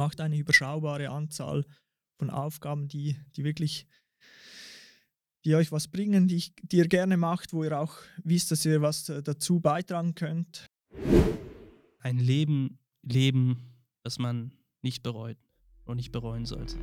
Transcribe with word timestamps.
macht 0.00 0.22
eine 0.22 0.38
überschaubare 0.38 1.10
Anzahl 1.10 1.66
von 2.18 2.30
Aufgaben, 2.30 2.88
die, 2.88 3.16
die 3.36 3.44
wirklich 3.44 3.86
die 5.44 5.54
euch 5.54 5.72
was 5.72 5.88
bringen, 5.88 6.26
die, 6.26 6.36
ich, 6.36 6.54
die 6.62 6.78
ihr 6.78 6.88
gerne 6.88 7.18
macht, 7.18 7.52
wo 7.52 7.64
ihr 7.64 7.78
auch 7.78 7.98
wisst, 8.24 8.50
dass 8.50 8.64
ihr 8.64 8.80
was 8.80 9.10
äh, 9.10 9.22
dazu 9.22 9.60
beitragen 9.60 10.14
könnt. 10.14 10.70
Ein 11.98 12.18
Leben 12.18 12.78
leben, 13.02 13.74
das 14.02 14.18
man 14.18 14.52
nicht 14.80 15.02
bereut 15.02 15.36
und 15.84 15.96
nicht 15.96 16.12
bereuen 16.12 16.46
sollte. 16.46 16.78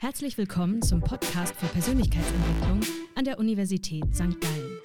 Herzlich 0.00 0.36
willkommen 0.36 0.82
zum 0.82 1.00
Podcast 1.02 1.54
für 1.54 1.66
Persönlichkeitsentwicklung 1.66 2.80
an 3.14 3.24
der 3.24 3.38
Universität 3.38 4.12
St. 4.12 4.40
Gallen. 4.40 4.79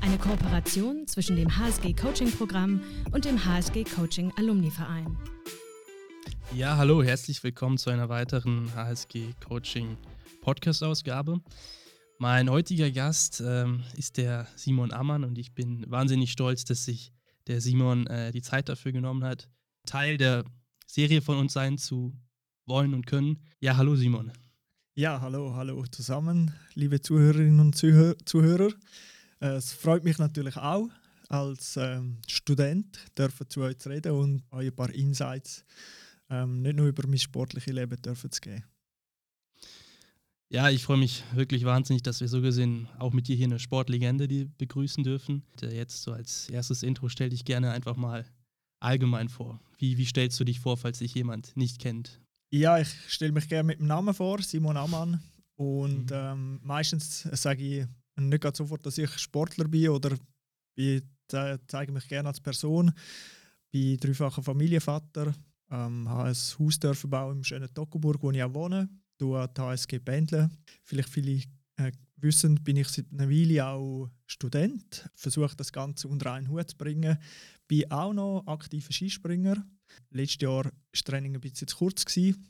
Eine 0.00 0.18
Kooperation 0.18 1.06
zwischen 1.06 1.36
dem 1.36 1.56
HSG 1.56 1.94
Coaching 1.94 2.30
Programm 2.30 2.82
und 3.12 3.24
dem 3.24 3.44
HSG 3.44 3.84
Coaching 3.84 4.32
Alumni 4.36 4.70
Verein. 4.70 5.16
Ja, 6.54 6.76
hallo, 6.76 7.02
herzlich 7.02 7.42
willkommen 7.42 7.78
zu 7.78 7.90
einer 7.90 8.08
weiteren 8.08 8.74
HSG 8.74 9.34
Coaching 9.46 9.96
Podcast-Ausgabe. 10.40 11.40
Mein 12.18 12.50
heutiger 12.50 12.90
Gast 12.90 13.42
ähm, 13.44 13.82
ist 13.96 14.16
der 14.16 14.46
Simon 14.56 14.92
Ammann 14.92 15.24
und 15.24 15.38
ich 15.38 15.52
bin 15.52 15.84
wahnsinnig 15.90 16.32
stolz, 16.32 16.64
dass 16.64 16.84
sich 16.84 17.12
der 17.46 17.60
Simon 17.60 18.06
äh, 18.06 18.32
die 18.32 18.42
Zeit 18.42 18.68
dafür 18.68 18.92
genommen 18.92 19.24
hat, 19.24 19.48
Teil 19.86 20.16
der 20.16 20.44
Serie 20.86 21.22
von 21.22 21.38
uns 21.38 21.52
sein 21.52 21.78
zu 21.78 22.12
wollen 22.66 22.94
und 22.94 23.06
können. 23.06 23.42
Ja, 23.60 23.76
hallo 23.76 23.96
Simon. 23.96 24.32
Ja, 24.94 25.20
hallo, 25.20 25.54
hallo 25.54 25.84
zusammen, 25.90 26.54
liebe 26.74 27.00
Zuhörerinnen 27.00 27.58
und 27.58 27.74
Zuhörer. 27.74 28.70
Äh, 29.44 29.56
es 29.56 29.72
freut 29.72 30.04
mich 30.04 30.18
natürlich 30.18 30.56
auch, 30.56 30.88
als 31.28 31.76
ähm, 31.76 32.18
Student 32.26 32.98
dürfen 33.18 33.48
zu 33.48 33.60
euch 33.60 33.78
zu 33.78 33.90
reden 33.90 34.12
und 34.12 34.42
euch 34.50 34.68
ein 34.68 34.76
paar 34.76 34.90
Insights 34.90 35.64
ähm, 36.30 36.62
nicht 36.62 36.76
nur 36.76 36.86
über 36.86 37.06
mein 37.06 37.18
sportliches 37.18 37.72
Leben 37.72 38.00
dürfen 38.00 38.30
zu 38.30 38.40
geben. 38.40 38.64
Ja, 40.50 40.70
ich 40.70 40.84
freue 40.84 40.98
mich 40.98 41.24
wirklich 41.34 41.64
wahnsinnig, 41.64 42.02
dass 42.02 42.20
wir 42.20 42.28
so 42.28 42.40
gesehen 42.40 42.88
auch 42.98 43.12
mit 43.12 43.28
dir 43.28 43.36
hier 43.36 43.46
eine 43.46 43.58
Sportlegende 43.58 44.28
begrüßen 44.56 45.02
dürfen. 45.02 45.42
Jetzt 45.60 46.02
so 46.02 46.12
als 46.12 46.48
erstes 46.48 46.82
Intro 46.82 47.08
stell 47.08 47.30
dich 47.30 47.44
gerne 47.44 47.72
einfach 47.72 47.96
mal 47.96 48.24
allgemein 48.80 49.28
vor. 49.28 49.60
Wie, 49.78 49.98
wie 49.98 50.06
stellst 50.06 50.38
du 50.38 50.44
dich 50.44 50.60
vor, 50.60 50.76
falls 50.76 51.00
dich 51.00 51.14
jemand 51.14 51.56
nicht 51.56 51.80
kennt? 51.80 52.20
Ja, 52.50 52.78
ich 52.78 52.88
stelle 53.08 53.32
mich 53.32 53.48
gerne 53.48 53.66
mit 53.66 53.80
dem 53.80 53.88
Namen 53.88 54.14
vor, 54.14 54.40
Simon 54.42 54.76
Ammann. 54.76 55.22
Und 55.56 56.10
mhm. 56.10 56.16
ähm, 56.16 56.60
meistens 56.62 57.22
sage 57.32 57.62
ich 57.62 57.86
nicht 58.16 58.56
sofort, 58.56 58.84
dass 58.86 58.98
ich 58.98 59.18
Sportler 59.18 59.66
bin 59.68 59.88
oder 59.88 60.16
ich 60.76 61.02
zeige 61.28 61.92
mich 61.92 62.08
gerne 62.08 62.28
als 62.28 62.40
Person. 62.40 62.92
Bin 63.70 63.98
dreifacher 63.98 64.42
Familienvater, 64.42 65.34
ähm, 65.70 66.08
habe 66.08 66.28
ein 66.28 66.34
Haus 66.34 66.78
dürfen 66.78 67.10
bauen 67.10 67.38
im 67.38 67.44
schönen 67.44 67.72
Toggenburg, 67.72 68.22
wo 68.22 68.30
ich 68.30 68.42
auch 68.42 68.54
wohne. 68.54 68.88
An 69.20 69.48
die 69.56 69.60
HSG 69.60 70.00
pendeln. 70.00 70.50
Vielleicht 70.82 71.08
viele 71.08 71.42
äh, 71.76 71.92
wissen, 72.16 72.62
bin 72.62 72.76
ich 72.76 72.88
seit 72.88 73.06
einer 73.12 73.30
Weile 73.30 73.66
auch 73.66 74.10
Student. 74.26 75.08
Versuche 75.14 75.56
das 75.56 75.72
Ganze 75.72 76.08
unter 76.08 76.32
einen 76.32 76.48
Hut 76.48 76.70
zu 76.70 76.76
bringen. 76.76 77.18
Bin 77.66 77.90
auch 77.90 78.12
noch 78.12 78.44
aktiver 78.46 78.92
Skispringer. 78.92 79.64
Letztes 80.10 80.42
Jahr 80.42 80.64
war 80.64 80.72
das 80.92 81.04
Training 81.04 81.34
ein 81.34 81.40
bisschen 81.40 81.68
zu 81.68 81.76
kurz 81.76 82.04
gewesen 82.04 82.48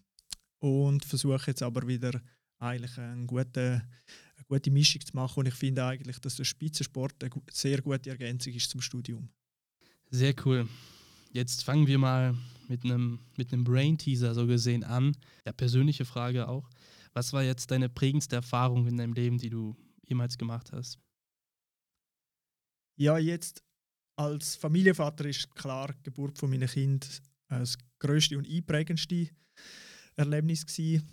und 0.58 1.04
versuche 1.04 1.48
jetzt 1.48 1.62
aber 1.62 1.86
wieder 1.86 2.20
eigentlich 2.58 2.98
eine 2.98 3.26
gute, 3.26 3.82
eine 4.36 4.44
gute 4.46 4.70
Mischung 4.70 5.00
zu 5.04 5.14
machen. 5.14 5.40
Und 5.40 5.46
ich 5.46 5.54
finde 5.54 5.84
eigentlich, 5.84 6.18
dass 6.20 6.36
der 6.36 6.44
Spitzensport 6.44 7.22
eine 7.22 7.30
sehr 7.50 7.80
gute 7.82 8.10
Ergänzung 8.10 8.52
ist 8.52 8.70
zum 8.70 8.80
Studium. 8.80 9.28
Sehr 10.10 10.34
cool. 10.44 10.68
Jetzt 11.32 11.64
fangen 11.64 11.86
wir 11.86 11.98
mal 11.98 12.36
mit 12.68 12.84
einem 12.84 13.18
mit 13.36 13.52
einem 13.52 13.64
Brain 13.64 13.98
Teaser 13.98 14.34
so 14.34 14.46
gesehen 14.46 14.84
an. 14.84 15.16
Ja, 15.44 15.52
persönliche 15.52 16.04
Frage 16.04 16.48
auch. 16.48 16.70
Was 17.12 17.32
war 17.32 17.42
jetzt 17.42 17.70
deine 17.70 17.88
prägendste 17.88 18.36
Erfahrung 18.36 18.86
in 18.86 18.96
deinem 18.96 19.12
Leben, 19.12 19.38
die 19.38 19.50
du 19.50 19.76
jemals 20.06 20.38
gemacht 20.38 20.72
hast? 20.72 20.98
Ja, 22.96 23.18
jetzt 23.18 23.62
als 24.16 24.56
Familienvater 24.56 25.24
ist 25.26 25.52
klar 25.54 25.92
die 25.92 26.02
Geburt 26.04 26.38
von 26.38 26.50
meinem 26.50 26.68
Kind 26.68 27.22
das 27.48 27.76
größte 27.98 28.38
und 28.38 28.48
einprägendste 28.48 29.30
Erlebnis 30.16 30.66
gewesen. 30.66 31.08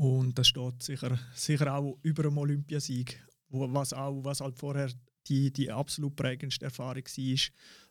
Und 0.00 0.38
das 0.38 0.46
steht 0.46 0.82
sicher, 0.82 1.18
sicher 1.34 1.74
auch 1.74 1.98
über 2.02 2.22
dem 2.22 2.38
Olympiasieg, 2.38 3.20
was 3.48 3.92
auch 3.92 4.24
was 4.24 4.40
halt 4.40 4.56
vorher 4.56 4.90
die, 5.26 5.52
die 5.52 5.70
absolut 5.70 6.14
prägendste 6.14 6.66
Erfahrung 6.66 7.04
war, 7.04 7.38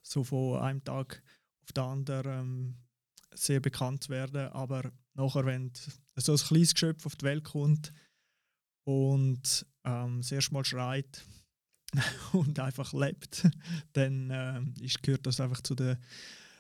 so 0.02 0.24
von 0.24 0.60
einem 0.60 0.84
Tag 0.84 1.22
auf 1.64 1.74
den 1.74 1.84
anderen 1.84 2.40
ähm, 2.40 2.76
sehr 3.34 3.60
bekannt 3.60 4.06
zu 4.06 4.10
werden. 4.10 4.48
Aber 4.54 4.92
nachher, 5.16 5.46
wenn 5.46 5.72
so 6.16 6.32
ein 6.32 6.38
kleines 6.38 6.74
Geschöpf 6.74 7.06
auf 7.06 7.16
die 7.18 7.26
Welt 7.26 7.44
kommt 7.44 7.94
und 8.86 9.66
ähm, 9.84 10.22
das 10.22 10.32
erste 10.32 10.54
Mal 10.54 10.64
schreit 10.64 11.26
und 12.32 12.58
einfach 12.60 12.94
lebt, 12.94 13.50
dann 13.94 14.30
ähm, 14.32 14.74
ist, 14.80 15.04
gehört 15.04 15.26
das 15.26 15.42
einfach 15.42 15.62
zu 15.62 15.76
den, 15.76 15.98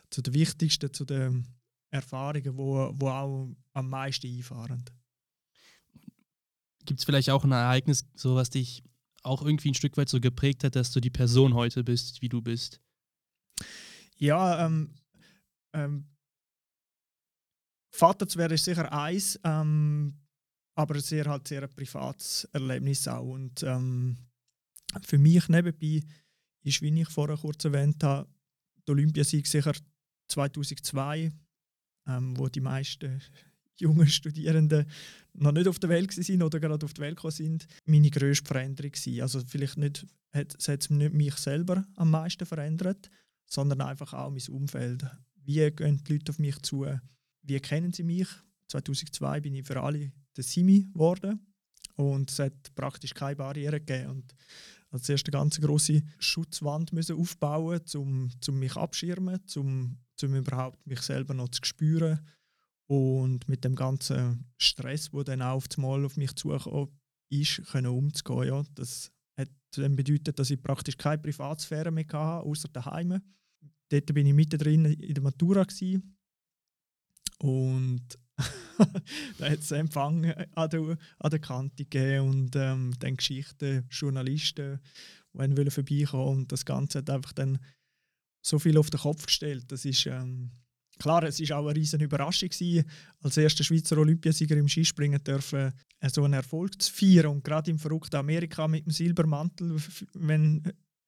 zu 0.09 0.22
den 0.22 0.34
wichtigsten, 0.34 0.94
zu 0.94 1.06
den 1.06 1.47
Erfahrungen, 1.90 2.57
wo, 2.57 2.91
wo 2.94 3.07
auch 3.07 3.56
am 3.74 3.90
meisten 3.90 4.28
einfahren. 4.28 4.84
Gibt 6.88 7.02
es 7.02 7.06
vielleicht 7.06 7.30
auch 7.30 7.44
ein 7.44 7.52
Ereignis, 7.52 8.06
so 8.16 8.36
was 8.36 8.50
dich 8.50 8.81
auch 9.22 9.44
irgendwie 9.44 9.72
ein 9.72 9.75
Stück 9.75 9.98
weit 9.98 10.08
so 10.08 10.22
geprägt 10.22 10.64
hat, 10.64 10.75
dass 10.78 10.92
du 10.92 11.02
die 11.02 11.09
Person 11.09 11.53
heute 11.53 11.84
bist, 11.84 12.22
wie 12.22 12.30
du 12.30 12.42
bist? 12.42 12.80
Ja, 14.16 14.66
ähm, 14.66 14.96
ähm, 15.74 16.08
Vater 17.94 18.25
zu 18.28 18.40
werden 18.40 18.53
ist 18.53 18.64
sicher 18.64 18.92
eins, 18.92 19.38
ähm, 19.44 20.18
aber 20.75 21.00
sehr 21.02 21.25
halt 21.25 21.48
sehr 21.48 21.64
ein 21.64 21.75
privates 21.75 22.46
Erlebnis 22.53 23.06
auch. 23.08 23.28
Und 23.28 23.64
ähm, 23.64 24.18
für 25.02 25.18
mich 25.18 25.50
nebenbei 25.50 26.04
ist, 26.64 26.81
wie 26.81 27.02
ich 27.02 27.09
vorher 27.09 27.38
kurz 27.38 27.66
erwähnt 27.66 28.02
habe, 28.04 28.30
der 28.88 28.94
Olympiasieg 28.94 29.46
sicher 29.46 29.74
2002, 30.30 31.34
ähm, 32.08 32.38
wo 32.38 32.48
die 32.48 32.62
meisten 32.62 33.22
jungen 33.80 34.08
Studierenden 34.08 34.86
noch 35.34 35.52
nicht 35.52 35.68
auf 35.68 35.80
der 35.80 35.90
Welt 35.90 36.12
sind 36.12 36.42
oder 36.42 36.60
gerade 36.60 36.86
auf 36.86 36.94
die 36.94 37.02
Welt 37.02 37.18
gekommen 37.18 37.32
sind, 37.32 37.68
meine 37.86 38.10
grösste 38.10 38.46
Veränderung 38.46 38.92
war. 38.92 39.24
Also 39.24 39.42
vielleicht 39.46 39.78
nicht, 39.78 40.06
hat, 40.34 40.56
es 40.58 40.68
hat 40.68 40.90
nicht 40.90 41.14
mich 41.14 41.36
selber 41.36 41.86
am 41.96 42.12
meisten 42.12 42.46
verändert, 42.46 43.10
sondern 43.46 43.82
einfach 43.82 44.14
auch 44.14 44.32
mein 44.32 44.56
Umfeld. 44.56 45.06
Wie 45.44 45.72
gehen 45.72 46.04
die 46.04 46.14
Leute 46.14 46.32
auf 46.32 46.40
mich 46.40 46.60
zu? 46.62 46.86
Wie 47.44 47.60
kennen 47.60 47.94
sie 47.94 48.04
mich? 48.04 48.28
2002 48.68 49.40
bin 49.42 49.56
ich 49.56 49.66
für 49.66 49.82
alle 49.82 50.12
der 50.36 50.44
Simi 50.44 50.90
geworden 50.92 51.40
und 51.96 52.30
es 52.30 52.40
hat 52.40 52.76
praktisch 52.76 53.14
keine 53.14 53.38
Barriere 53.38 53.80
gegeben. 53.80 54.10
Und 54.10 54.36
als 54.90 55.08
erste 55.08 55.32
ganz 55.32 55.60
große 55.60 56.02
Schutzwand 56.20 56.94
müssen 56.94 57.18
aufbauen, 57.18 57.82
um, 57.96 58.30
um 58.48 58.60
mich 58.60 58.76
abschirmen, 58.76 59.40
um, 59.56 59.98
um 60.22 60.36
überhaupt 60.36 60.86
mich 60.86 61.02
selber 61.02 61.34
noch 61.34 61.50
zu 61.50 61.62
spüren 61.64 62.20
und 62.88 63.48
mit 63.50 63.64
dem 63.64 63.75
ganzen 63.75 64.46
Stress, 64.58 65.12
der 65.12 65.24
dann 65.25 65.42
auf 65.42 65.66
einmal 65.75 66.06
auf 66.06 66.18
mich 66.18 66.36
zukommt, 66.36 66.92
ist, 67.30 67.64
können 67.68 67.88
umzugehen. 67.88 68.48
Ja. 68.48 68.64
Das 68.75 69.12
hat 69.38 69.50
dann 69.72 69.96
bedeutet, 69.96 70.40
dass 70.40 70.50
ich 70.50 70.62
praktisch 70.62 70.98
keine 70.98 71.22
Privatsphäre 71.22 71.92
mehr 71.92 72.06
hatte, 72.06 72.46
außer 72.46 72.70
daheim. 72.70 73.22
Dort 73.90 74.14
bin 74.14 74.28
ich 74.28 74.34
mittendrin 74.34 74.86
in 74.86 75.14
der 75.14 75.24
Matura 75.24 75.64
gewesen. 75.64 76.18
und 77.40 78.03
da 79.40 79.50
hat 79.50 79.59
es 79.59 79.72
Empfang 79.72 80.25
an 80.25 80.69
der, 80.69 80.98
an 81.18 81.31
der 81.31 81.40
Kante 81.40 81.86
gegeben 81.86 82.30
und 82.30 82.56
ähm, 82.56 82.94
dann 83.00 83.18
Geschichten, 83.18 83.88
Journalisten, 83.90 84.80
die 85.34 85.72
vorbeikommen 85.72 86.40
und 86.40 86.52
das 86.52 86.66
Ganze 86.66 87.00
hat 87.00 87.09
einfach 87.09 87.34
dann 87.34 87.59
so 88.46 88.59
viel 88.59 88.78
auf 88.78 88.92
den 88.92 89.00
Kopf 89.00 89.25
gestellt. 89.25 89.72
Das 89.72 89.86
ist 89.86 90.06
ähm, 90.06 90.51
Klar, 90.98 91.24
es 91.24 91.40
war 91.50 91.60
auch 91.60 91.68
eine 91.68 91.76
riesige 91.76 92.06
Überraschung, 92.06 92.50
gewesen, 92.50 92.86
als 93.22 93.38
erster 93.38 93.64
Schweizer 93.64 93.98
Olympiasieger 93.98 94.56
im 94.58 94.68
Skispringen 94.68 95.24
dürfen, 95.24 95.74
äh, 96.00 96.10
so 96.10 96.24
einen 96.24 96.34
Erfolg 96.34 96.82
zu 96.82 96.92
feiern. 96.92 97.28
Und 97.28 97.44
gerade 97.44 97.72
im 97.72 97.80
verrückten 97.80 98.18
Amerika 98.18 98.68
mit 98.68 98.86
dem 98.86 98.92
Silbermantel, 98.92 99.78
wenn 100.14 100.64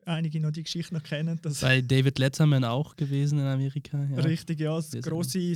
einige 0.05 0.39
noch 0.39 0.51
die 0.51 0.63
Geschichte 0.63 0.93
noch 0.93 1.03
kennen. 1.03 1.39
Das 1.41 1.61
Bei 1.61 1.81
David 1.81 2.19
Letterman 2.19 2.63
auch 2.63 2.95
gewesen 2.95 3.39
in 3.39 3.45
Amerika. 3.45 4.03
Ja. 4.11 4.21
Richtig, 4.21 4.59
ja. 4.59 4.79
Große 4.79 5.55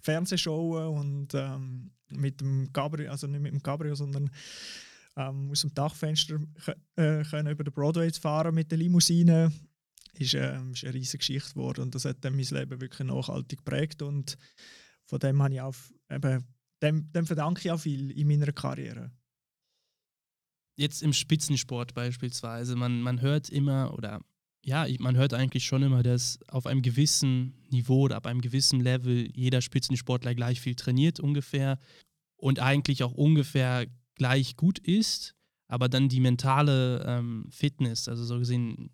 Fernsehshow 0.00 0.90
und 0.90 1.28
ähm, 1.34 1.90
mit 2.10 2.40
dem 2.40 2.72
Gabriel, 2.72 3.08
also 3.08 3.26
nicht 3.26 3.40
mit 3.40 3.52
dem 3.52 3.62
Gabriel, 3.62 3.96
sondern 3.96 4.30
ähm, 5.16 5.50
aus 5.50 5.60
dem 5.60 5.74
Dachfenster 5.74 6.40
äh, 6.96 7.22
können 7.24 7.52
über 7.52 7.64
den 7.64 7.72
Broadway 7.72 8.10
fahren 8.12 8.54
mit 8.54 8.70
der 8.70 8.78
Limousine 8.78 9.52
ist, 10.18 10.34
äh, 10.34 10.60
ist 10.70 10.84
eine 10.84 10.94
riesige 10.94 11.18
Geschichte 11.18 11.54
geworden 11.54 11.82
und 11.82 11.94
das 11.94 12.04
hat 12.04 12.24
dann 12.24 12.36
mein 12.36 12.44
Leben 12.44 12.80
wirklich 12.80 13.06
nachhaltig 13.06 13.58
geprägt 13.64 14.02
und 14.02 14.36
von 15.04 15.18
dem 15.18 15.42
habe 15.42 15.54
ich 15.54 15.60
auch, 15.60 15.74
eben, 16.10 16.44
dem, 16.82 17.12
dem 17.12 17.26
verdanke 17.26 17.60
ich 17.60 17.70
auch 17.70 17.80
viel 17.80 18.10
in 18.10 18.28
meiner 18.28 18.52
Karriere. 18.52 19.12
Jetzt 20.76 21.02
im 21.02 21.12
Spitzensport 21.12 21.94
beispielsweise, 21.94 22.76
man, 22.76 23.02
man 23.02 23.20
hört 23.20 23.50
immer 23.50 23.92
oder 23.94 24.20
ja, 24.64 24.86
man 25.00 25.16
hört 25.16 25.34
eigentlich 25.34 25.64
schon 25.64 25.82
immer, 25.82 26.02
dass 26.02 26.38
auf 26.48 26.66
einem 26.66 26.82
gewissen 26.82 27.60
Niveau 27.70 28.02
oder 28.02 28.16
ab 28.16 28.26
einem 28.26 28.40
gewissen 28.40 28.80
Level 28.80 29.28
jeder 29.34 29.60
Spitzensportler 29.60 30.34
gleich 30.34 30.60
viel 30.60 30.76
trainiert 30.76 31.18
ungefähr 31.18 31.78
und 32.36 32.60
eigentlich 32.60 33.02
auch 33.02 33.12
ungefähr 33.12 33.86
gleich 34.14 34.56
gut 34.56 34.78
ist, 34.78 35.34
aber 35.66 35.88
dann 35.88 36.08
die 36.08 36.20
mentale 36.20 37.04
ähm, 37.06 37.46
Fitness, 37.50 38.08
also 38.08 38.24
so 38.24 38.38
gesehen 38.38 38.90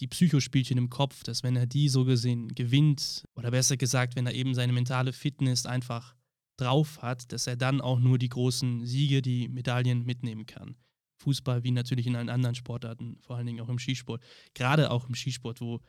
die 0.00 0.06
Psychospielchen 0.06 0.78
im 0.78 0.90
Kopf, 0.90 1.22
dass 1.22 1.42
wenn 1.42 1.56
er 1.56 1.66
die 1.66 1.88
so 1.88 2.04
gesehen 2.04 2.54
gewinnt, 2.54 3.24
oder 3.34 3.50
besser 3.50 3.76
gesagt, 3.76 4.16
wenn 4.16 4.26
er 4.26 4.34
eben 4.34 4.54
seine 4.54 4.72
mentale 4.72 5.12
Fitness 5.12 5.66
einfach 5.66 6.14
drauf 6.56 7.02
hat, 7.02 7.32
dass 7.32 7.46
er 7.46 7.56
dann 7.56 7.80
auch 7.80 7.98
nur 7.98 8.18
die 8.18 8.28
großen 8.28 8.86
Siege, 8.86 9.22
die 9.22 9.48
Medaillen 9.48 10.04
mitnehmen 10.04 10.46
kann. 10.46 10.76
Fußball 11.18 11.64
wie 11.64 11.70
natürlich 11.70 12.06
in 12.06 12.16
allen 12.16 12.28
anderen 12.28 12.54
Sportarten, 12.54 13.18
vor 13.20 13.36
allen 13.36 13.46
Dingen 13.46 13.60
auch 13.60 13.68
im 13.68 13.78
Skisport. 13.78 14.22
Gerade 14.54 14.90
auch 14.90 15.08
im 15.08 15.14
Skisport, 15.14 15.60
wo 15.60 15.80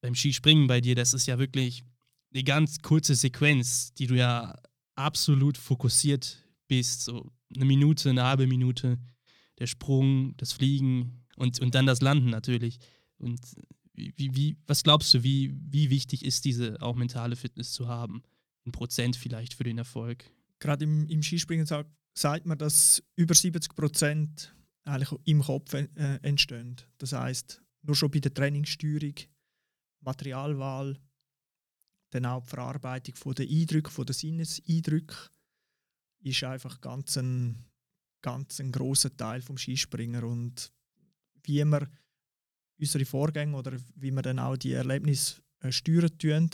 beim 0.00 0.14
Skispringen 0.14 0.66
bei 0.66 0.80
dir, 0.80 0.94
das 0.94 1.12
ist 1.14 1.26
ja 1.26 1.38
wirklich 1.38 1.82
eine 2.32 2.44
ganz 2.44 2.80
kurze 2.80 3.14
Sequenz, 3.14 3.92
die 3.94 4.06
du 4.06 4.14
ja 4.14 4.56
absolut 4.94 5.58
fokussiert 5.58 6.42
bist. 6.68 7.02
So 7.02 7.30
eine 7.54 7.64
Minute, 7.64 8.10
eine 8.10 8.24
halbe 8.24 8.46
Minute, 8.46 8.98
der 9.58 9.66
Sprung, 9.66 10.36
das 10.36 10.52
Fliegen 10.52 11.26
und, 11.36 11.60
und 11.60 11.74
dann 11.74 11.86
das 11.86 12.00
Landen 12.00 12.30
natürlich. 12.30 12.78
Und 13.20 13.40
wie, 13.94 14.34
wie, 14.34 14.56
was 14.66 14.82
glaubst 14.82 15.12
du, 15.14 15.22
wie, 15.22 15.54
wie 15.70 15.90
wichtig 15.90 16.24
ist 16.24 16.44
diese 16.44 16.80
auch 16.80 16.94
mentale 16.94 17.36
Fitness 17.36 17.72
zu 17.72 17.88
haben? 17.88 18.22
Ein 18.66 18.72
Prozent 18.72 19.16
vielleicht 19.16 19.54
für 19.54 19.64
den 19.64 19.78
Erfolg? 19.78 20.24
Gerade 20.58 20.84
im, 20.84 21.06
im 21.08 21.22
Skispringen 21.22 21.66
sagt, 21.66 21.90
sagt 22.14 22.46
man, 22.46 22.58
dass 22.58 23.02
über 23.16 23.34
70 23.34 23.74
Prozent 23.74 24.54
eigentlich 24.84 25.18
im 25.24 25.42
Kopf 25.42 25.74
äh, 25.74 25.86
entstehen. 26.22 26.76
Das 26.98 27.12
heißt, 27.12 27.62
nur 27.82 27.96
schon 27.96 28.10
bei 28.10 28.20
der 28.20 28.34
Trainingssteuerung, 28.34 29.14
Materialwahl, 30.00 30.98
dann 32.10 32.26
auch 32.26 32.42
die 32.42 32.48
Verarbeitung 32.48 33.14
von 33.14 33.34
der 33.34 33.46
Eindrücke, 33.46 33.90
von 33.90 34.06
der 34.06 34.14
Sinneseindrücke, 34.14 35.14
ist 36.22 36.44
einfach 36.44 36.80
ganz 36.80 37.16
ein, 37.16 37.64
ganz 38.20 38.60
ein 38.60 38.72
großer 38.72 39.16
Teil 39.16 39.42
vom 39.42 39.56
Skispringer 39.56 40.24
und 40.24 40.72
wie 41.44 41.64
wir 41.64 41.88
unsere 42.80 43.04
Vorgänge 43.04 43.56
oder 43.56 43.72
wie 43.94 44.10
wir 44.10 44.22
dann 44.22 44.38
auch 44.38 44.56
die 44.56 44.72
Erlebnisse 44.72 45.42
äh, 45.60 45.70
steuern 45.70 46.18
tun 46.18 46.50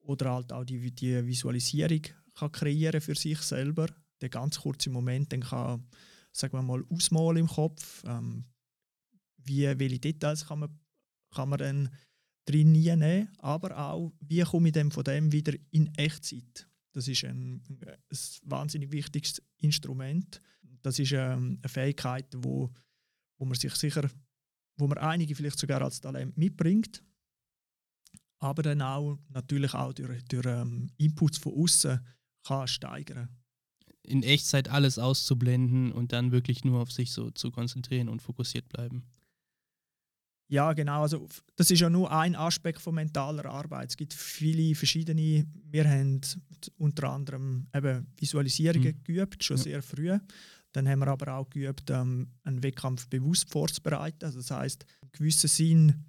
oder 0.00 0.32
halt 0.32 0.52
auch 0.52 0.64
die, 0.64 0.90
die 0.92 1.26
Visualisierung 1.26 2.02
kann 2.34 2.52
kreieren 2.52 3.00
für 3.00 3.14
sich 3.14 3.40
selber, 3.40 3.88
der 4.20 4.28
ganz 4.28 4.60
kurze 4.60 4.90
Moment 4.90 5.32
dann 5.32 5.40
kann, 5.40 5.86
sagen 6.32 6.52
wir 6.52 6.62
mal, 6.62 6.84
ausmalen 6.90 7.38
im 7.38 7.46
Kopf, 7.48 8.04
ähm, 8.06 8.44
wie, 9.38 9.66
welche 9.78 9.98
Details 9.98 10.46
kann 10.46 10.60
man, 10.60 10.78
kann 11.34 11.48
man 11.48 11.58
dann 11.58 11.88
drin 12.44 12.72
nehmen, 12.72 13.28
aber 13.38 13.76
auch, 13.76 14.12
wie 14.20 14.42
komme 14.42 14.68
ich 14.68 14.74
dann 14.74 14.90
von 14.90 15.04
dem 15.04 15.32
wieder 15.32 15.54
in 15.70 15.92
Echtzeit. 15.96 16.68
Das 16.92 17.08
ist 17.08 17.24
ein, 17.24 17.62
ein 17.68 18.18
wahnsinnig 18.44 18.92
wichtiges 18.92 19.42
Instrument. 19.58 20.40
Das 20.82 20.98
ist 20.98 21.12
ähm, 21.12 21.58
eine 21.60 21.68
Fähigkeit, 21.68 22.26
wo, 22.36 22.72
wo 23.38 23.44
man 23.44 23.58
sich 23.58 23.74
sicher, 23.74 24.08
wo 24.76 24.86
man 24.86 24.98
einige 24.98 25.34
vielleicht 25.34 25.58
sogar 25.58 25.82
als 25.82 26.00
Talent 26.00 26.36
mitbringt, 26.36 27.02
aber 28.38 28.62
dann 28.62 28.82
auch 28.82 29.18
natürlich 29.28 29.74
auch 29.74 29.92
durch, 29.92 30.24
durch 30.24 30.46
ähm, 30.46 30.90
Inputs 30.98 31.38
von 31.38 31.54
außen 31.54 32.00
kann 32.44 32.68
steigern. 32.68 33.28
In 34.02 34.22
Echtzeit 34.22 34.68
alles 34.68 34.98
auszublenden 34.98 35.92
und 35.92 36.12
dann 36.12 36.30
wirklich 36.30 36.64
nur 36.64 36.80
auf 36.80 36.92
sich 36.92 37.10
so 37.10 37.30
zu 37.30 37.50
konzentrieren 37.50 38.08
und 38.08 38.22
fokussiert 38.22 38.68
bleiben. 38.68 39.04
Ja, 40.48 40.72
genau. 40.74 41.02
Also, 41.02 41.26
das 41.56 41.72
ist 41.72 41.80
ja 41.80 41.90
nur 41.90 42.12
ein 42.12 42.36
Aspekt 42.36 42.80
von 42.80 42.94
mentaler 42.94 43.46
Arbeit. 43.46 43.90
Es 43.90 43.96
gibt 43.96 44.14
viele 44.14 44.76
verschiedene. 44.76 45.44
Wir 45.64 45.88
haben 45.88 46.20
unter 46.78 47.10
anderem 47.10 47.66
eben 47.74 48.06
Visualisierungen 48.16 48.96
mhm. 48.96 49.04
geübt, 49.04 49.42
schon 49.42 49.56
ja. 49.56 49.62
sehr 49.64 49.82
früh. 49.82 50.16
Dann 50.76 50.86
haben 50.86 50.98
wir 50.98 51.08
aber 51.08 51.32
auch 51.32 51.48
geübt, 51.48 51.88
ähm, 51.88 52.28
einen 52.44 52.62
Wettkampf 52.62 53.08
bewusst 53.08 53.48
vorzubereiten. 53.48 54.26
Also 54.26 54.40
das 54.40 54.50
heißt, 54.50 54.84
im 55.00 55.10
gewissen 55.10 55.48
Sinn 55.48 56.04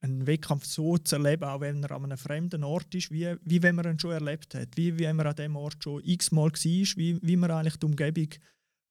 einen 0.00 0.26
Wettkampf 0.26 0.64
so 0.64 0.98
zu 0.98 1.14
erleben, 1.14 1.44
auch 1.44 1.60
wenn 1.60 1.84
er 1.84 1.92
an 1.92 2.02
einem 2.06 2.18
fremden 2.18 2.64
Ort 2.64 2.92
ist, 2.96 3.12
wie, 3.12 3.36
wie 3.44 3.62
wenn 3.62 3.76
man 3.76 3.86
ihn 3.86 4.00
schon 4.00 4.10
erlebt 4.10 4.56
hat, 4.56 4.76
wie, 4.76 4.98
wenn 4.98 5.14
man 5.14 5.28
an 5.28 5.36
dem 5.36 5.54
Ort 5.54 5.84
schon 5.84 6.02
x-mal 6.04 6.50
war, 6.50 6.96
wie, 6.96 7.22
wie 7.22 7.36
man 7.36 7.52
eigentlich 7.52 7.76
die 7.76 7.86
Umgebung 7.86 8.28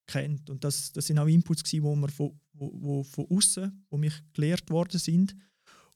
kennt. 0.07 0.49
Und 0.49 0.63
das, 0.63 0.93
das 0.93 1.07
sind 1.07 1.19
auch 1.19 1.27
Inputs, 1.27 1.63
die 1.63 1.83
wo, 1.83 1.93
von, 2.07 2.39
wo, 2.53 2.71
wo 2.81 3.03
von 3.03 3.25
außen, 3.29 3.85
wo 3.89 3.97
mich 3.97 4.13
gelehrt 4.31 4.69
worden 4.69 4.97
sind. 4.97 5.35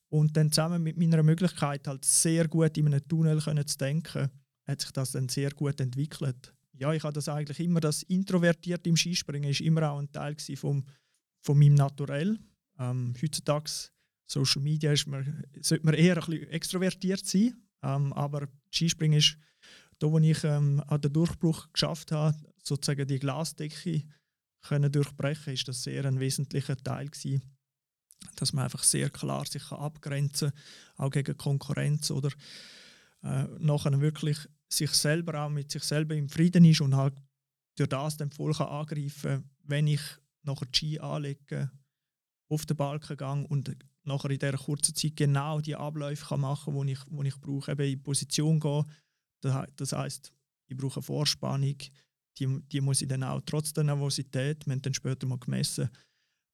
Und 0.09 0.35
dann 0.35 0.51
zusammen 0.51 0.83
mit 0.83 0.97
meiner 0.97 1.23
Möglichkeit, 1.23 1.88
halt 1.88 2.03
sehr 2.03 2.50
gut 2.50 2.77
in 2.77 2.88
einem 2.88 3.07
Tunnel 3.07 3.39
zu 3.65 3.77
denken, 3.77 4.29
hat 4.67 4.81
sich 4.81 4.91
das 4.91 5.13
dann 5.13 5.29
sehr 5.29 5.51
gut 5.51 5.79
entwickelt. 5.79 6.54
Ja, 6.77 6.94
ich 6.94 7.04
habe 7.04 7.13
das 7.13 7.30
eigentlich 7.30 7.60
immer, 7.60 7.80
das 7.80 8.04
Introvertiert 8.04 8.86
im 8.88 8.98
Skispringen 8.98 9.50
ist 9.50 9.62
immer 9.62 9.92
auch 9.92 10.00
ein 10.00 10.12
Teil 10.12 10.36
vom, 10.56 10.86
von 11.42 11.57
meinem 11.57 11.75
Naturell. 11.75 12.38
Ähm, 12.77 13.13
heutzutage 13.22 13.72
Social 14.25 14.62
Media 14.62 14.92
ist 14.92 15.07
man, 15.07 15.45
sollte 15.62 15.86
man 15.86 15.95
eher 15.95 16.18
ein 16.18 16.25
bisschen 16.25 16.50
extrovertiert 16.50 17.25
sein, 17.25 17.56
ähm, 17.83 18.12
aber 18.13 18.48
Skispringen 18.72 19.19
ist 19.19 19.38
da, 20.00 20.12
wo 20.12 20.19
ich 20.19 20.44
ähm, 20.44 20.83
an 20.88 21.01
den 21.01 21.13
Durchbruch 21.13 21.72
geschafft 21.72 22.12
habe, 22.12 22.38
sozusagen 22.62 23.07
die 23.07 23.19
Glasdecke 23.19 24.04
können 24.62 24.92
durchbrechen, 24.92 25.54
ist 25.54 25.68
das 25.68 25.83
sehr 25.83 26.06
ein 26.06 26.19
wesentlicher 26.19 26.75
Teil 26.75 27.07
gewesen, 27.07 27.42
dass 28.36 28.51
man 28.51 28.66
einfach 28.66 28.83
sehr 28.83 29.10
klar 29.10 29.45
sich 29.45 29.69
kann 29.69 29.80
abgrenzen, 29.80 30.51
auch 30.98 31.12
gegen 31.12 31.38
Konkurrenz 31.38 32.12
oder 32.12 32.30
äh, 33.24 33.45
nachher 33.60 34.01
wirklich 34.01 34.38
sich 34.75 34.92
selber 34.92 35.45
auch 35.45 35.50
mit 35.50 35.72
sich 35.72 35.83
selber 35.83 36.16
im 36.16 36.30
Frieden 36.30 36.66
ist 36.66 36.81
und 36.81 36.95
halt 36.95 37.16
durch 37.77 37.89
das 37.89 38.18
dann 38.18 38.31
voll 38.31 38.54
kann 38.54 38.68
angreifen, 38.68 39.50
wenn 39.63 39.88
ich 39.88 40.01
nachher 40.44 40.66
die 40.66 40.77
Ski 40.77 41.00
anlege, 41.00 41.72
auf 42.50 42.66
den 42.66 42.77
Balkengang 42.77 43.45
und 43.45 43.75
nachher 44.04 44.30
in 44.30 44.39
dieser 44.39 44.57
kurzen 44.57 44.95
Zeit 44.95 45.16
genau 45.16 45.60
die 45.60 45.75
Abläufe 45.75 46.25
kann 46.25 46.42
machen 46.42 46.74
kann, 46.74 46.88
die 46.88 46.94
ich, 46.94 47.00
wo 47.10 47.24
ich 47.24 47.39
brauche, 47.39 47.72
eben 47.72 47.92
in 47.92 48.04
Position 48.04 48.60
gehen. 48.60 48.86
Das 49.42 49.92
heißt, 49.92 50.31
ich 50.68 50.77
brauche 50.77 50.98
eine 50.98 51.04
Vorspannung, 51.04 51.77
die, 52.38 52.60
die 52.72 52.81
muss 52.81 53.01
ich 53.01 53.07
dann 53.07 53.24
auch 53.24 53.42
trotz 53.45 53.74
der 53.74 53.83
Nervosität, 53.83 54.66
wir 54.66 54.74
haben 54.74 54.81
dann 54.81 54.94
später 54.94 55.27
mal 55.27 55.39
gemessen, 55.39 55.89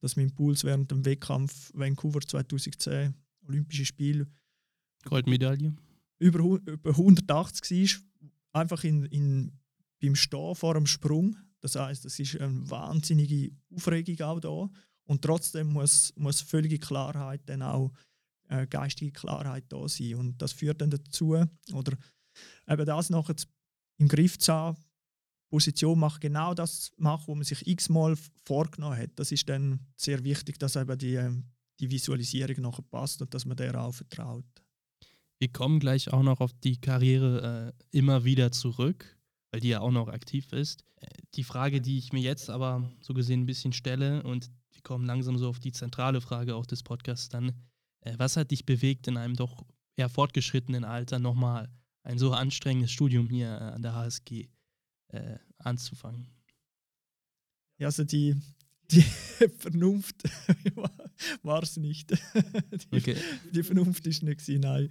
dass 0.02 0.16
mein 0.16 0.34
Puls 0.34 0.64
während 0.64 0.92
dem 0.92 1.06
Wettkampf 1.06 1.72
Vancouver 1.74 2.22
2010, 2.22 3.14
Olympische 3.48 3.86
Spiele, 3.86 4.28
Goldmedaille, 5.06 5.74
über, 6.20 6.40
über 6.40 6.90
180 6.92 8.00
war, 8.00 8.11
einfach 8.54 8.84
in, 8.84 9.06
in, 9.06 9.60
beim 10.02 10.16
Stehen 10.16 10.56
vor 10.56 10.74
dem 10.74 10.88
Sprung. 10.88 11.38
Das 11.62 11.76
heißt, 11.76 12.06
es 12.06 12.20
ist 12.20 12.40
eine 12.40 12.70
wahnsinnige 12.70 13.52
Aufregung 13.76 14.20
auch 14.22 14.40
da. 14.40 14.70
Und 15.06 15.22
trotzdem 15.22 15.68
muss, 15.68 16.14
muss 16.16 16.42
völlige 16.42 16.80
Klarheit 16.80 17.42
dann 17.48 17.62
auch, 17.62 17.92
äh, 18.50 18.68
geistige 18.68 19.12
Klarheit 19.12 19.66
da 19.70 19.88
sein. 19.88 20.16
Und 20.16 20.42
das 20.42 20.54
führt 20.54 20.82
dann 20.82 20.90
dazu, 20.90 21.38
oder 21.74 21.98
eben 22.68 22.86
das 22.86 23.10
nachher 23.10 23.36
im 23.98 24.08
Griff 24.08 24.38
zu 24.38 24.54
haben, 24.54 24.78
Position 25.50 26.00
macht, 26.00 26.22
genau 26.22 26.54
das 26.54 26.92
macht, 26.98 27.28
was 27.28 27.36
man 27.36 27.44
sich 27.44 27.68
x-mal 27.68 28.16
vorgenommen 28.46 28.98
hat. 28.98 29.12
Das 29.16 29.32
ist 29.32 29.50
dann 29.50 29.86
sehr 29.98 30.24
wichtig, 30.24 30.58
dass 30.58 30.78
eben 30.78 30.98
die, 30.98 31.20
die 31.80 31.92
Visualisierung 31.92 32.62
nachher 32.62 32.84
passt 32.84 33.22
und 33.22 33.34
dass 33.34 33.46
man 33.46 33.58
der 33.58 33.76
auch 33.80 33.94
vertraut. 33.94 34.46
Wir 35.42 35.52
kommen 35.52 35.80
gleich 35.80 36.14
auch 36.14 36.22
noch 36.22 36.40
auf 36.40 36.54
die 36.54 36.80
Karriere 36.80 37.74
äh, 37.92 37.98
immer 37.98 38.26
wieder 38.26 38.52
zurück, 38.52 39.18
weil 39.50 39.60
die 39.60 39.70
ja 39.70 39.80
auch 39.80 39.90
noch 39.90 40.08
aktiv 40.08 40.54
ist. 40.54 40.84
Äh, 40.98 41.08
die 41.34 41.44
Frage, 41.44 41.82
die 41.82 41.98
ich 41.98 42.14
mir 42.14 42.22
jetzt 42.22 42.52
aber 42.52 42.88
so 43.02 43.16
gesehen 43.16 43.42
ein 43.42 43.46
bisschen 43.48 43.74
stelle 43.74 44.22
und 44.22 44.52
wir 44.72 44.84
kommen 44.84 45.04
langsam 45.08 45.40
so 45.40 45.50
auf 45.50 45.58
die 45.58 45.72
zentrale 45.72 46.22
Frage 46.22 46.56
auch 46.56 46.68
des 46.68 46.84
Podcasts 46.84 47.28
dann. 47.28 47.54
Äh, 48.02 48.14
was 48.18 48.38
hat 48.38 48.52
dich 48.52 48.68
bewegt, 48.68 49.08
in 49.08 49.18
einem 49.18 49.36
doch 49.36 49.66
eher 49.96 50.10
fortgeschrittenen 50.10 50.84
Alter 50.84 51.18
nochmal 51.18 51.72
ein 52.04 52.20
so 52.20 52.34
anstrengendes 52.34 52.92
Studium 52.92 53.28
hier 53.28 53.48
äh, 53.48 53.74
an 53.74 53.82
der 53.82 53.96
HSG 53.96 54.48
äh, 55.08 55.40
anzufangen? 55.58 56.30
Ja, 57.80 57.88
also 57.88 58.04
die, 58.04 58.36
die 58.92 59.02
Vernunft 59.60 60.24
war 61.44 61.64
es 61.64 61.78
nicht. 61.78 62.12
die, 62.92 62.98
okay. 62.98 63.16
die, 63.54 63.64
Vernunft 63.64 64.06
ist 64.08 64.24
nicht 64.24 64.40
gewesen, 64.40 64.62
nein. 64.62 64.90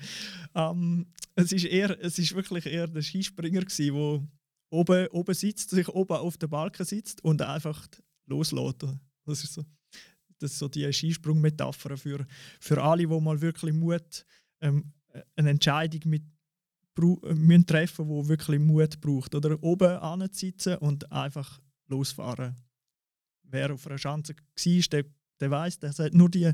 Ähm, 0.55 1.07
es 1.35 1.53
ist 1.53 1.65
eher, 1.65 1.97
es 2.03 2.19
ist 2.19 2.35
wirklich 2.35 2.67
eher 2.67 2.87
der 2.87 3.03
Skispringer 3.03 3.63
der 3.63 4.23
oben, 4.71 5.07
oben 5.09 5.35
sitzt, 5.35 5.71
sich 5.71 5.89
oben 5.89 6.17
auf 6.17 6.37
der 6.37 6.49
Balken 6.49 6.85
sitzt 6.85 7.23
und 7.25 7.43
einfach 7.43 7.87
loslässt. 8.27 8.87
Das 9.25 9.45
ist 9.45 9.55
so, 9.55 9.65
das 10.39 10.53
ist 10.53 10.59
so 10.59 10.69
die 10.69 10.91
Skisprung-Metapher 10.93 11.97
für, 11.97 12.27
für 12.59 12.83
alle, 12.83 13.07
die 13.07 13.21
mal 13.21 13.41
wirklich 13.41 13.75
Mut, 13.75 14.25
ähm, 14.61 14.93
eine 15.37 15.51
Entscheidung 15.51 16.01
mit 16.05 16.23
äh, 16.99 17.35
müssen 17.35 17.67
treffen 17.67 18.07
müssen, 18.07 18.23
die 18.23 18.29
wirklich 18.29 18.61
Mut 18.61 19.01
braucht. 19.01 19.35
Oder 19.35 19.63
oben 19.63 19.97
ansitzen 19.99 20.77
und 20.77 21.11
einfach 21.11 21.61
losfahren. 21.89 22.57
Wer 23.51 23.73
auf 23.73 23.87
einer 23.87 23.99
Schanze 23.99 24.35
war, 24.35 24.83
der, 24.93 25.05
der 25.41 25.51
weiß, 25.51 25.79
der 25.79 25.91
hat 25.91 26.15
nur 26.15 26.31
die, 26.31 26.53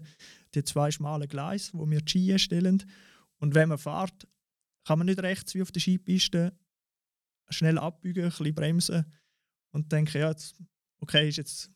die 0.55 0.65
zwei 0.65 0.91
schmalen 0.91 1.29
Gleise, 1.29 1.71
wo 1.75 1.89
wir 1.89 2.01
die 2.01 2.11
Ski 2.11 2.39
stellen. 2.39 2.83
Und 3.39 3.55
wenn 3.55 3.69
man 3.69 3.79
fährt, 3.79 4.27
kann 4.85 4.99
man 4.99 5.07
nicht 5.07 5.21
rechts 5.21 5.55
wie 5.55 5.63
auf 5.63 5.73
der 5.73 5.81
Skipiste 5.81 6.57
schnell 7.49 7.79
abbiegen, 7.79 8.25
ein 8.25 8.31
bisschen 8.31 8.55
bremsen 8.55 9.05
und 9.73 9.93
denken, 9.93 10.19
ja, 10.19 10.31
jetzt, 10.31 10.57
okay, 11.01 11.29
ist 11.29 11.37
jetzt, 11.37 11.71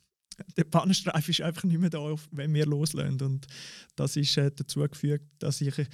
der 0.57 0.65
Pannenstreifen 0.65 1.31
ist 1.31 1.43
einfach 1.43 1.65
nicht 1.65 1.79
mehr 1.79 1.91
da, 1.91 2.15
wenn 2.31 2.55
wir 2.55 2.67
loslösen. 2.67 3.21
Und 3.21 3.47
das 3.97 4.17
ist 4.17 4.37
äh, 4.37 4.51
dazu 4.51 4.81
geführt, 4.81 5.23
dass 5.39 5.61
ich 5.61 5.87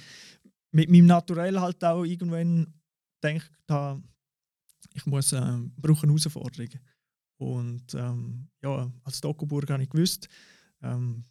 mit 0.71 0.89
meinem 0.89 1.07
Naturell 1.07 1.59
halt 1.59 1.83
auch 1.83 2.03
irgendwann 2.03 2.73
denke, 3.23 3.45
da, 3.65 4.01
ich 4.93 5.05
muss, 5.05 5.33
äh, 5.33 5.57
brauche 5.75 6.03
eine 6.03 6.11
Herausforderung. 6.11 6.69
Und 7.37 7.93
ähm, 7.93 8.49
ja, 8.61 8.91
als 9.03 9.21
Dokuburg 9.21 9.69
habe 9.69 9.83
ich 9.83 9.89
gewusst, 9.89 10.27
ähm, 10.81 11.25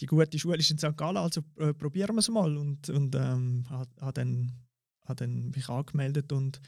die 0.00 0.06
gute 0.06 0.38
Schule 0.38 0.58
ist 0.58 0.70
in 0.70 0.78
St. 0.78 0.96
Gallen, 0.96 1.16
also 1.16 1.42
äh, 1.56 1.72
probieren 1.72 2.14
wir 2.14 2.20
es 2.20 2.28
mal. 2.28 2.56
Und, 2.56 2.88
und 2.90 3.14
ähm, 3.14 3.64
habe 3.68 3.90
hab 4.00 4.14
dann, 4.14 4.52
hab 5.04 5.16
dann 5.16 5.50
mich 5.50 5.68
angemeldet 5.68 6.32
und 6.32 6.60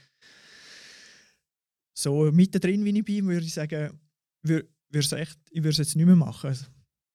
so 1.92 2.30
mittendrin, 2.30 2.84
wie 2.84 2.98
ich 2.98 3.04
bin, 3.04 3.26
würde 3.26 3.46
ich 3.46 3.54
sagen, 3.54 3.98
würde 4.42 4.68
echt, 4.92 5.38
ich 5.50 5.58
würde 5.58 5.70
es 5.70 5.78
jetzt 5.78 5.96
nicht 5.96 6.06
mehr 6.06 6.16
machen, 6.16 6.48
also, 6.48 6.66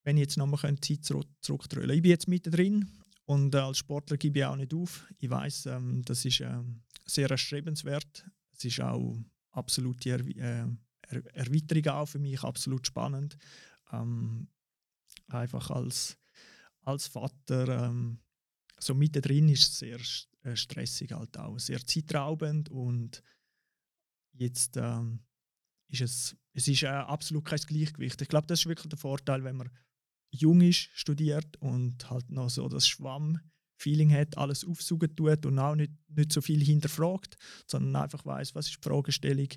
wenn 0.03 0.17
ich 0.17 0.21
jetzt 0.21 0.37
nochmal 0.37 0.75
die 0.75 0.81
Zeit 0.81 1.05
zurück, 1.05 1.27
zurückdrehen 1.41 1.89
Ich 1.91 2.01
bin 2.01 2.11
jetzt 2.11 2.27
mittendrin 2.27 2.87
und 3.25 3.53
äh, 3.53 3.59
als 3.59 3.77
Sportler 3.77 4.17
gebe 4.17 4.39
ich 4.39 4.45
auch 4.45 4.55
nicht 4.55 4.73
auf. 4.73 5.07
Ich 5.19 5.29
weiß, 5.29 5.67
ähm, 5.67 6.01
das 6.03 6.25
ist 6.25 6.41
ähm, 6.41 6.81
sehr 7.05 7.29
erstrebenswert. 7.29 8.25
Es 8.51 8.65
ist 8.65 8.81
auch 8.81 9.17
absolute 9.51 10.09
er 10.09 10.19
äh, 10.19 10.67
er 11.13 11.33
Erweiterung 11.33 11.87
auch 12.01 12.05
für 12.07 12.19
mich, 12.19 12.41
absolut 12.43 12.87
spannend. 12.87 13.37
Ähm, 13.91 14.47
einfach 15.27 15.69
als, 15.69 16.17
als 16.81 17.07
Vater 17.07 17.87
ähm, 17.87 18.19
so 18.79 18.95
mittendrin 18.95 19.49
ist 19.49 19.63
es 19.63 19.79
sehr 19.79 19.99
äh, 20.43 20.55
stressig 20.55 21.11
halt 21.11 21.37
auch, 21.37 21.59
sehr 21.59 21.85
zeitraubend 21.85 22.69
und 22.69 23.21
jetzt 24.33 24.77
ähm, 24.77 25.19
ist 25.87 26.01
es, 26.01 26.37
es 26.53 26.67
ist 26.67 26.83
äh, 26.83 26.87
absolut 26.87 27.45
kein 27.45 27.59
Gleichgewicht. 27.59 28.21
Ich 28.21 28.27
glaube, 28.27 28.47
das 28.47 28.61
ist 28.61 28.65
wirklich 28.65 28.89
der 28.89 28.97
Vorteil, 28.97 29.43
wenn 29.43 29.57
man 29.57 29.69
jung 30.31 30.61
ist, 30.61 30.89
studiert 30.93 31.57
und 31.57 32.09
halt 32.09 32.29
noch 32.31 32.49
so 32.49 32.67
das 32.69 32.87
Schwamm-Feeling 33.81 34.13
hat, 34.13 34.37
alles 34.37 34.65
aufsuchen 34.65 35.15
tut 35.15 35.45
und 35.45 35.59
auch 35.59 35.75
nicht, 35.75 35.91
nicht 36.09 36.31
so 36.31 36.41
viel 36.41 36.63
hinterfragt, 36.63 37.35
sondern 37.67 38.03
einfach 38.03 38.25
weiß, 38.25 38.55
was 38.55 38.67
ist 38.67 38.77
die 38.77 38.89
Fragestellung, 38.89 39.47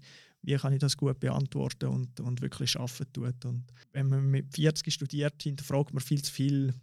wie 0.43 0.57
kann 0.57 0.73
ich 0.73 0.81
das 0.81 0.97
gut 0.97 1.21
beantworten 1.21 1.87
und, 1.87 2.21
und 2.21 2.41
wirklich 2.41 2.77
arbeiten 2.79 3.13
tut. 3.13 3.45
Und 3.45 3.65
wenn 3.93 4.09
man 4.09 4.31
mit 4.31 4.55
40 4.55 4.93
studiert, 4.93 5.43
hinterfragt 5.43 5.93
man 5.93 6.03
viel 6.03 6.23
zu 6.23 6.33
viel. 6.33 6.75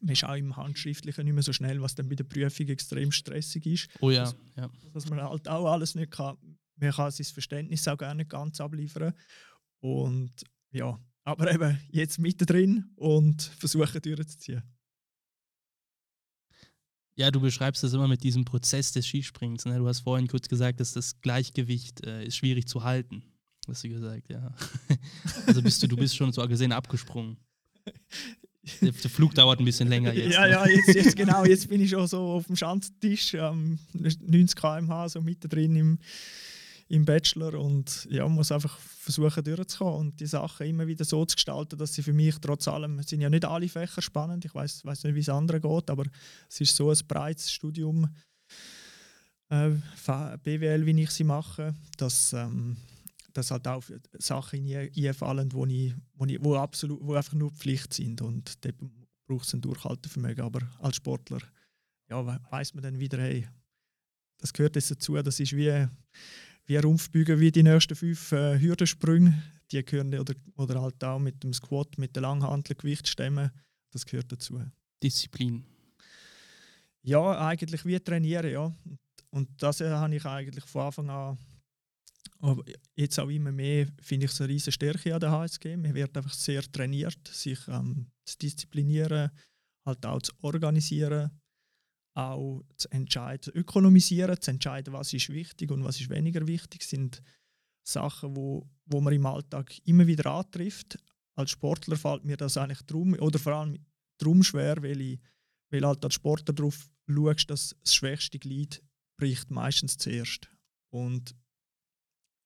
Man 0.00 0.12
ist 0.12 0.24
auch 0.24 0.34
im 0.34 0.56
Handschriftlichen 0.56 1.24
nicht 1.24 1.34
mehr 1.34 1.42
so 1.42 1.52
schnell, 1.52 1.80
was 1.80 1.94
dann 1.94 2.08
bei 2.08 2.16
der 2.16 2.24
Prüfung 2.24 2.68
extrem 2.68 3.12
stressig 3.12 3.64
ist. 3.66 3.88
Oh 4.00 4.10
ja, 4.10 4.30
ja. 4.56 4.70
Dass 4.92 5.08
man 5.08 5.22
halt 5.22 5.48
auch 5.48 5.72
alles 5.72 5.94
nicht 5.94 6.10
kann. 6.10 6.36
Man 6.78 6.90
kann 6.90 7.10
sein 7.10 7.24
Verständnis 7.24 7.88
auch 7.88 7.96
gar 7.96 8.14
nicht 8.14 8.28
ganz 8.28 8.60
abliefern. 8.60 9.14
Und 9.80 10.32
ja, 10.70 10.98
aber 11.24 11.50
eben 11.50 11.78
jetzt 11.90 12.18
mittendrin 12.18 12.90
und 12.96 13.40
versuchen 13.40 14.02
durchzuziehen. 14.02 14.62
Ja, 17.16 17.30
du 17.30 17.40
beschreibst 17.40 17.82
das 17.82 17.94
immer 17.94 18.08
mit 18.08 18.22
diesem 18.22 18.44
Prozess 18.44 18.92
des 18.92 19.06
Skisprings. 19.06 19.64
Ne? 19.64 19.78
Du 19.78 19.88
hast 19.88 20.00
vorhin 20.00 20.28
kurz 20.28 20.48
gesagt, 20.48 20.80
dass 20.80 20.92
das 20.92 21.20
Gleichgewicht 21.22 22.06
äh, 22.06 22.26
ist 22.26 22.36
schwierig 22.36 22.68
zu 22.68 22.84
halten. 22.84 23.22
Hast 23.66 23.84
du 23.84 23.88
gesagt, 23.88 24.28
ja. 24.28 24.54
also 25.46 25.62
bist 25.62 25.82
du, 25.82 25.88
du 25.88 25.96
bist 25.96 26.14
schon 26.14 26.30
so 26.32 26.46
gesehen 26.46 26.72
abgesprungen. 26.72 27.38
Der, 28.82 28.90
der, 28.90 29.10
Flug 29.10 29.34
dauert 29.34 29.60
ein 29.60 29.64
bisschen 29.64 29.88
länger 29.88 30.12
jetzt. 30.12 30.34
Ja, 30.34 30.42
ne? 30.42 30.50
ja, 30.50 30.66
jetzt, 30.66 30.94
jetzt 30.94 31.16
genau. 31.16 31.44
Jetzt 31.44 31.68
bin 31.68 31.80
ich 31.80 31.90
schon 31.90 32.06
so 32.06 32.18
auf 32.18 32.46
dem 32.46 32.56
Schanztisch, 32.56 33.34
ähm, 33.34 33.78
90 33.92 34.56
km/h, 34.56 35.08
so 35.10 35.20
mittendrin 35.20 35.76
im, 35.76 35.98
im 36.88 37.04
Bachelor 37.04 37.54
und 37.54 38.06
ja, 38.10 38.28
muss 38.28 38.52
einfach 38.52 38.78
versuchen 38.78 39.42
durchzukommen 39.42 39.94
und 39.94 40.20
die 40.20 40.26
Sachen 40.26 40.66
immer 40.66 40.86
wieder 40.86 41.04
so 41.04 41.24
zu 41.24 41.34
gestalten, 41.34 41.78
dass 41.78 41.94
sie 41.94 42.02
für 42.02 42.12
mich 42.12 42.36
trotz 42.38 42.68
allem, 42.68 42.98
es 43.00 43.08
sind 43.08 43.20
ja 43.20 43.30
nicht 43.30 43.44
alle 43.44 43.68
Fächer 43.68 44.02
spannend, 44.02 44.44
ich 44.44 44.54
weiß 44.54 44.84
weiß 44.84 45.04
nicht, 45.04 45.14
wie 45.14 45.20
es 45.20 45.28
anderen 45.28 45.60
geht, 45.60 45.90
aber 45.90 46.04
es 46.48 46.60
ist 46.60 46.76
so 46.76 46.90
ein 46.90 46.98
breites 47.08 47.50
Studium, 47.50 48.08
äh, 49.48 49.70
BWL, 50.44 50.86
wie 50.86 51.02
ich 51.02 51.10
sie 51.10 51.24
mache, 51.24 51.74
dass, 51.96 52.32
ähm, 52.32 52.76
dass 53.32 53.50
halt 53.50 53.66
auch 53.66 53.82
Sachen 54.18 54.64
einfallen, 54.72 55.52
wo, 55.52 55.66
ich, 55.66 55.92
wo, 56.14 56.24
ich, 56.24 56.42
wo, 56.42 56.54
absolut, 56.54 57.00
wo 57.02 57.14
einfach 57.14 57.34
nur 57.34 57.50
Pflicht 57.50 57.94
sind 57.94 58.22
und 58.22 58.64
dort 58.64 58.76
braucht 59.26 59.46
es 59.46 59.54
ein 59.54 59.60
Durchhaltevermögen, 59.60 60.44
aber 60.44 60.60
als 60.78 60.96
Sportler 60.96 61.40
ja, 62.08 62.24
weiß 62.50 62.74
man 62.74 62.84
dann 62.84 63.00
wieder, 63.00 63.18
hey, 63.18 63.48
das 64.38 64.52
gehört 64.52 64.76
jetzt 64.76 64.90
dazu, 64.90 65.14
das 65.16 65.40
ist 65.40 65.56
wie 65.56 65.88
wie 66.66 66.76
Rumpfbügen 66.76 67.40
wie 67.40 67.52
die 67.52 67.62
nächsten 67.62 67.94
fünf 67.94 68.32
äh, 68.32 68.58
Hürdensprünge. 68.58 69.42
Die 69.70 69.84
gehören 69.84 70.16
oder, 70.18 70.34
oder 70.56 70.80
halt 70.80 71.02
auch 71.02 71.18
mit 71.18 71.42
dem 71.42 71.52
Squat, 71.52 71.98
mit 71.98 72.14
der 72.14 72.22
Langhantel 72.22 72.76
Gewichtsstämmen. 72.76 73.50
Das 73.90 74.04
gehört 74.04 74.30
dazu. 74.30 74.60
Disziplin. 75.02 75.64
Ja, 77.02 77.46
eigentlich 77.46 77.84
wie 77.84 77.98
trainieren, 78.00 78.50
ja. 78.50 78.74
Und 79.30 79.48
das 79.58 79.80
äh, 79.80 79.90
habe 79.90 80.14
ich 80.14 80.24
eigentlich 80.24 80.64
von 80.64 80.82
Anfang 80.82 81.10
an, 81.10 81.38
aber 82.40 82.64
jetzt 82.94 83.18
auch 83.18 83.28
immer 83.28 83.52
mehr, 83.52 83.88
finde 84.00 84.26
ich 84.26 84.32
es 84.32 84.40
eine 84.40 84.50
riesige 84.50 84.72
Stärke 84.72 85.14
an 85.14 85.20
der 85.20 85.30
HSG. 85.30 85.76
Man 85.76 85.94
wird 85.94 86.16
einfach 86.16 86.32
sehr 86.32 86.62
trainiert, 86.62 87.26
sich 87.28 87.58
ähm, 87.68 88.06
zu 88.24 88.38
disziplinieren, 88.38 89.30
halt 89.84 90.06
auch 90.06 90.22
zu 90.22 90.32
organisieren 90.42 91.30
auch 92.16 92.62
zu 92.76 92.90
entscheiden, 92.90 93.42
zu 93.42 93.50
ökonomisieren, 93.52 94.40
zu 94.40 94.50
entscheiden, 94.50 94.92
was 94.92 95.12
ist 95.12 95.28
wichtig 95.28 95.70
und 95.70 95.84
was 95.84 96.00
ist 96.00 96.08
weniger 96.08 96.46
wichtig, 96.46 96.82
sind 96.82 97.22
Sachen, 97.86 98.34
wo, 98.34 98.68
wo 98.86 99.00
man 99.00 99.12
im 99.12 99.26
Alltag 99.26 99.72
immer 99.86 100.06
wieder 100.06 100.30
antrifft. 100.30 100.98
Als 101.36 101.50
Sportler 101.50 101.96
fällt 101.96 102.24
mir 102.24 102.36
das 102.36 102.56
eigentlich 102.56 102.82
drum 102.82 103.14
oder 103.14 103.38
vor 103.38 103.52
allem 103.52 103.78
drum 104.18 104.42
schwer, 104.42 104.82
weil 104.82 105.00
ich 105.00 105.20
weil 105.70 105.84
halt 105.84 106.04
als 106.04 106.14
Sportler 106.14 106.54
darauf 106.54 106.88
schaust, 107.08 107.50
dass 107.50 107.76
das 107.82 107.94
schwächste 107.94 108.38
Glied 108.38 108.82
bricht 109.18 109.50
meistens 109.50 109.98
zuerst. 109.98 110.50
Und 110.92 111.34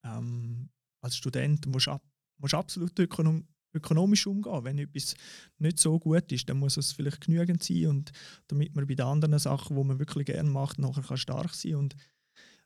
ähm, 0.03 0.69
als 1.03 1.17
Student 1.17 1.65
musst 1.67 1.87
du 1.87 1.91
ab, 1.91 2.03
absolut 2.51 2.97
ökonom 2.99 3.47
ökonomisch 3.73 4.27
umgehen. 4.27 4.63
Wenn 4.63 4.77
etwas 4.77 5.15
nicht 5.59 5.79
so 5.79 5.99
gut 5.99 6.31
ist, 6.31 6.49
dann 6.49 6.57
muss 6.57 6.77
es 6.77 6.91
vielleicht 6.91 7.21
genügend 7.21 7.63
sein 7.63 7.87
und 7.87 8.11
damit 8.47 8.75
man 8.75 8.87
bei 8.87 8.95
den 8.95 9.05
anderen 9.05 9.39
Sachen, 9.39 9.75
die 9.75 9.83
man 9.83 9.99
wirklich 9.99 10.25
gerne 10.25 10.49
macht, 10.49 10.79
nachher 10.79 11.03
kann 11.03 11.17
stark 11.17 11.53
sein 11.53 11.75
und 11.75 11.95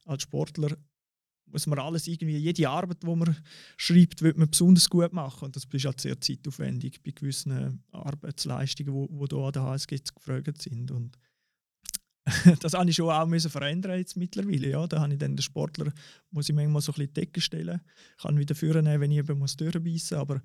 als 0.06 0.24
Sportler 0.24 0.78
muss 1.48 1.68
man 1.68 1.80
alles 1.80 2.08
irgendwie, 2.08 2.38
jede 2.38 2.70
Arbeit, 2.70 3.04
die 3.04 3.16
man 3.16 3.38
schreibt, 3.78 4.22
wird 4.22 4.38
man 4.38 4.50
besonders 4.50 4.90
gut 4.90 5.14
machen 5.14 5.46
und 5.46 5.56
das 5.56 5.66
ist 5.72 5.86
halt 5.86 6.02
sehr 6.02 6.20
zeitaufwendig 6.20 7.02
bei 7.04 7.12
gewissen 7.12 7.84
Arbeitsleistungen, 7.92 9.08
die 9.20 9.28
da 9.28 9.38
an 9.38 9.52
der 9.54 9.64
HSG 9.64 10.00
gefragt 10.16 10.62
sind 10.62 10.92
und 10.92 11.18
das 12.60 12.74
habe 12.74 12.90
ich 12.90 12.96
schon 12.96 13.10
auch 13.10 13.28
müssen 13.28 13.52
verändern 13.52 14.00
jetzt 14.00 14.18
mittlerweile. 14.18 14.70
Ja, 14.70 14.88
da 14.88 15.00
habe 15.00 15.14
ich 15.14 15.20
dann 15.20 15.36
den 15.36 15.44
Sportler, 15.44 15.94
muss 16.32 16.50
ich 16.50 16.56
manchmal 16.56 16.82
so 16.82 16.92
ein 16.92 16.96
bisschen 16.96 17.14
die 17.14 17.22
Decke 17.22 17.42
stellen, 17.42 17.82
kann 18.18 18.40
wieder 18.40 18.56
führen, 18.56 18.86
wenn 18.86 19.12
ich 19.12 19.20
eben 19.20 19.38
muss 19.38 19.56
durchbeissen 19.56 19.86
muss, 19.88 20.14
aber 20.14 20.42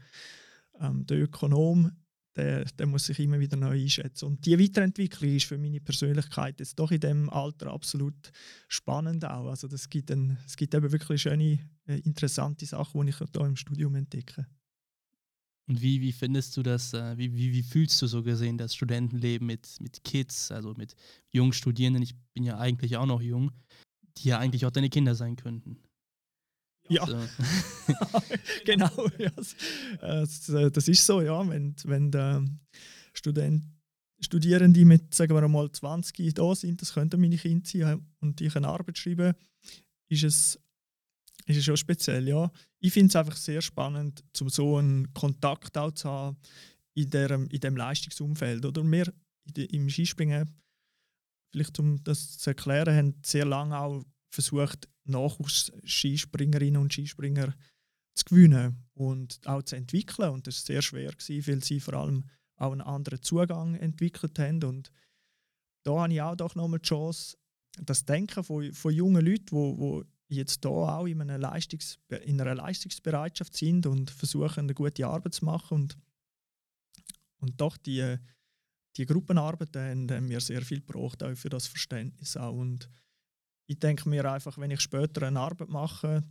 ähm, 0.81 1.07
der 1.07 1.23
Ökonom, 1.23 1.93
der, 2.37 2.65
der 2.65 2.87
muss 2.87 3.07
sich 3.07 3.19
immer 3.19 3.41
wieder 3.41 3.57
neu 3.57 3.81
einschätzen. 3.81 4.27
Und 4.27 4.47
die 4.47 4.59
Weiterentwicklung 4.59 5.35
ist 5.35 5.47
für 5.47 5.59
meine 5.59 5.81
Persönlichkeit 5.81 6.61
jetzt 6.61 6.79
doch 6.79 6.91
in 6.91 7.01
dem 7.01 7.29
Alter 7.31 7.73
absolut 7.73 8.33
spannend 8.69 9.25
auch. 9.25 9.49
Also 9.49 9.69
das 9.69 9.89
gibt 9.89 10.11
ein, 10.11 10.39
es 10.47 10.57
gibt 10.57 10.75
eben 10.75 10.93
wirklich 10.93 11.23
schöne, 11.23 11.59
äh, 11.87 11.99
interessante 12.01 12.67
Sachen, 12.67 13.03
die 13.03 13.11
ich 13.11 13.17
hier 13.17 13.47
im 13.47 13.57
Studium 13.57 13.95
entdecke. 13.95 14.47
Und 15.67 15.81
wie, 15.83 16.01
wie 16.01 16.13
findest 16.13 16.57
du 16.57 16.63
das, 16.63 16.95
äh, 16.95 17.17
wie, 17.17 17.33
wie, 17.35 17.53
wie 17.53 17.63
fühlst 17.63 18.01
du 18.03 18.07
so 18.07 18.23
gesehen 18.23 18.59
das 18.59 18.75
Studentenleben 18.75 19.47
mit, 19.47 19.69
mit 19.81 20.03
Kids, 20.03 20.51
also 20.51 20.75
mit 20.75 20.97
jungen 21.31 21.53
Studierenden? 21.53 22.03
Ich 22.03 22.17
bin 22.35 22.45
ja 22.45 22.59
eigentlich 22.59 22.97
auch 22.97 23.07
noch 23.07 23.23
jung, 23.23 23.53
die 24.17 24.29
ja 24.29 24.39
eigentlich 24.39 24.67
auch 24.67 24.73
deine 24.73 24.91
Kinder 24.91 25.15
sein 25.15 25.37
könnten. 25.37 25.79
Ja, 26.91 27.07
so. 27.07 27.17
genau. 28.65 29.09
Ja. 29.17 29.31
Das, 30.01 30.49
äh, 30.49 30.71
das, 30.71 30.89
ist 30.89 31.07
so, 31.07 31.23
ja. 31.23 31.49
Wenn, 31.49 31.75
wenn 31.85 32.11
der 32.11 32.45
Student, 33.13 33.65
Studierende 34.19 34.85
mit, 34.85 35.15
sagen 35.15 35.35
wir 35.35 35.49
mal, 35.49 35.71
20 35.71 36.35
da 36.35 36.55
sind, 36.55 36.83
das 36.83 36.93
könnten 36.93 37.21
meine 37.21 37.39
Kinder 37.39 37.65
sein 37.65 38.07
und 38.21 38.41
ich 38.41 38.55
eine 38.57 38.69
Arbeit 38.69 38.99
schreiben, 38.99 39.35
ist 40.09 40.25
es, 40.25 40.61
ist 41.47 41.57
es 41.57 41.65
schon 41.65 41.77
speziell, 41.77 42.29
ja. 42.29 42.51
Ich 42.81 42.93
finde 42.93 43.09
es 43.09 43.17
einfach 43.17 43.37
sehr 43.37 43.63
spannend, 43.63 44.25
um 44.41 44.49
so 44.49 44.77
einen 44.77 45.15
Kontakt 45.15 45.79
auch 45.79 45.93
zu 45.93 46.09
haben 46.09 46.37
in 46.95 47.09
diesem 47.09 47.47
in 47.49 47.61
dem 47.61 47.77
Leistungsumfeld. 47.77 48.65
Oder 48.65 48.83
wir 48.83 49.13
im 49.57 49.89
Skispringen, 49.89 50.51
vielleicht 51.53 51.79
um 51.79 52.03
das 52.03 52.39
zu 52.39 52.51
erklären, 52.51 52.97
haben 52.97 53.15
sehr 53.25 53.45
lange 53.45 53.79
auch 53.79 54.05
versucht, 54.31 54.89
Nachwuchs-Skispringerinnen 55.05 56.81
und 56.81 56.93
Skispringer 56.93 57.55
zu 58.15 58.25
gewinnen 58.25 58.85
und 58.95 59.41
auch 59.47 59.63
zu 59.63 59.77
entwickeln. 59.77 60.31
Und 60.31 60.47
das 60.47 60.57
war 60.57 60.67
sehr 60.67 60.83
schwer, 60.83 61.13
weil 61.13 61.65
sie 61.65 61.81
vor 61.81 61.95
allem 61.95 62.25
auch 62.57 62.73
einen 62.73 62.81
anderen 62.81 63.23
Zugang 63.23 63.75
entwickelt 63.75 64.39
haben. 64.39 64.63
Und 64.65 64.91
da 65.85 65.93
habe 66.03 66.13
ich 66.13 66.23
auch 66.23 66.37
doch 66.37 66.55
nochmal 66.55 66.79
die 66.81 66.89
Chance, 66.89 67.37
das 67.83 68.05
Denken 68.05 68.45
von, 68.45 68.73
von 68.73 68.93
jungen 68.93 69.25
Leuten, 69.25 69.47
die 69.47 69.53
wo, 69.53 69.79
wo 69.79 70.05
jetzt 70.29 70.65
hier 70.65 70.71
auch 70.71 71.07
in 71.07 71.21
einer, 71.21 71.39
Leistungs 71.39 71.99
in 72.25 72.41
einer 72.41 72.55
Leistungsbereitschaft 72.55 73.57
sind 73.57 73.87
und 73.87 74.11
versuchen, 74.11 74.61
eine 74.61 74.75
gute 74.75 75.07
Arbeit 75.07 75.35
zu 75.35 75.45
machen. 75.45 75.83
Und, 75.83 75.99
und 77.39 77.61
doch 77.61 77.77
die, 77.77 78.17
die 78.97 79.07
Gruppenarbeit 79.07 79.75
haben, 79.77 80.11
haben 80.11 80.29
mir 80.29 80.41
sehr 80.41 80.63
viel 80.63 80.81
gebraucht, 80.81 81.23
auch 81.23 81.35
für 81.35 81.49
das 81.49 81.67
Verständnis. 81.67 82.37
Auch. 82.37 82.55
Und 82.55 82.89
ich 83.71 83.79
denke 83.79 84.09
mir 84.09 84.25
einfach, 84.25 84.59
wenn 84.59 84.73
ich 84.73 84.81
später 84.81 85.25
eine 85.29 85.39
Arbeit 85.39 85.69
mache, 85.69 86.25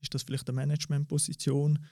ist 0.00 0.14
das 0.14 0.22
vielleicht 0.22 0.48
eine 0.48 0.56
Managementposition 0.56 1.84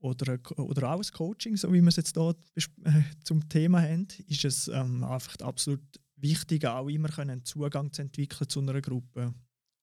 oder, 0.00 0.40
oder 0.56 0.92
auch 0.92 0.98
ein 0.98 1.12
Coaching, 1.12 1.56
so 1.56 1.72
wie 1.72 1.80
wir 1.80 1.86
es 1.86 1.94
jetzt 1.94 2.16
hier 2.16 2.34
äh, 2.82 3.02
zum 3.22 3.48
Thema 3.48 3.80
haben, 3.80 4.08
ist 4.26 4.44
es 4.44 4.66
ähm, 4.66 5.04
einfach 5.04 5.36
absolut 5.46 5.84
wichtig, 6.16 6.66
auch 6.66 6.88
immer 6.88 7.16
einen 7.20 7.44
Zugang 7.44 7.92
zu 7.92 8.02
entwickeln 8.02 8.48
zu 8.48 8.60
einer 8.60 8.80
Gruppe. 8.80 9.34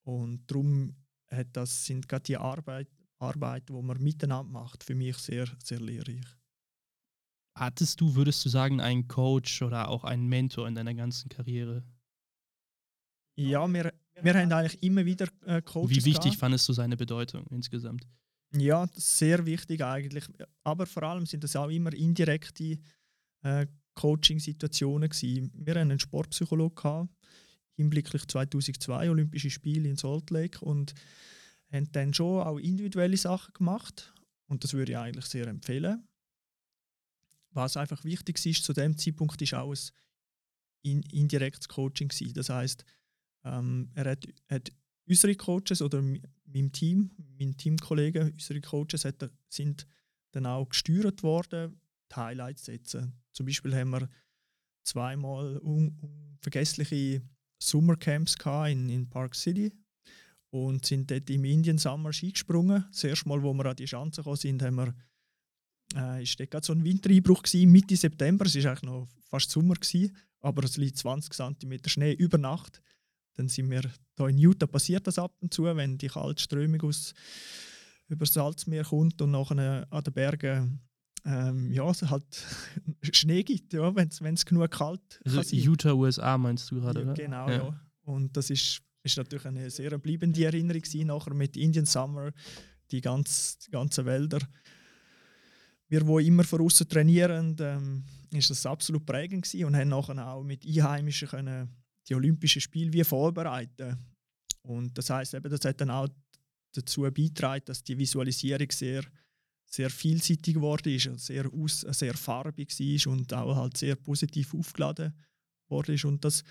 Und 0.02 0.50
darum 0.50 0.94
hat 1.30 1.48
das, 1.54 1.86
sind 1.86 2.06
gerade 2.06 2.24
die 2.24 2.36
Arbeit, 2.36 2.88
Arbeiten, 3.18 3.74
die 3.74 3.82
man 3.82 4.02
miteinander 4.02 4.52
macht, 4.52 4.84
für 4.84 4.94
mich 4.94 5.16
sehr, 5.16 5.48
sehr 5.64 5.80
lehrreich. 5.80 6.26
Hattest 7.56 8.02
du, 8.02 8.14
würdest 8.14 8.44
du 8.44 8.50
sagen, 8.50 8.82
einen 8.82 9.08
Coach 9.08 9.62
oder 9.62 9.88
auch 9.88 10.04
einen 10.04 10.28
Mentor 10.28 10.68
in 10.68 10.74
deiner 10.74 10.94
ganzen 10.94 11.30
Karriere? 11.30 11.82
Ja, 13.38 13.72
wir, 13.72 13.92
wir 14.20 14.34
haben 14.34 14.52
eigentlich 14.52 14.82
immer 14.82 15.04
wieder 15.04 15.28
äh, 15.46 15.62
Coaches. 15.62 15.90
Wie 15.90 16.04
wichtig 16.04 16.22
gehabt. 16.22 16.40
fandest 16.40 16.68
du 16.68 16.72
seine 16.72 16.96
Bedeutung 16.96 17.46
insgesamt? 17.50 18.06
Ja, 18.52 18.88
sehr 18.94 19.46
wichtig 19.46 19.84
eigentlich. 19.84 20.24
Aber 20.64 20.86
vor 20.86 21.04
allem 21.04 21.26
sind 21.26 21.44
das 21.44 21.54
auch 21.54 21.68
immer 21.68 21.92
indirekte 21.92 22.78
äh, 23.42 23.66
Coaching-Situationen 23.94 25.08
gewesen. 25.08 25.52
Wir 25.54 25.74
hatten 25.74 25.90
einen 25.90 26.00
Sportpsychologen 26.00 27.08
hinblicklich 27.74 28.26
2002 28.26 29.10
Olympische 29.10 29.50
Spiele 29.50 29.88
in 29.88 29.96
Salt 29.96 30.30
Lake 30.30 30.64
und 30.64 30.94
haben 31.70 31.92
dann 31.92 32.14
schon 32.14 32.42
auch 32.42 32.58
individuelle 32.58 33.16
Sachen 33.16 33.52
gemacht 33.54 34.12
und 34.46 34.64
das 34.64 34.72
würde 34.72 34.92
ich 34.92 34.98
eigentlich 34.98 35.26
sehr 35.26 35.46
empfehlen. 35.46 36.08
Was 37.50 37.76
einfach 37.76 38.04
wichtig 38.04 38.44
ist 38.44 38.64
zu 38.64 38.72
dem 38.72 38.96
Zeitpunkt 38.98 39.40
ist 39.42 39.54
auch 39.54 39.74
ein 40.84 41.02
indirektes 41.12 41.68
Coaching 41.68 42.08
gewesen. 42.08 42.34
Das 42.34 42.48
heißt, 42.48 42.84
ähm, 43.44 43.90
er 43.94 44.10
hat, 44.10 44.26
hat 44.48 44.72
unsere 45.06 45.34
Coaches 45.34 45.82
oder 45.82 46.02
mein 46.02 46.72
Team, 46.72 47.10
mein 47.38 47.56
Teamkollegen, 47.56 48.32
unsere 48.32 48.60
Coaches 48.60 49.04
hat, 49.04 49.30
sind 49.48 49.86
dann 50.32 50.46
auch 50.46 50.68
gesteuert 50.68 51.22
worden, 51.22 51.80
die 52.10 52.16
Highlights 52.16 52.66
setzen. 52.66 53.14
Zum 53.32 53.46
Beispiel 53.46 53.74
haben 53.74 53.90
wir 53.90 54.08
zweimal 54.84 55.58
unvergessliche 55.58 57.22
Summercamps 57.58 58.36
in, 58.68 58.88
in 58.88 59.08
Park 59.08 59.34
City 59.34 59.72
und 60.50 60.84
sind 60.84 61.10
dort 61.10 61.28
im 61.30 61.44
Indian 61.44 61.78
Summer 61.78 62.12
Ski 62.12 62.32
gesprungen. 62.32 62.84
Das 62.90 63.04
erste 63.04 63.28
Mal, 63.28 63.42
wo 63.42 63.52
wir 63.52 63.66
an 63.66 63.76
die 63.76 63.86
Schanze 63.86 64.22
gekommen 64.22 64.36
sind, 64.36 64.62
haben 64.62 64.76
wir, 64.76 64.94
äh, 65.94 66.22
ist 66.22 66.38
so 66.62 66.72
ein 66.72 66.84
Wintereinbruch 66.84 67.42
gewesen, 67.42 67.70
Mitte 67.70 67.96
September. 67.96 68.46
Es 68.46 68.56
war 68.56 68.70
eigentlich 68.70 68.82
noch 68.82 69.08
fast 69.28 69.50
Sommer, 69.50 69.74
gewesen, 69.74 70.16
aber 70.40 70.64
es 70.64 70.76
liegt 70.76 70.96
20 70.96 71.32
cm 71.32 71.80
Schnee 71.86 72.12
über 72.12 72.38
Nacht. 72.38 72.80
Dann 73.38 73.48
sind 73.48 73.70
wir 73.70 73.82
hier 74.16 74.28
in 74.28 74.36
Utah 74.36 74.66
passiert 74.66 75.06
das 75.06 75.18
ab 75.18 75.32
und 75.40 75.54
zu, 75.54 75.64
wenn 75.64 75.96
die 75.96 76.08
kalte 76.08 76.42
Strömung 76.42 76.82
aus 76.82 77.14
über 78.08 78.24
das 78.24 78.34
Salzmeer 78.34 78.84
kommt 78.84 79.22
und 79.22 79.30
nachher 79.30 79.86
an 79.90 80.04
den 80.04 80.12
Bergen 80.12 80.80
ähm, 81.24 81.72
ja, 81.72 81.88
es 81.88 82.02
halt 82.02 82.24
Schnee 83.12 83.44
gibt, 83.44 83.72
ja, 83.72 83.94
wenn 83.94 84.34
es 84.34 84.44
genug 84.44 84.70
kalt 84.70 85.20
also 85.24 85.40
ist. 85.40 85.52
Utah, 85.52 85.92
USA 85.92 86.36
meinst 86.36 86.70
du 86.70 86.80
gerade, 86.80 87.04
ja, 87.04 87.12
Genau, 87.12 87.48
ja. 87.48 87.56
ja. 87.56 87.80
Und 88.02 88.36
das 88.36 88.50
ist, 88.50 88.80
ist 89.04 89.16
natürlich 89.16 89.46
eine 89.46 89.70
sehr 89.70 89.96
bleibende 89.98 90.44
Erinnerung 90.44 90.82
gewesen, 90.82 91.06
nachher 91.06 91.34
mit 91.34 91.56
Indian 91.56 91.86
Summer, 91.86 92.32
die, 92.90 93.00
ganz, 93.00 93.58
die 93.58 93.70
ganzen 93.70 94.04
Wälder. 94.06 94.40
Wir, 95.88 96.00
die 96.00 96.26
immer 96.26 96.44
von 96.44 96.62
außen 96.62 96.88
trainieren, 96.88 97.56
ähm, 97.60 98.04
ist 98.30 98.50
das 98.50 98.66
absolut 98.66 99.06
prägend 99.06 99.44
gewesen 99.44 99.66
und 99.66 99.76
haben 99.76 99.88
nachher 99.88 100.26
auch 100.26 100.42
mit 100.42 100.66
Einheimischen 100.66 101.28
können 101.28 101.68
die 102.08 102.14
Olympischen 102.14 102.60
Spiele 102.60 102.92
wie 102.92 103.04
vorbereiten. 103.04 103.96
Und 104.62 104.96
das 104.96 105.10
heißt 105.10 105.34
eben, 105.34 105.50
das 105.50 105.64
hat 105.64 105.80
dann 105.80 105.90
auch 105.90 106.08
dazu 106.72 107.02
beigetragen, 107.02 107.64
dass 107.66 107.82
die 107.82 107.98
Visualisierung 107.98 108.70
sehr 108.70 109.02
sehr 109.70 109.90
vielseitig 109.90 110.54
geworden 110.54 110.94
ist, 110.94 111.10
sehr, 111.18 111.52
aus, 111.52 111.80
sehr 111.80 112.14
farbig 112.14 112.70
war 112.78 113.12
und 113.12 113.32
auch 113.34 113.56
halt 113.56 113.76
sehr 113.76 113.96
positiv 113.96 114.54
aufgeladen 114.54 115.12
worden 115.68 115.94
ist. 115.94 116.04
Und 116.04 116.24
das, 116.24 116.42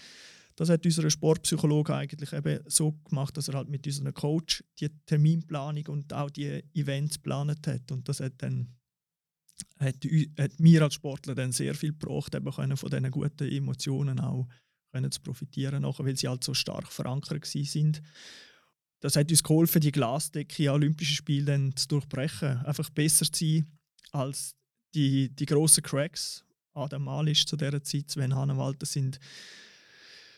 das 0.55 0.69
hat 0.69 0.85
unser 0.85 1.09
Sportpsychologe 1.09 1.95
eigentlich 1.95 2.31
eben 2.33 2.59
so 2.67 2.91
gemacht, 2.91 3.35
dass 3.35 3.47
er 3.47 3.55
halt 3.55 3.69
mit 3.69 3.85
unserem 3.85 4.13
Coach 4.13 4.63
die 4.79 4.89
Terminplanung 5.05 5.87
und 5.87 6.13
auch 6.13 6.29
die 6.29 6.63
Events 6.73 7.15
geplant 7.15 7.65
hat. 7.65 7.91
Und 7.91 8.07
das 8.07 8.19
hat 8.19 8.33
dann 8.37 8.75
hat, 9.79 9.95
hat 10.37 10.59
mir 10.59 10.83
als 10.83 10.93
Sportler 10.93 11.33
dann 11.33 11.51
sehr 11.51 11.73
viel 11.73 11.91
gebraucht, 11.91 12.35
eben 12.35 12.51
von 12.51 12.89
diesen 12.89 13.11
guten 13.11 13.51
Emotionen 13.51 14.19
auch 14.19 14.47
können 14.91 15.11
zu 15.11 15.21
profitieren, 15.21 15.81
nachher, 15.81 16.05
weil 16.05 16.17
sie 16.17 16.27
halt 16.27 16.43
so 16.43 16.53
stark 16.53 16.91
verankert 16.91 17.45
sind 17.45 18.01
das 18.99 19.15
hat 19.15 19.29
uns 19.29 19.43
geholfen, 19.43 19.81
die 19.81 19.91
Glasdecke 19.91 20.69
an 20.69 20.75
Olympischen 20.75 21.15
Spielen 21.15 21.75
zu 21.75 21.87
durchbrechen. 21.87 22.65
Einfach 22.65 22.89
besser 22.89 23.31
zu 23.31 23.45
sein 23.45 23.67
als 24.11 24.55
die, 24.95 25.29
die 25.29 25.45
grossen 25.45 25.83
Cracks. 25.83 26.43
Adam 26.73 27.03
Malisch 27.03 27.45
zu 27.45 27.57
dieser 27.57 27.83
Zeit, 27.83 28.09
Sven 28.09 28.35
Hannenwald, 28.35 28.81
das 28.81 28.93
sind, 28.93 29.19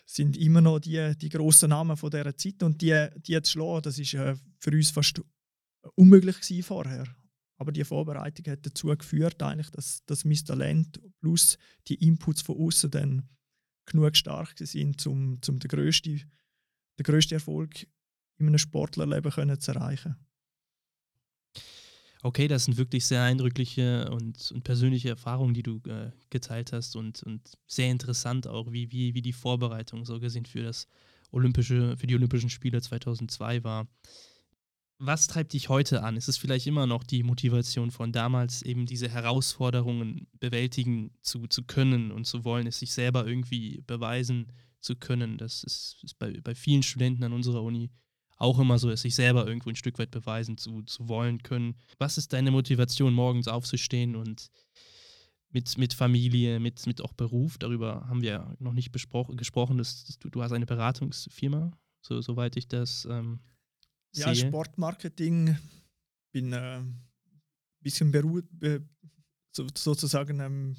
sind 0.06 0.38
immer 0.38 0.62
noch 0.62 0.80
die, 0.80 1.14
die 1.18 1.30
grossen 1.30 1.70
Namen 1.70 1.98
von 1.98 2.10
dieser 2.10 2.36
Zeit. 2.36 2.64
Und 2.64 2.82
die, 2.82 3.08
die 3.28 3.42
zu 3.42 3.52
schlagen, 3.52 3.82
das 3.82 4.00
war 4.00 4.28
äh, 4.28 4.36
für 4.58 4.72
uns 4.72 4.90
fast 4.90 5.22
unmöglich 5.96 6.40
gewesen 6.40 6.64
vorher. 6.64 7.06
Aber 7.58 7.74
die 7.74 7.84
Vorbereitung 7.84 8.52
hat 8.52 8.66
dazu 8.66 8.88
geführt, 8.88 9.42
eigentlich, 9.44 9.70
dass, 9.70 10.06
dass 10.06 10.24
mein 10.24 10.38
Talent 10.38 11.02
plus 11.20 11.58
die 11.88 11.96
Inputs 11.96 12.42
von 12.42 12.58
außen 12.58 12.90
dann 12.90 13.28
genug 13.90 14.16
stark 14.16 14.54
sind, 14.58 15.06
um, 15.08 15.40
um 15.48 15.60
den 15.60 15.68
grössten 15.68 16.32
den 17.00 17.04
grössten 17.04 17.36
Erfolg 17.36 17.88
in 18.38 18.48
einem 18.48 18.58
Sportlerleben 18.58 19.32
können 19.32 19.60
zu 19.60 19.72
erreichen. 19.72 20.16
Okay, 22.22 22.50
das 22.50 22.66
sind 22.66 22.76
wirklich 22.76 23.06
sehr 23.06 23.24
eindrückliche 23.24 24.10
und, 24.12 24.52
und 24.52 24.64
persönliche 24.64 25.10
Erfahrungen, 25.10 25.54
die 25.54 25.64
du 25.64 25.82
äh, 25.88 26.12
geteilt 26.30 26.74
hast 26.74 26.98
und, 26.98 27.24
und 27.24 27.58
sehr 27.66 27.90
interessant 27.90 28.46
auch, 28.46 28.74
wie, 28.74 28.92
wie, 28.92 29.14
wie 29.14 29.22
die 29.22 29.32
Vorbereitung 29.32 30.04
so 30.06 30.20
gesehen 30.20 30.46
für 30.46 30.64
das 30.64 30.88
Olympische, 31.32 31.96
für 31.96 32.08
die 32.08 32.16
Olympischen 32.16 32.50
Spiele 32.50 32.82
2002 32.82 33.64
war. 33.64 33.88
Was 35.02 35.28
treibt 35.28 35.54
dich 35.54 35.70
heute 35.70 36.04
an? 36.04 36.18
Ist 36.18 36.28
es 36.28 36.38
vielleicht 36.38 36.68
immer 36.68 36.86
noch 36.86 37.06
die 37.06 37.24
Motivation 37.24 37.90
von 37.90 38.12
damals, 38.12 38.62
eben 38.64 38.86
diese 38.86 39.08
Herausforderungen 39.08 40.28
bewältigen 40.42 41.12
zu, 41.22 41.48
zu 41.48 41.64
können 41.64 42.12
und 42.12 42.26
zu 42.26 42.44
wollen, 42.44 42.68
es 42.68 42.80
sich 42.80 42.92
selber 42.92 43.26
irgendwie 43.26 43.82
beweisen 43.88 44.52
zu 44.82 44.98
können? 44.98 45.38
Das 45.38 45.64
ist, 45.64 45.98
ist 46.04 46.20
bei, 46.20 46.42
bei 46.42 46.54
vielen 46.54 46.84
Studenten 46.84 47.24
an 47.24 47.32
unserer 47.32 47.64
Uni 47.64 47.92
auch 48.36 48.60
immer 48.60 48.78
so 48.78 48.90
ist, 48.90 49.02
sich 49.02 49.16
selber 49.16 49.48
irgendwo 49.48 49.70
ein 49.70 49.78
Stück 49.78 50.00
weit 50.00 50.12
beweisen 50.12 50.58
zu, 50.58 50.82
zu 50.84 51.08
wollen 51.08 51.44
können. 51.44 51.76
Was 51.98 52.18
ist 52.18 52.34
deine 52.34 52.52
Motivation, 52.52 53.14
morgens 53.14 53.48
aufzustehen 53.48 54.18
und 54.18 54.50
mit, 55.52 55.78
mit 55.78 55.94
Familie, 55.94 56.60
mit, 56.60 56.86
mit 56.88 57.02
auch 57.02 57.14
Beruf, 57.14 57.58
darüber 57.58 58.06
haben 58.10 58.22
wir 58.22 58.56
noch 58.60 58.74
nicht 58.74 58.92
gesprochen, 58.92 59.78
dass, 59.78 60.04
dass 60.04 60.20
du, 60.20 60.30
du 60.30 60.44
hast 60.44 60.52
eine 60.52 60.66
Beratungsfirma, 60.66 61.72
so, 62.02 62.22
soweit 62.22 62.58
ich 62.58 62.68
das 62.68 63.06
ähm, 63.10 63.40
sehe. 64.12 64.26
Ja, 64.26 64.36
Sportmarketing, 64.36 65.58
bin 66.32 66.54
ein 66.54 67.00
äh, 67.00 67.84
bisschen 67.84 68.12
beru 68.12 68.42
be 68.52 68.88
so, 69.52 69.68
sozusagen 69.76 70.40
ähm, 70.40 70.76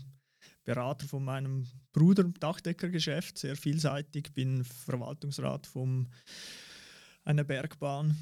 Berater 0.65 1.07
von 1.07 1.25
meinem 1.25 1.67
Bruder 1.93 2.23
im 2.23 2.35
Dachdeckergeschäft, 2.35 3.39
sehr 3.39 3.57
vielseitig, 3.57 4.33
bin 4.33 4.65
Verwaltungsrat 4.65 5.67
vom 5.67 6.07
eine 7.25 7.45
Bergbahn 7.45 8.17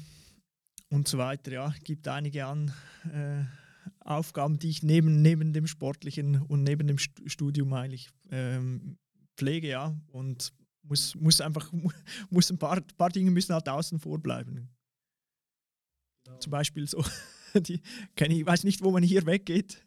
und 0.89 1.07
so 1.07 1.17
weiter. 1.17 1.51
Ja, 1.51 1.73
gibt 1.83 2.07
einige 2.07 2.45
an 2.45 2.73
äh, 3.13 3.43
Aufgaben, 3.99 4.57
die 4.57 4.69
ich 4.69 4.83
neben, 4.83 5.21
neben 5.21 5.53
dem 5.53 5.67
sportlichen 5.67 6.41
und 6.41 6.63
neben 6.63 6.87
dem 6.87 6.97
Studium 6.97 7.73
eigentlich 7.73 8.09
ähm, 8.31 8.97
pflege, 9.37 9.69
ja, 9.69 9.95
und 10.07 10.51
muss, 10.81 11.15
muss 11.15 11.41
einfach 11.41 11.71
muss 12.29 12.49
ein 12.49 12.57
paar, 12.57 12.81
paar 12.97 13.09
Dinge 13.09 13.31
müssen 13.31 13.53
halt 13.53 13.69
außen 13.69 13.99
vor 13.99 14.19
bleiben. 14.19 14.69
Zum 16.39 16.51
Beispiel 16.51 16.87
so, 16.87 17.03
die, 17.53 17.81
ich 18.15 18.45
weiß 18.45 18.63
nicht, 18.63 18.83
wo 18.83 18.91
man 18.91 19.03
hier 19.03 19.25
weggeht. 19.25 19.85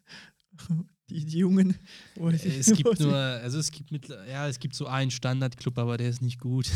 die, 1.08 1.24
die 1.24 1.38
Jungen. 1.38 1.76
es 2.16 2.72
gibt 2.74 3.00
nur, 3.00 3.16
also 3.16 3.58
es 3.58 3.70
gibt 3.70 3.90
mit, 3.90 4.08
ja, 4.08 4.48
es 4.48 4.58
gibt 4.58 4.74
so 4.74 4.86
einen 4.86 5.10
Standardclub, 5.10 5.78
aber 5.78 5.96
der 5.96 6.08
ist 6.08 6.22
nicht 6.22 6.38
gut. 6.38 6.70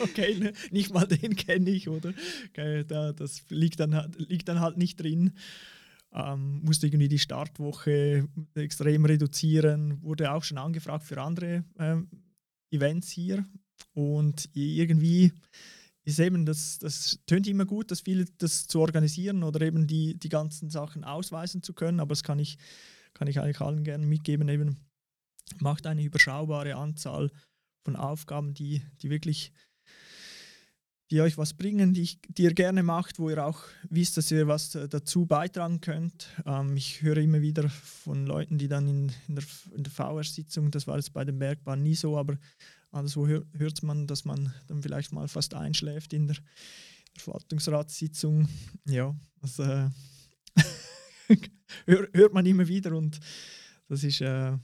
okay, 0.00 0.36
ne? 0.38 0.52
nicht 0.70 0.92
mal 0.92 1.06
den 1.06 1.36
kenne 1.36 1.70
ich, 1.70 1.88
oder? 1.88 2.12
Okay, 2.48 2.84
da, 2.84 3.12
das 3.12 3.42
liegt 3.48 3.80
dann, 3.80 4.12
liegt 4.16 4.48
dann 4.48 4.60
halt 4.60 4.76
nicht 4.76 5.00
drin. 5.00 5.32
Ähm, 6.12 6.60
musste 6.62 6.86
irgendwie 6.86 7.08
die 7.08 7.18
Startwoche 7.18 8.28
extrem 8.54 9.04
reduzieren, 9.04 10.00
wurde 10.02 10.32
auch 10.32 10.44
schon 10.44 10.58
angefragt 10.58 11.04
für 11.04 11.20
andere 11.20 11.64
ähm, 11.78 12.08
Events 12.70 13.10
hier. 13.10 13.44
Und 13.94 14.48
irgendwie 14.54 15.32
ist 16.04 16.20
eben, 16.20 16.44
das, 16.44 16.78
das 16.78 17.20
tönt 17.26 17.46
immer 17.46 17.64
gut, 17.64 17.90
das 17.90 18.02
viel 18.02 18.26
das 18.38 18.66
zu 18.66 18.80
organisieren 18.80 19.42
oder 19.42 19.62
eben 19.62 19.86
die, 19.86 20.18
die 20.18 20.28
ganzen 20.28 20.70
Sachen 20.70 21.04
ausweisen 21.04 21.62
zu 21.62 21.72
können, 21.72 22.00
aber 22.00 22.10
das 22.10 22.22
kann 22.22 22.38
ich, 22.38 22.58
kann 23.14 23.28
ich 23.28 23.40
eigentlich 23.40 23.60
allen 23.60 23.84
gerne 23.84 24.06
mitgeben, 24.06 24.48
eben 24.48 24.76
macht 25.58 25.86
eine 25.86 26.02
überschaubare 26.02 26.76
Anzahl 26.76 27.30
von 27.84 27.96
Aufgaben, 27.96 28.54
die, 28.54 28.82
die 29.02 29.10
wirklich 29.10 29.52
die 31.10 31.20
euch 31.20 31.36
was 31.36 31.54
bringen, 31.54 31.92
die, 31.92 32.02
ich, 32.02 32.18
die 32.28 32.44
ihr 32.44 32.54
gerne 32.54 32.82
macht, 32.82 33.18
wo 33.18 33.28
ihr 33.28 33.44
auch 33.44 33.60
wisst, 33.88 34.16
dass 34.16 34.30
ihr 34.30 34.48
was 34.48 34.70
dazu 34.70 35.26
beitragen 35.26 35.80
könnt. 35.80 36.28
Ähm, 36.46 36.76
ich 36.76 37.02
höre 37.02 37.18
immer 37.18 37.40
wieder 37.40 37.68
von 37.68 38.26
Leuten, 38.26 38.58
die 38.58 38.68
dann 38.68 38.88
in, 38.88 39.12
in 39.28 39.36
der, 39.36 39.44
in 39.76 39.84
der 39.84 39.92
VR-Sitzung, 39.92 40.70
das 40.70 40.86
war 40.86 40.96
jetzt 40.96 41.12
bei 41.12 41.24
den 41.24 41.38
Bergbahnen 41.38 41.82
nie 41.82 41.94
so, 41.94 42.16
aber 42.16 42.38
hör, 42.94 43.44
hört 43.52 43.82
man, 43.82 44.06
dass 44.06 44.24
man 44.24 44.54
dann 44.66 44.82
vielleicht 44.82 45.12
mal 45.12 45.28
fast 45.28 45.54
einschläft 45.54 46.12
in 46.12 46.28
der, 46.28 46.36
Verwaltungsratssitzung. 47.16 48.48
Ja, 48.86 49.14
das 49.40 49.58
äh, 49.58 49.88
hört 51.86 52.34
man 52.34 52.46
immer 52.46 52.66
wieder 52.66 52.92
und 52.92 53.20
das 53.88 54.04
ist, 54.04 54.20
äh, 54.20 54.56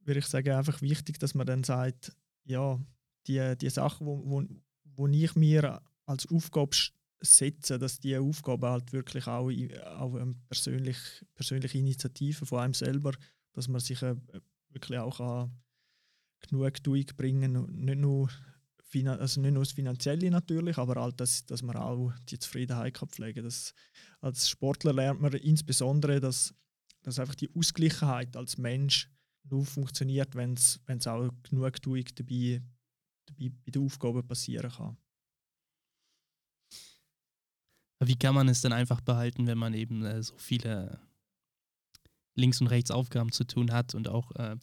würde 0.00 0.20
ich 0.20 0.26
sagen, 0.26 0.52
einfach 0.52 0.80
wichtig, 0.82 1.18
dass 1.18 1.34
man 1.34 1.46
dann 1.46 1.64
sagt, 1.64 2.12
ja, 2.44 2.80
die, 3.26 3.56
die 3.60 3.70
Sachen, 3.70 4.06
wo, 4.06 4.22
wo, 4.24 4.44
wo 4.84 5.08
ich 5.08 5.34
mir 5.34 5.80
als 6.06 6.26
Aufgabe 6.26 6.76
setze, 7.20 7.78
dass 7.78 7.98
die 7.98 8.16
Aufgabe 8.16 8.70
halt 8.70 8.92
wirklich 8.92 9.26
auch, 9.26 9.50
auch 9.98 10.14
eine 10.14 10.34
persönlich, 10.48 10.96
persönliche 11.34 11.78
Initiative 11.78 12.46
von 12.46 12.60
einem 12.60 12.74
selber, 12.74 13.12
dass 13.52 13.68
man 13.68 13.80
sich 13.80 14.02
äh, 14.02 14.16
wirklich 14.70 14.98
auch 14.98 15.20
an 15.20 15.50
Genugtuung 16.40 17.04
bringen, 17.16 17.66
nicht 17.70 17.98
nur, 17.98 18.30
also 19.18 19.40
nicht 19.40 19.52
nur 19.52 19.62
das 19.64 19.72
Finanzielle 19.72 20.30
natürlich, 20.30 20.78
aber 20.78 21.00
halt, 21.00 21.20
dass, 21.20 21.44
dass 21.44 21.62
man 21.62 21.76
auch 21.76 22.12
die 22.28 22.38
Zufriedenheit 22.38 22.94
kann 22.94 23.08
pflegen 23.08 23.42
kann. 23.42 23.72
Als 24.20 24.48
Sportler 24.48 24.92
lernt 24.92 25.20
man 25.20 25.32
insbesondere, 25.32 26.20
dass, 26.20 26.54
dass 27.02 27.18
einfach 27.18 27.34
die 27.34 27.50
Ausgleichheit 27.54 28.36
als 28.36 28.58
Mensch 28.58 29.10
nur 29.44 29.64
funktioniert, 29.64 30.34
wenn 30.34 30.54
es 30.54 31.06
auch 31.06 31.30
Genugtuung 31.42 32.04
dabei, 32.14 32.62
dabei 33.26 33.50
bei 33.64 33.70
der 33.70 33.82
Aufgabe 33.82 34.22
passieren 34.22 34.70
kann. 34.70 34.96
Wie 38.00 38.16
kann 38.16 38.34
man 38.34 38.48
es 38.48 38.60
denn 38.60 38.72
einfach 38.72 39.00
behalten, 39.00 39.46
wenn 39.46 39.58
man 39.58 39.72
eben 39.72 40.04
äh, 40.04 40.22
so 40.22 40.36
viele 40.36 41.00
links 42.34 42.60
und 42.60 42.66
rechts 42.66 42.90
Aufgaben 42.90 43.32
zu 43.32 43.44
tun 43.44 43.72
hat 43.72 43.94
und 43.94 44.08
auch 44.08 44.32
äh, 44.32 44.56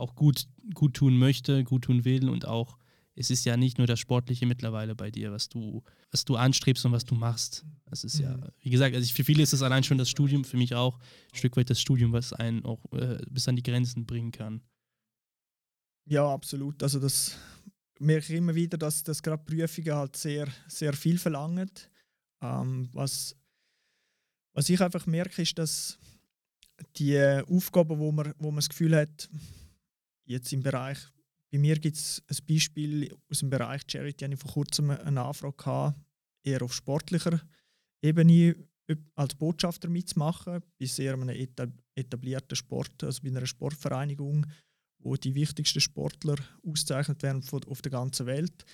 auch 0.00 0.14
gut, 0.14 0.46
gut 0.74 0.94
tun 0.94 1.18
möchte, 1.18 1.64
gut 1.64 1.82
tun 1.84 2.04
will 2.04 2.28
und 2.28 2.46
auch 2.46 2.78
es 3.14 3.30
ist 3.30 3.44
ja 3.44 3.56
nicht 3.56 3.78
nur 3.78 3.86
das 3.86 3.98
Sportliche 3.98 4.46
mittlerweile 4.46 4.94
bei 4.94 5.10
dir, 5.10 5.30
was 5.30 5.48
du, 5.48 5.82
was 6.10 6.24
du 6.24 6.36
anstrebst 6.36 6.86
und 6.86 6.92
was 6.92 7.04
du 7.04 7.14
machst. 7.14 7.66
Es 7.90 8.02
ist 8.02 8.18
mhm. 8.18 8.24
ja, 8.24 8.38
wie 8.60 8.70
gesagt, 8.70 8.94
also 8.94 9.12
für 9.12 9.24
viele 9.24 9.42
ist 9.42 9.52
es 9.52 9.62
allein 9.62 9.84
schon 9.84 9.98
das 9.98 10.08
Studium, 10.08 10.44
für 10.44 10.56
mich 10.56 10.74
auch 10.74 10.98
ein 10.98 11.36
Stück 11.36 11.56
weit 11.56 11.68
das 11.68 11.80
Studium, 11.80 12.12
was 12.12 12.32
einen 12.32 12.64
auch 12.64 12.80
äh, 12.92 13.18
bis 13.28 13.46
an 13.48 13.56
die 13.56 13.62
Grenzen 13.62 14.06
bringen 14.06 14.32
kann. 14.32 14.62
Ja, 16.06 16.32
absolut. 16.32 16.82
Also 16.82 16.98
das 16.98 17.36
merke 17.98 18.32
ich 18.32 18.38
immer 18.38 18.54
wieder, 18.54 18.78
dass 18.78 19.02
das 19.02 19.22
gerade 19.22 19.42
Prüfungen 19.44 19.94
halt 19.94 20.16
sehr, 20.16 20.48
sehr 20.66 20.92
viel 20.92 21.18
verlangen. 21.18 21.70
Ähm, 22.42 22.88
was, 22.92 23.36
was 24.54 24.68
ich 24.68 24.80
einfach 24.80 25.06
merke, 25.06 25.42
ist, 25.42 25.58
dass 25.58 25.98
die 26.96 27.20
Aufgaben, 27.46 27.98
wo 27.98 28.10
man, 28.12 28.34
wo 28.38 28.50
man 28.50 28.56
das 28.56 28.70
Gefühl 28.70 28.96
hat, 28.96 29.28
Jetzt 30.30 30.52
im 30.52 30.62
Bereich, 30.62 30.96
bei 31.50 31.58
mir 31.58 31.76
gibt 31.76 31.96
es 31.96 32.22
ein 32.28 32.36
Beispiel 32.46 33.12
aus 33.28 33.40
dem 33.40 33.50
Bereich 33.50 33.82
Charity, 33.90 34.24
habe 34.24 34.34
ich 34.34 34.40
vor 34.40 34.52
kurzem 34.52 34.90
eine 34.90 35.24
Anfrage 35.24 35.56
gehabt, 35.56 35.98
eher 36.44 36.62
auf 36.62 36.72
sportlicher 36.72 37.40
Ebene 38.00 38.54
als 39.16 39.34
Botschafter 39.34 39.88
mitzumachen, 39.88 40.62
bei 40.78 40.86
sehr 40.86 41.14
einem 41.14 41.30
etablierten 41.96 42.54
Sport, 42.54 43.02
also 43.02 43.20
bei 43.22 43.30
einer 43.30 43.44
Sportvereinigung, 43.44 44.46
wo 45.00 45.16
die 45.16 45.34
wichtigsten 45.34 45.80
Sportler 45.80 46.36
ausgezeichnet 46.64 47.24
werden 47.24 47.42
auf 47.66 47.82
der 47.82 47.90
ganzen 47.90 48.26
Welt. 48.26 48.64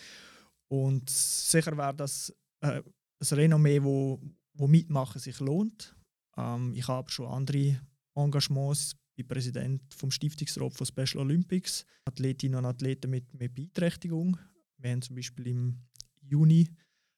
Und 0.69 1.09
sicher 1.09 1.75
wäre 1.79 1.95
das 1.95 2.35
äh, 2.61 2.83
ein 2.83 3.29
Renommee, 3.31 3.83
wo, 3.83 4.21
wo 4.53 4.69
mitmachen 4.69 5.23
sich 5.23 5.40
lohnt. 5.40 5.97
Ähm, 6.37 6.75
ich 6.75 6.87
habe 6.87 7.11
schon 7.11 7.33
andere 7.33 7.81
Engagements 8.14 8.95
bin 9.16 9.26
Präsident 9.26 9.83
vom 9.94 10.11
Stiftungsrat 10.11 10.74
von 10.74 10.87
Special 10.87 11.24
Olympics, 11.24 11.87
Athletinnen 12.05 12.59
und 12.59 12.66
Athleten 12.66 13.11
mit, 13.11 13.33
mit 13.35 13.55
Beeinträchtigung. 13.55 14.37
Wir 14.79 14.90
haben 14.90 15.02
zum 15.02 15.16
Beispiel 15.16 15.46
im 15.48 15.79
Juni, 16.20 16.68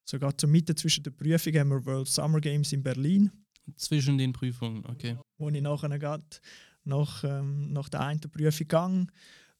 sogar 0.04 0.36
zur 0.38 0.48
Mitte 0.48 0.74
zwischen 0.74 1.02
den 1.02 1.16
Prüfungen, 1.16 1.58
haben 1.58 1.68
wir 1.70 1.84
World 1.84 2.08
Summer 2.08 2.40
Games 2.40 2.72
in 2.72 2.82
Berlin. 2.82 3.30
Zwischen 3.76 4.16
den 4.16 4.32
Prüfungen, 4.32 4.86
okay. 4.86 5.18
Wo 5.36 5.50
ich 5.50 5.60
nachher 5.60 5.98
gerade 5.98 6.24
nach, 6.84 7.22
ähm, 7.24 7.72
nach 7.72 7.88
der 7.88 8.00
einen 8.00 8.20
Prüfung 8.20 8.58
gegangen, 8.58 9.12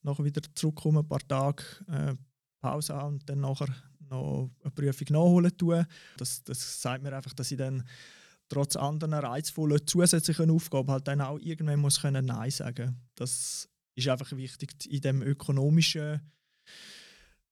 nachher 0.02 0.24
wieder 0.24 0.40
zurückkomme, 0.54 1.00
ein 1.00 1.08
paar 1.08 1.26
Tage 1.26 1.62
äh, 1.88 2.14
Pause 2.60 2.94
haben 2.94 3.14
und 3.14 3.28
dann 3.28 3.40
nachher 3.40 3.68
noch 4.08 4.50
eine 4.62 4.70
Prüfung 4.70 5.06
nachholen 5.10 5.56
tun. 5.56 5.84
Das, 6.16 6.42
das 6.44 6.80
sagt 6.80 7.02
mir 7.02 7.14
einfach, 7.14 7.34
dass 7.34 7.50
ich 7.50 7.58
dann 7.58 7.84
trotz 8.48 8.76
anderen 8.76 9.14
reizvollen 9.14 9.86
zusätzlichen 9.86 10.50
Aufgaben 10.50 10.90
halt 10.90 11.08
dann 11.08 11.20
auch 11.20 11.38
irgendwann 11.38 11.80
muss 11.80 12.00
können 12.00 12.26
Nein 12.26 12.50
sagen. 12.50 12.96
Das 13.14 13.68
ist 13.94 14.08
einfach 14.08 14.32
wichtig 14.36 14.86
in 14.86 15.00
dem 15.00 15.22
ökonomischen 15.22 16.20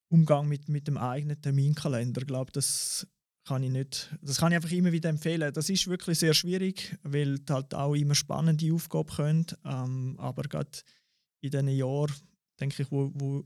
Umgang 0.08 0.48
mit, 0.48 0.68
mit 0.68 0.86
dem 0.86 0.96
eigenen 0.96 1.40
Terminkalender. 1.40 2.22
Ich 2.22 2.26
glaube, 2.26 2.52
das 2.52 3.06
kann 3.44 3.62
ich 3.62 3.70
nicht, 3.70 4.14
das 4.22 4.38
kann 4.38 4.52
ich 4.52 4.56
einfach 4.56 4.72
immer 4.72 4.92
wieder 4.92 5.08
empfehlen. 5.08 5.52
Das 5.52 5.68
ist 5.70 5.86
wirklich 5.86 6.18
sehr 6.18 6.34
schwierig, 6.34 6.96
weil 7.02 7.38
halt 7.48 7.74
auch 7.74 7.94
immer 7.94 8.14
spannende 8.14 8.72
Aufgaben 8.72 9.08
können. 9.08 9.46
Ähm, 9.64 10.16
aber 10.18 10.42
gerade 10.44 10.70
in 11.40 11.50
diesen 11.50 11.68
Jahren, 11.68 12.14
denke 12.60 12.82
ich, 12.82 12.90
wo, 12.90 13.12
wo 13.14 13.44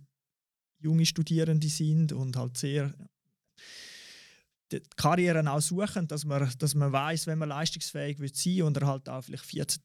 junge 0.79 1.05
Studierende 1.05 1.69
sind 1.69 2.13
und 2.13 2.37
halt 2.37 2.57
sehr 2.57 2.95
die 4.73 4.81
Karrieren 4.97 5.49
auch 5.49 5.61
suchen, 5.61 6.07
dass 6.07 6.25
man, 6.25 6.51
dass 6.59 6.75
man 6.75 6.93
weiß, 6.93 7.27
wenn 7.27 7.39
man 7.39 7.49
leistungsfähig 7.49 8.19
wird 8.21 8.37
sein 8.37 8.63
und 8.63 8.77
er 8.77 8.87
halt 8.87 9.09
auch 9.09 9.23
vielleicht 9.23 9.45
14, 9.45 9.83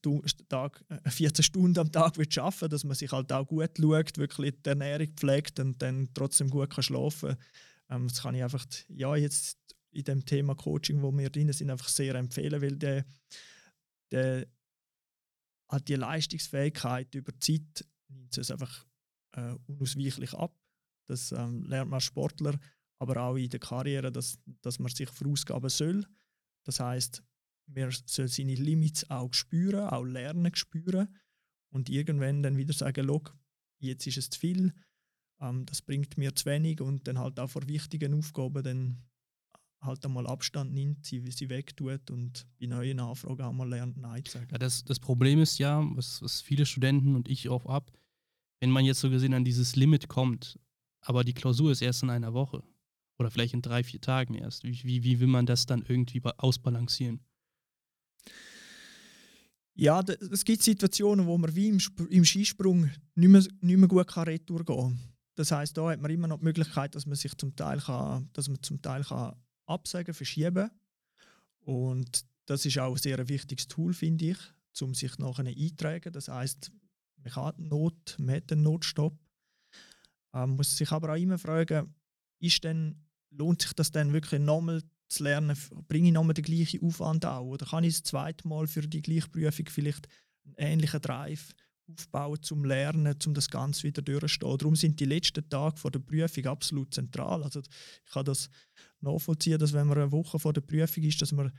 Tag, 0.48 0.84
14 1.08 1.44
Stunden 1.44 1.80
am 1.80 1.92
Tag 1.92 2.18
wird 2.18 2.34
schaffen, 2.34 2.70
dass 2.70 2.84
man 2.84 2.96
sich 2.96 3.12
halt 3.12 3.32
auch 3.32 3.48
gut 3.48 3.72
schaut, 3.78 4.18
wirklich 4.18 4.54
die 4.64 4.70
Ernährung 4.70 5.08
pflegt 5.16 5.60
und 5.60 5.82
dann 5.82 6.10
trotzdem 6.14 6.50
gut 6.50 6.70
kann 6.70 6.84
schlafen. 6.84 7.36
Ähm, 7.90 8.08
das 8.08 8.22
kann 8.22 8.36
ich 8.36 8.44
einfach 8.44 8.66
ja 8.90 9.16
jetzt 9.16 9.58
in 9.92 10.04
dem 10.04 10.26
Thema 10.26 10.56
Coaching, 10.56 11.02
wo 11.02 11.12
wir 11.18 11.30
drin 11.30 11.52
sind, 11.54 11.70
einfach 11.72 11.88
sehr 11.88 12.16
empfehlen, 12.16 12.62
weil 12.62 12.76
der, 12.76 13.06
der 14.12 14.46
hat 15.70 15.88
die 15.88 15.96
Leistungsfähigkeit 15.96 17.14
über 17.16 17.32
die 17.32 17.40
Zeit 17.40 17.86
nimmt 18.10 18.38
es 18.38 18.52
einfach 18.52 18.86
äh, 19.34 19.56
unausweichlich 19.68 20.34
ab. 20.34 20.54
Das 21.08 21.32
ähm, 21.32 21.64
lernt 21.66 21.90
man 21.90 21.98
als 21.98 22.04
Sportler 22.04 22.60
aber 23.00 23.22
auch 23.22 23.36
in 23.36 23.50
der 23.50 23.60
Karriere, 23.60 24.12
dass, 24.12 24.40
dass 24.62 24.80
man 24.80 24.92
sich 24.92 25.10
verausgaben 25.10 25.70
soll. 25.70 26.06
Das 26.64 26.80
heißt, 26.80 27.24
man 27.68 27.92
soll 28.06 28.28
seine 28.28 28.56
Limits 28.56 29.10
auch 29.10 29.34
spüren, 29.34 29.90
auch 29.90 30.04
lernen 30.04 30.54
spüren 30.56 31.16
und 31.70 31.90
irgendwann 31.90 32.44
dann 32.44 32.58
wieder 32.58 32.74
sagen, 32.74 33.06
Log, 33.06 33.36
jetzt 33.80 34.08
ist 34.08 34.18
es 34.18 34.30
zu 34.30 34.40
viel, 34.40 34.74
ähm, 35.42 35.66
das 35.66 35.82
bringt 35.82 36.18
mir 36.18 36.34
zu 36.36 36.46
wenig 36.46 36.82
und 36.82 37.08
dann 37.08 37.20
halt 37.20 37.40
auch 37.40 37.50
vor 37.50 37.68
wichtigen 37.68 38.14
Aufgaben 38.14 38.64
dann 38.64 39.04
halt 39.82 40.06
einmal 40.06 40.26
Abstand 40.26 40.74
nimmt, 40.74 41.06
sie, 41.06 41.20
sie 41.32 41.50
wegtut 41.50 42.10
und 42.10 42.48
bei 42.60 42.66
neuen 42.66 43.00
Anfragen 43.00 43.42
auch 43.44 43.54
mal 43.54 43.70
lernt, 43.70 43.98
Nein 43.98 44.24
zu 44.26 44.34
sagen. 44.34 44.48
Ja, 44.52 44.58
das, 44.58 44.84
das 44.84 45.00
Problem 45.00 45.40
ist 45.42 45.60
ja, 45.60 45.84
was, 45.96 46.22
was 46.22 46.42
viele 46.42 46.66
Studenten 46.66 47.16
und 47.16 47.28
ich 47.28 47.50
auch 47.50 47.66
ab, 47.66 47.92
wenn 48.62 48.72
man 48.72 48.86
jetzt 48.86 49.00
so 49.00 49.10
gesehen 49.10 49.34
an 49.34 49.46
dieses 49.46 49.76
Limit 49.76 50.08
kommt, 50.08 50.60
aber 51.02 51.24
die 51.24 51.34
Klausur 51.34 51.72
ist 51.72 51.82
erst 51.82 52.02
in 52.04 52.10
einer 52.10 52.34
Woche 52.34 52.64
oder 53.18 53.32
vielleicht 53.32 53.54
in 53.54 53.62
drei, 53.62 53.84
vier 53.84 54.02
Tagen 54.02 54.36
erst. 54.36 54.64
Wie, 54.64 55.04
wie, 55.04 55.20
will 55.20 55.28
man 55.28 55.46
das 55.46 55.66
dann 55.66 55.84
irgendwie 55.88 56.22
ausbalancieren? 56.24 57.22
Ja, 59.74 60.02
es 60.32 60.46
gibt 60.46 60.64
Situationen, 60.64 61.26
wo 61.26 61.38
man 61.38 61.54
wie 61.56 61.68
im, 61.68 61.80
im 62.10 62.26
Skisprung 62.26 62.90
nicht 63.16 63.30
mehr, 63.30 63.44
nicht 63.62 63.78
mehr 63.78 63.88
gut 63.88 64.08
kann 64.08 64.24
retour 64.24 64.64
gehen 64.64 64.76
kann. 64.78 65.00
Das 65.36 65.52
heißt, 65.52 65.76
da 65.78 65.90
hat 65.90 66.02
man 66.02 66.12
immer 66.12 66.28
noch 66.28 66.40
die 66.40 66.46
Möglichkeit, 66.46 66.96
dass 66.96 67.06
man 67.06 67.16
sich 67.16 67.36
zum 67.38 67.56
Teil 67.56 67.80
kann, 67.80 68.30
dass 68.32 68.48
man 68.48 68.62
zum 68.64 68.82
Teil 68.82 69.04
kann 69.04 69.36
absagen, 69.66 70.14
verschieben. 70.14 70.72
Und 71.60 72.26
das 72.46 72.66
ist 72.66 72.78
auch 72.78 72.94
ein 72.94 73.02
sehr 73.02 73.28
wichtiges 73.28 73.68
Tool, 73.68 73.94
finde 73.94 74.32
ich, 74.32 74.38
um 74.82 74.94
sich 74.94 75.18
nachher 75.18 75.46
eintragen. 75.46 76.14
Das 76.14 76.30
heißt, 76.30 76.72
man 77.18 77.34
kann 77.34 77.54
Not, 77.58 78.16
man 78.18 78.36
hat 78.36 78.52
einen 78.52 78.64
Notstopp. 78.64 79.18
Man 80.32 80.52
ähm, 80.52 80.56
muss 80.58 80.78
sich 80.78 80.92
aber 80.92 81.14
auch 81.14 81.18
immer 81.18 81.38
fragen, 81.38 81.94
ist 82.40 82.64
denn, 82.64 83.05
lohnt 83.38 83.62
sich 83.62 83.74
das 83.74 83.92
dann 83.92 84.14
wirklich 84.14 84.42
nochmal 84.42 84.82
zu 85.08 85.24
lernen? 85.24 85.58
Bringe 85.88 86.08
ich 86.08 86.14
nochmal 86.14 86.34
den 86.34 86.44
gleichen 86.44 86.82
Aufwand 86.84 87.26
an? 87.26 87.44
Oder 87.44 87.66
kann 87.66 87.84
ich 87.84 87.94
das 87.94 88.04
zweite 88.04 88.48
Mal 88.48 88.68
für 88.68 88.88
die 88.88 89.02
gleiche 89.02 89.30
Prüfung 89.30 89.68
vielleicht 89.68 90.08
einen 90.46 90.56
ähnlichen 90.58 91.02
Drive 91.02 91.54
aufbauen 91.88 92.42
zum 92.42 92.66
Lernen, 92.66 93.16
um 93.26 93.34
das 93.34 93.50
Ganze 93.50 93.84
wieder 93.84 94.02
durchzustehen? 94.02 94.58
Darum 94.58 94.76
sind 94.76 95.00
die 95.00 95.06
letzten 95.06 95.48
Tage 95.48 95.78
vor 95.78 95.92
der 95.92 96.00
Prüfung 96.00 96.46
absolut 96.48 96.94
zentral. 96.94 97.44
Also 97.44 97.62
ich 97.62 98.12
kann 98.12 98.26
das 98.26 98.50
nachvollziehen, 99.02 99.60
dass 99.60 99.74
wenn 99.74 99.88
man 99.88 99.98
eine 99.98 100.12
Woche 100.12 100.40
vor 100.40 100.54
der 100.54 100.62
Prüfung 100.62 101.04
ist, 101.04 101.22
dass 101.22 101.32
man 101.32 101.52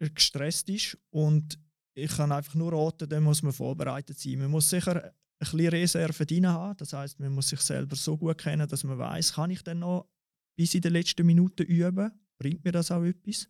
gestresst 0.00 0.68
ist 0.68 0.98
und 1.10 1.58
ich 1.94 2.10
kann 2.10 2.32
einfach 2.32 2.54
nur 2.54 2.72
raten, 2.72 3.08
dann 3.08 3.22
muss 3.22 3.42
man 3.42 3.52
vorbereitet 3.52 4.18
sein. 4.18 4.38
Man 4.38 4.50
muss 4.50 4.68
sicher 4.68 5.04
ein 5.04 5.12
bisschen 5.38 5.68
Reserve 5.68 6.26
drin 6.26 6.46
haben. 6.46 6.76
Das 6.76 6.92
heißt, 6.92 7.20
man 7.20 7.32
muss 7.32 7.48
sich 7.48 7.60
selber 7.60 7.94
so 7.94 8.16
gut 8.16 8.38
kennen, 8.38 8.68
dass 8.68 8.84
man 8.84 8.98
weiß, 8.98 9.34
kann 9.34 9.50
ich 9.50 9.62
denn 9.62 9.78
noch 9.78 10.08
bis 10.56 10.74
in 10.74 10.82
den 10.82 10.92
letzten 10.92 11.26
Minuten 11.26 11.64
üben? 11.64 12.10
Bringt 12.38 12.64
mir 12.64 12.72
das 12.72 12.90
auch 12.90 13.04
etwas? 13.04 13.48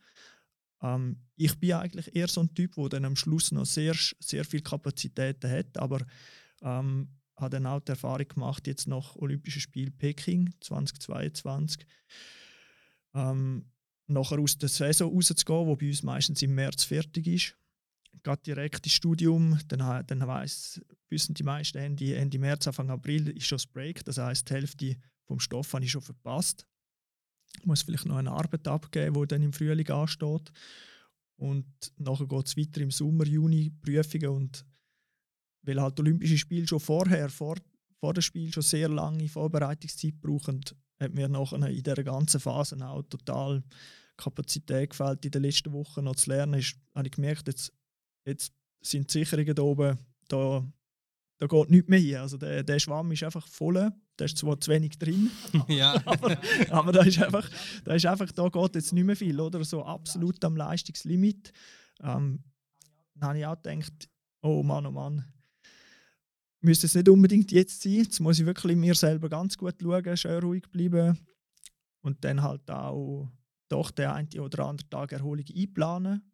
Ähm, 0.83 1.17
ich 1.37 1.59
bin 1.59 1.73
eigentlich 1.73 2.15
eher 2.15 2.29
so 2.29 2.43
ein 2.43 2.55
Typ, 2.55 2.75
der 2.75 2.89
dann 2.91 3.05
am 3.05 3.17
Schluss 3.17 3.53
noch 3.53 3.67
sehr, 3.67 3.95
sehr 4.21 4.45
viel 4.45 4.61
Kapazitäten 4.61 5.51
hat, 5.51 5.77
aber 5.79 6.07
ähm, 6.63 7.09
habe 7.37 7.51
dann 7.51 7.67
auch 7.67 7.81
die 7.81 7.91
Erfahrung 7.91 8.29
gemacht, 8.29 8.67
jetzt 8.67 8.87
nach 8.87 9.17
Olympischen 9.17 9.61
Spiel 9.61 9.91
Peking 9.91 10.55
2022, 10.61 11.87
ähm, 13.15 13.67
nachher 14.07 14.39
aus 14.39 14.59
der 14.59 14.69
Saison 14.69 15.13
rauszugehen, 15.13 15.67
wo 15.67 15.77
bei 15.77 15.89
uns 15.89 16.03
meistens 16.03 16.43
im 16.43 16.55
März 16.55 16.85
fertig 16.85 17.27
ist. 17.27 17.57
Geht 18.23 18.47
direkt 18.47 18.87
ins 18.87 18.95
Studium, 18.95 19.59
dann, 19.69 20.07
dann 20.07 20.27
weiss, 20.27 20.81
wissen 21.09 21.35
die 21.35 21.43
meisten 21.43 21.79
Ende, 21.79 22.15
Ende 22.15 22.39
März, 22.39 22.67
Anfang 22.69 22.91
April 22.91 23.29
ist 23.29 23.47
schon 23.47 23.57
das 23.57 23.67
Break, 23.67 24.05
das 24.05 24.19
heißt 24.19 24.49
die 24.49 24.55
Hälfte 24.55 24.97
vom 25.25 25.41
Stoff 25.41 25.73
habe 25.73 25.85
ich 25.85 25.91
schon 25.91 26.03
verpasst. 26.03 26.67
Muss 27.63 27.83
vielleicht 27.83 28.07
noch 28.07 28.17
eine 28.17 28.33
Arbeit 28.33 28.67
abgeben, 28.69 29.15
die 29.21 29.27
dann 29.29 29.43
im 29.43 29.53
Frühling 29.53 29.89
ansteht. 29.91 30.53
Und 31.37 31.67
nachher 31.97 32.27
geht 32.27 32.47
es 32.47 32.57
weiter 32.57 32.81
im 32.81 32.91
Sommer, 32.91 33.25
Juni, 33.25 33.71
Prüfungen 33.71 34.29
und 34.29 34.65
weil 35.63 35.81
halt 35.81 35.99
Olympische 35.99 36.39
Spiele 36.39 36.67
schon 36.67 36.81
vorher, 36.81 37.29
vor, 37.29 37.57
vor 37.99 38.13
dem 38.15 38.23
Spiel 38.23 38.53
schon 38.53 38.63
sehr 38.63 38.89
lange 38.89 39.29
Vorbereitungszeit 39.29 40.21
brauchen, 40.21 40.61
hat 41.01 41.15
mir 41.15 41.29
nachher 41.29 41.67
in 41.69 41.83
dieser 41.83 42.05
ganzen 42.05 42.41
Phase 42.41 42.77
auch 42.87 43.03
total 43.03 43.63
Kapazität 44.17 44.91
gefällt, 44.91 45.25
in 45.25 45.31
den 45.31 45.43
letzten 45.43 45.73
Wochen 45.73 46.05
noch 46.05 46.17
zu 46.17 46.31
lernen. 46.31 46.61
Ist, 46.61 46.77
habe 46.95 47.09
ich 47.09 47.13
gemerkt, 47.13 47.49
jetzt, 47.49 47.73
jetzt 48.25 48.53
sind 48.81 49.13
die 49.13 49.19
Sicherungen 49.19 49.55
da 49.55 49.63
oben, 49.63 49.99
da, 50.29 50.65
da 51.39 51.47
geht 51.47 51.71
nichts 51.71 51.89
mehr 51.89 51.99
hin. 51.99 52.17
Also 52.17 52.37
der, 52.37 52.63
der 52.63 52.79
Schwamm 52.79 53.13
ist 53.13 53.23
einfach 53.23 53.47
voll, 53.47 53.91
da 54.17 54.25
ist 54.25 54.39
zwar 54.39 54.61
zu 54.61 54.71
wenig 54.71 54.99
drin, 54.99 55.31
ja. 55.69 55.95
aber, 56.05 56.39
aber 56.71 56.93
da 56.93 57.03
ist 57.03 57.21
einfach, 57.21 57.49
da 57.85 57.95
ist 57.95 58.07
einfach, 58.07 58.31
da 58.33 58.49
geht 58.49 58.75
jetzt 58.77 58.93
nicht 58.93 59.05
mehr 59.05 59.17
viel, 59.17 59.39
oder? 59.41 59.65
So 59.65 59.85
absolut 59.85 60.45
am 60.45 60.57
Leistungslimit. 60.57 61.53
Ähm, 62.01 62.45
dann 63.15 63.29
habe 63.29 63.39
ich 63.39 63.47
auch 63.47 63.61
gedacht, 63.61 64.09
oh 64.43 64.63
Mann, 64.63 64.87
oh 64.87 64.91
Mann, 64.91 65.25
müsste 66.61 66.87
es 66.87 66.95
nicht 66.95 67.09
unbedingt 67.09 67.53
jetzt 67.53 67.83
sein. 67.83 67.93
Jetzt 67.93 68.21
muss 68.21 68.39
ich 68.39 68.47
wirklich 68.47 68.77
mir 68.77 68.95
selber 68.95 69.29
ganz 69.29 69.57
gut 69.57 69.75
schauen, 69.81 70.17
schön 70.17 70.43
ruhig 70.43 70.65
bleiben 70.71 71.19
und 72.03 72.25
dann 72.25 72.43
halt 72.43 72.71
auch 72.71 73.29
doch 73.69 73.91
den 73.91 74.07
einen 74.07 74.41
oder 74.41 74.67
anderen 74.67 74.91
Tag 74.91 75.13
Erholung 75.13 75.45
einplanen. 75.55 76.31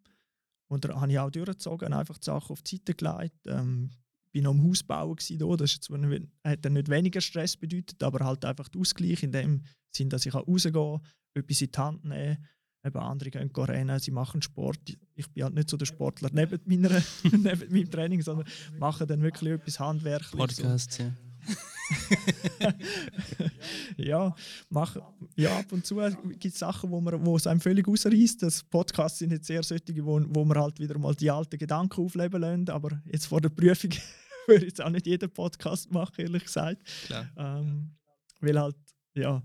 Und 0.68 0.84
da 0.84 1.00
habe 1.00 1.10
ich 1.10 1.18
auch 1.18 1.30
durchgezogen, 1.30 1.92
einfach 1.92 2.18
die 2.18 2.26
Sachen 2.26 2.52
auf 2.52 2.62
die 2.62 2.76
Seite 2.76 2.94
gelegt. 2.94 3.46
Ähm, 3.46 3.90
bin 4.32 4.44
noch 4.44 4.52
am 4.52 4.62
Haus 4.62 4.82
bauen 4.82 5.16
hier. 5.20 5.38
Das 5.56 5.78
hat 6.44 6.64
dann 6.64 6.72
nicht 6.72 6.88
weniger 6.88 7.20
Stress 7.20 7.56
bedeutet, 7.56 8.02
aber 8.02 8.24
halt 8.24 8.44
einfach 8.44 8.68
der 8.68 8.80
Ausgleich 8.80 9.22
in 9.22 9.32
dem 9.32 9.62
Sinn, 9.94 10.08
dass 10.08 10.26
ich 10.26 10.34
rausgehen 10.34 10.74
kann, 10.74 11.00
etwas 11.34 11.60
in 11.62 11.70
die 11.70 11.78
Hand 11.78 12.04
nehmen 12.04 12.38
Eben 12.82 12.96
andere 12.96 13.30
gehen 13.30 13.50
rennen, 13.54 13.98
sie 13.98 14.10
machen 14.10 14.40
Sport. 14.40 14.78
Ich 15.14 15.28
bin 15.28 15.44
halt 15.44 15.54
nicht 15.54 15.68
so 15.68 15.76
der 15.76 15.84
Sportler 15.84 16.30
neben, 16.32 16.58
meiner, 16.64 17.02
neben 17.24 17.72
meinem 17.72 17.90
Training, 17.90 18.22
sondern 18.22 18.48
mache 18.78 19.06
dann 19.06 19.20
wirklich 19.20 19.52
etwas 19.52 19.78
handwerkliches. 19.78 20.56
Podcast, 20.56 20.98
ja. 20.98 21.12
ja, 23.96 24.34
mach, 24.68 24.96
ja, 25.36 25.58
ab 25.58 25.72
und 25.72 25.84
zu 25.84 25.96
gibt 26.38 26.44
es 26.54 26.58
Sachen, 26.58 26.90
wo, 26.90 27.00
man, 27.00 27.24
wo 27.24 27.36
es 27.36 27.46
einem 27.46 27.60
völlig 27.60 27.88
ausreißt. 27.88 28.42
Das 28.42 28.62
Podcasts 28.62 29.18
sind 29.18 29.32
jetzt 29.32 29.46
sehr 29.46 29.62
solche, 29.62 30.04
wo, 30.04 30.20
wo 30.28 30.44
man 30.44 30.58
halt 30.58 30.78
wieder 30.78 30.98
mal 30.98 31.14
die 31.14 31.30
alten 31.30 31.58
Gedanken 31.58 32.04
aufleben 32.04 32.40
lassen. 32.40 32.68
Aber 32.70 33.00
jetzt 33.10 33.26
vor 33.26 33.40
der 33.40 33.48
Prüfung 33.48 33.90
würde 34.46 34.64
ich 34.64 34.70
jetzt 34.70 34.82
auch 34.82 34.90
nicht 34.90 35.06
jeden 35.06 35.30
Podcast 35.30 35.90
machen, 35.90 36.14
ehrlich 36.18 36.44
gesagt. 36.44 36.82
Ähm, 37.36 37.96
weil 38.40 38.58
halt, 38.58 38.76
ja, 39.14 39.42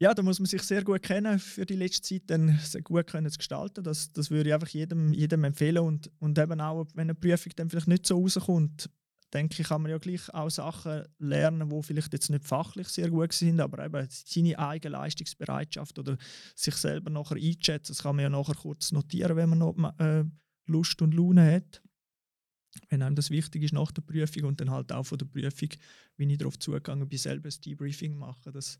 ja, 0.00 0.14
da 0.14 0.22
muss 0.22 0.38
man 0.38 0.46
sich 0.46 0.62
sehr 0.62 0.84
gut 0.84 1.02
kennen 1.02 1.40
für 1.40 1.66
die 1.66 1.74
letzte 1.74 2.02
Zeit, 2.02 2.22
dann 2.30 2.56
sehr 2.62 2.82
gut 2.82 3.08
können 3.08 3.30
zu 3.30 3.38
gestalten. 3.38 3.82
Das, 3.82 4.12
das 4.12 4.30
würde 4.30 4.50
ich 4.50 4.54
einfach 4.54 4.68
jedem, 4.68 5.12
jedem 5.12 5.42
empfehlen. 5.42 5.78
Und, 5.78 6.10
und 6.20 6.38
eben 6.38 6.60
auch, 6.60 6.86
wenn 6.94 7.06
eine 7.08 7.14
Prüfung 7.16 7.52
dann 7.56 7.68
vielleicht 7.68 7.88
nicht 7.88 8.06
so 8.06 8.20
rauskommt, 8.20 8.88
denke 9.32 9.60
ich, 9.60 9.68
kann 9.68 9.82
man 9.82 9.90
ja 9.90 9.98
gleich 9.98 10.32
auch 10.32 10.50
Sachen 10.50 11.04
lernen, 11.18 11.68
die 11.68 11.82
vielleicht 11.82 12.12
jetzt 12.12 12.30
nicht 12.30 12.44
fachlich 12.44 12.88
sehr 12.88 13.10
gut 13.10 13.32
sind, 13.32 13.60
aber 13.60 13.84
eben 13.84 14.06
seine 14.10 14.58
eigene 14.58 14.92
Leistungsbereitschaft 14.92 15.98
oder 15.98 16.16
sich 16.54 16.74
selber 16.74 17.10
nachher 17.10 17.36
einschätzen, 17.36 17.92
das 17.92 18.02
kann 18.02 18.16
man 18.16 18.24
ja 18.24 18.30
nachher 18.30 18.54
kurz 18.54 18.92
notieren, 18.92 19.36
wenn 19.36 19.50
man 19.50 19.58
noch 19.58 19.76
äh, 19.98 20.24
Lust 20.66 21.00
und 21.02 21.14
Laune 21.14 21.54
hat. 21.54 21.82
Wenn 22.90 23.02
einem 23.02 23.16
das 23.16 23.30
wichtig 23.30 23.64
ist 23.64 23.72
nach 23.72 23.90
der 23.90 24.02
Prüfung 24.02 24.44
und 24.44 24.60
dann 24.60 24.70
halt 24.70 24.92
auch 24.92 25.04
von 25.04 25.18
der 25.18 25.26
Prüfung, 25.26 25.70
wie 26.16 26.32
ich 26.32 26.38
darauf 26.38 26.58
zugegangen 26.58 27.08
bin, 27.08 27.18
selber 27.18 27.48
ein 27.48 27.60
Debriefing 27.64 28.16
machen. 28.16 28.52
Das 28.52 28.78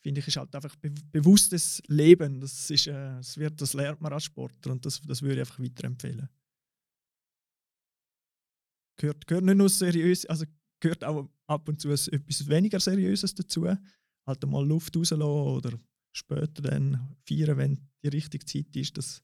finde 0.00 0.20
ich 0.20 0.28
ist 0.28 0.36
halt 0.36 0.54
einfach 0.54 0.74
be 0.76 0.90
bewusstes 1.12 1.82
Leben. 1.86 2.40
Das, 2.40 2.70
ist, 2.70 2.86
äh, 2.86 3.16
das, 3.16 3.36
wird, 3.36 3.60
das 3.60 3.74
lernt 3.74 4.00
man 4.00 4.12
als 4.12 4.24
Sportler 4.24 4.72
und 4.72 4.84
das, 4.86 5.00
das 5.02 5.22
würde 5.22 5.34
ich 5.34 5.40
einfach 5.40 5.60
weiterempfehlen 5.60 6.28
gehört, 8.96 9.26
gehört 9.26 9.44
nicht 9.44 9.56
nur 9.56 9.68
seriös, 9.68 10.26
also 10.26 10.44
gehört 10.80 11.04
auch 11.04 11.28
ab 11.46 11.68
und 11.68 11.80
zu 11.80 11.90
etwas 11.90 12.48
weniger 12.48 12.80
Seriöses 12.80 13.34
dazu. 13.34 13.66
Halt 14.26 14.46
mal 14.46 14.66
Luft 14.66 14.96
rauslassen 14.96 15.22
oder 15.22 15.78
später 16.12 16.62
dann 16.62 17.16
feiern, 17.28 17.56
wenn 17.56 17.80
die 18.02 18.08
richtige 18.08 18.44
Zeit 18.44 18.74
ist. 18.76 18.96
Das 18.96 19.22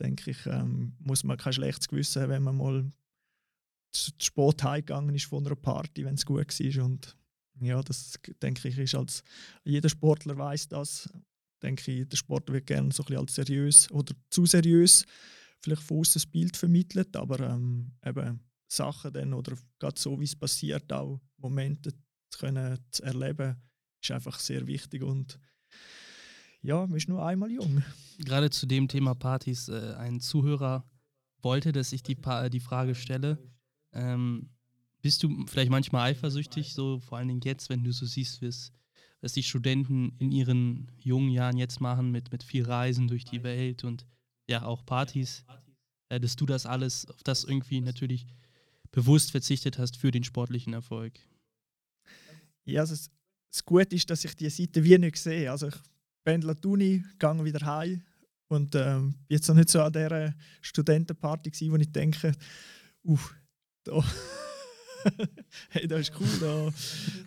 denke 0.00 0.30
ich, 0.30 0.46
ähm, 0.46 0.94
muss 1.00 1.24
man 1.24 1.36
kein 1.36 1.52
schlechtes 1.52 1.88
Gewissen 1.88 2.22
haben, 2.22 2.30
wenn 2.30 2.42
man 2.42 2.56
mal 2.56 2.90
zu 3.92 4.12
spät 4.20 4.62
heimgegangen 4.62 5.14
ist 5.14 5.24
von 5.24 5.44
einer 5.46 5.56
Party, 5.56 6.04
wenn 6.04 6.14
es 6.14 6.26
gut 6.26 6.60
war. 6.60 6.84
Und 6.84 7.16
ja, 7.60 7.82
das 7.82 8.18
denke 8.42 8.68
ich, 8.68 8.78
ist 8.78 8.94
als 8.94 9.22
jeder 9.64 9.88
Sportler 9.88 10.36
weiß 10.36 10.68
das. 10.68 11.08
Denke 11.62 11.90
ich, 11.90 12.08
der 12.08 12.16
Sportler 12.16 12.54
wird 12.54 12.66
gerne 12.66 12.92
so 12.92 13.02
ein 13.02 13.06
bisschen 13.06 13.20
als 13.20 13.34
seriös 13.34 13.90
oder 13.90 14.14
zu 14.30 14.46
seriös 14.46 15.04
vielleicht 15.60 15.82
von 15.82 15.98
außen 15.98 16.14
das 16.14 16.26
Bild 16.26 16.56
vermittelt, 16.56 17.16
aber 17.16 17.40
ähm, 17.40 17.92
eben 18.04 18.40
Sachen 18.68 19.12
dann 19.12 19.32
oder 19.32 19.56
gerade 19.78 19.98
so, 19.98 20.20
wie 20.20 20.24
es 20.24 20.36
passiert, 20.36 20.92
auch 20.92 21.20
Momente 21.38 21.92
zu, 22.30 22.38
können, 22.38 22.78
zu 22.90 23.02
erleben, 23.02 23.56
ist 24.00 24.10
einfach 24.10 24.38
sehr 24.38 24.66
wichtig 24.66 25.02
und 25.02 25.38
ja, 26.60 26.86
man 26.86 26.96
ist 26.96 27.08
nur 27.08 27.24
einmal 27.24 27.50
jung. 27.50 27.82
Gerade 28.18 28.50
zu 28.50 28.66
dem 28.66 28.88
Thema 28.88 29.14
Partys, 29.14 29.68
äh, 29.68 29.94
ein 29.96 30.20
Zuhörer 30.20 30.84
wollte, 31.40 31.72
dass 31.72 31.92
ich 31.92 32.02
die, 32.02 32.16
pa 32.16 32.48
die 32.48 32.60
Frage 32.60 32.94
stelle. 32.94 33.38
Ähm, 33.92 34.50
bist 35.00 35.22
du 35.22 35.46
vielleicht 35.46 35.70
manchmal 35.70 36.10
eifersüchtig, 36.10 36.74
so 36.74 36.98
vor 37.00 37.18
allen 37.18 37.28
Dingen 37.28 37.40
jetzt, 37.44 37.68
wenn 37.68 37.84
du 37.84 37.92
so 37.92 38.06
siehst, 38.06 38.42
was 39.20 39.32
die 39.32 39.44
Studenten 39.44 40.16
in 40.18 40.32
ihren 40.32 40.90
jungen 40.98 41.30
Jahren 41.30 41.56
jetzt 41.56 41.80
machen, 41.80 42.10
mit, 42.10 42.32
mit 42.32 42.42
viel 42.42 42.64
Reisen 42.64 43.06
durch 43.06 43.24
die 43.24 43.42
Welt 43.44 43.84
und 43.84 44.06
ja 44.48 44.64
auch 44.64 44.84
Partys, 44.84 45.44
äh, 46.08 46.18
dass 46.18 46.36
du 46.36 46.46
das 46.46 46.66
alles, 46.66 47.06
auf 47.08 47.22
das 47.22 47.44
irgendwie 47.44 47.80
natürlich 47.80 48.26
bewusst 48.90 49.30
verzichtet 49.30 49.78
hast 49.78 49.96
für 49.96 50.10
den 50.10 50.24
sportlichen 50.24 50.72
Erfolg? 50.72 51.18
Ja, 52.64 52.80
also 52.80 52.94
das, 52.94 53.64
Gute 53.64 53.96
ist, 53.96 54.08
dass 54.10 54.24
ich 54.24 54.36
diese 54.36 54.62
Seite 54.62 54.84
wie 54.84 54.98
nicht 54.98 55.16
sehe. 55.16 55.50
Also 55.50 55.68
ich 55.68 55.74
pendle 56.24 56.54
die 56.54 56.68
Uni, 56.68 57.04
gehe 57.18 57.44
wieder 57.44 57.64
heim 57.64 58.02
und 58.48 58.74
ähm, 58.74 59.14
jetzt 59.28 59.48
noch 59.48 59.56
nicht 59.56 59.70
so 59.70 59.80
an 59.80 59.92
dieser 59.92 60.34
Studentenparty 60.60 61.50
gewesen, 61.50 61.72
wo 61.72 61.76
ich 61.76 61.90
denke, 61.90 62.32
uff, 63.04 63.34
da, 63.84 64.04
hey, 65.70 65.86
das 65.86 66.00
ist 66.00 66.12
cool. 66.20 66.72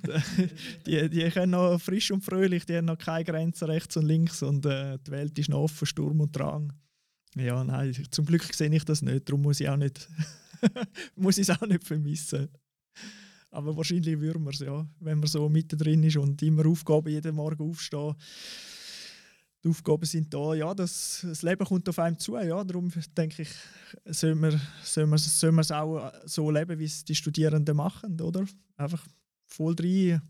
Da, 0.03 0.21
die, 0.85 1.09
die 1.09 1.29
können 1.31 1.51
noch 1.51 1.79
frisch 1.79 2.11
und 2.11 2.23
fröhlich, 2.23 2.65
die 2.65 2.77
haben 2.77 2.85
noch 2.85 2.97
keine 2.97 3.23
Grenzen 3.23 3.65
rechts 3.65 3.97
und 3.97 4.05
links 4.05 4.43
und 4.43 4.65
äh, 4.65 4.97
die 4.99 5.11
Welt 5.11 5.37
ist 5.39 5.49
noch 5.49 5.61
offen, 5.61 5.85
Sturm 5.85 6.21
und 6.21 6.35
Drang. 6.35 6.73
Ja, 7.35 7.63
nein, 7.63 7.95
zum 8.11 8.25
Glück 8.25 8.43
sehe 8.53 8.73
ich 8.75 8.83
das 8.83 9.01
nicht, 9.01 9.27
darum 9.27 9.43
muss 9.43 9.59
ich 9.59 9.69
auch 9.69 9.77
nicht 9.77 10.09
muss 11.15 11.37
ich 11.37 11.47
es 11.47 11.55
auch 11.55 11.67
nicht 11.67 11.83
vermissen. 11.83 12.49
Aber 13.51 13.75
wahrscheinlich 13.75 14.19
würde 14.19 14.39
man 14.39 14.53
es, 14.53 14.59
ja, 14.59 14.87
wenn 14.99 15.19
man 15.19 15.27
so 15.27 15.49
mittendrin 15.49 16.03
ist 16.03 16.17
und 16.17 16.41
immer 16.41 16.65
Aufgaben 16.65 17.09
jeden 17.09 17.35
Morgen 17.35 17.69
aufstehen. 17.69 18.15
die 19.63 19.69
Aufgaben 19.69 20.05
sind 20.05 20.33
da, 20.33 20.53
ja, 20.53 20.73
das, 20.73 21.25
das 21.27 21.41
Leben 21.41 21.65
kommt 21.65 21.87
auf 21.89 21.99
einem 21.99 22.17
zu, 22.17 22.37
ja, 22.37 22.63
darum 22.63 22.89
denke 23.15 23.41
ich, 23.41 23.49
soll 24.05 24.35
man, 24.35 24.59
soll 24.83 25.17
soll 25.17 25.59
es 25.59 25.71
auch 25.71 26.11
so 26.25 26.49
leben, 26.49 26.79
wie 26.79 26.85
es 26.85 27.03
die 27.03 27.15
Studierenden 27.15 27.75
machen, 27.75 28.19
oder? 28.21 28.45
Einfach 28.77 29.05
voll 29.45 29.75
rein, 29.77 30.21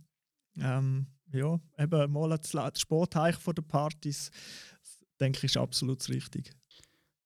ähm, 0.58 1.06
ja, 1.32 1.60
eben 1.78 2.12
mal 2.12 2.38
das 2.38 2.80
Sport 2.80 3.14
von 3.14 3.56
den 3.56 3.68
Partys, 3.68 4.32
denke 5.20 5.38
ich, 5.38 5.44
ist 5.56 5.58
absolut 5.58 6.08
richtig. 6.10 6.52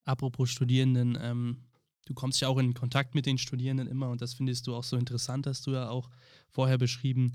Apropos 0.03 0.51
Studierenden, 0.51 1.17
ähm, 1.19 1.57
du 2.05 2.13
kommst 2.13 2.39
ja 2.41 2.47
auch 2.47 2.57
in 2.57 2.73
Kontakt 2.73 3.15
mit 3.15 3.25
den 3.25 3.37
Studierenden 3.37 3.87
immer 3.87 4.09
und 4.09 4.21
das 4.21 4.35
findest 4.35 4.67
du 4.67 4.75
auch 4.75 4.83
so 4.83 4.97
interessant, 4.97 5.47
hast 5.47 5.67
du 5.67 5.71
ja 5.71 5.89
auch 5.89 6.09
vorher 6.49 6.77
beschrieben. 6.77 7.33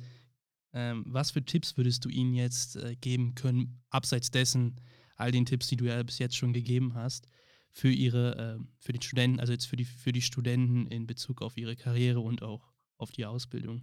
Ähm, 0.73 1.05
was 1.07 1.33
für 1.33 1.45
Tipps 1.45 1.77
würdest 1.77 2.05
du 2.05 2.09
ihnen 2.09 2.35
jetzt 2.35 2.77
äh, 2.77 2.95
geben 2.97 3.35
können, 3.35 3.83
abseits 3.91 4.31
dessen, 4.31 4.81
all 5.17 5.33
den 5.33 5.45
Tipps, 5.45 5.67
die 5.67 5.77
du 5.77 5.87
ja 5.87 6.01
bis 6.03 6.19
jetzt 6.19 6.37
schon 6.37 6.53
gegeben 6.53 6.95
hast, 6.95 7.27
für 7.73 7.91
ihre, 7.91 8.59
äh, 8.59 8.65
für 8.79 8.93
die 8.93 9.05
Studenten, 9.05 9.41
also 9.41 9.53
jetzt 9.53 9.67
für 9.67 9.77
die, 9.77 9.85
für 9.85 10.13
die 10.13 10.23
Studenten 10.23 10.87
in 10.87 11.07
Bezug 11.07 11.43
auf 11.43 11.57
ihre 11.57 11.77
Karriere 11.77 12.21
und 12.21 12.43
auch 12.43 12.73
auf 12.97 13.11
die 13.11 13.27
Ausbildung? 13.27 13.83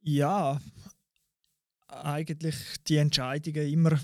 Ja, 0.00 0.60
eigentlich 1.86 2.56
die 2.88 2.96
Entscheidungen 2.96 3.68
immer 3.68 4.00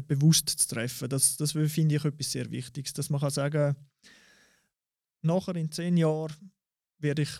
bewusst 0.00 0.48
zu 0.48 0.68
treffen. 0.68 1.08
Das, 1.08 1.36
das 1.36 1.52
finde 1.52 1.96
ich 1.96 2.04
etwas 2.04 2.32
sehr 2.32 2.50
Wichtiges, 2.50 2.92
dass 2.94 3.10
man 3.10 3.20
kann 3.20 3.30
sagen, 3.30 3.76
nachher 5.22 5.56
in 5.56 5.70
zehn 5.70 5.96
Jahren 5.96 6.52
werde 6.98 7.22
ich 7.22 7.30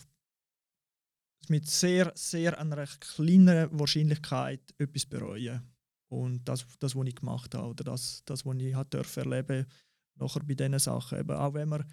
mit 1.49 1.67
sehr, 1.67 2.11
sehr 2.15 2.57
einer 2.59 2.85
kleinen 2.85 3.67
Wahrscheinlichkeit 3.77 4.73
etwas 4.77 5.05
bereuen. 5.05 5.61
Und 6.09 6.47
das, 6.47 6.65
das 6.79 6.95
was 6.95 7.07
ich 7.07 7.15
gemacht 7.15 7.55
habe, 7.55 7.69
oder 7.69 7.83
das, 7.83 8.21
das 8.25 8.45
was 8.45 8.57
ich 8.57 8.75
hat 8.75 8.93
erleben 8.93 9.65
nachher 10.15 10.43
bei 10.43 10.53
diesen 10.53 10.77
Sachen. 10.79 11.19
Eben, 11.19 11.35
auch 11.35 11.53
wenn 11.53 11.69
man 11.69 11.91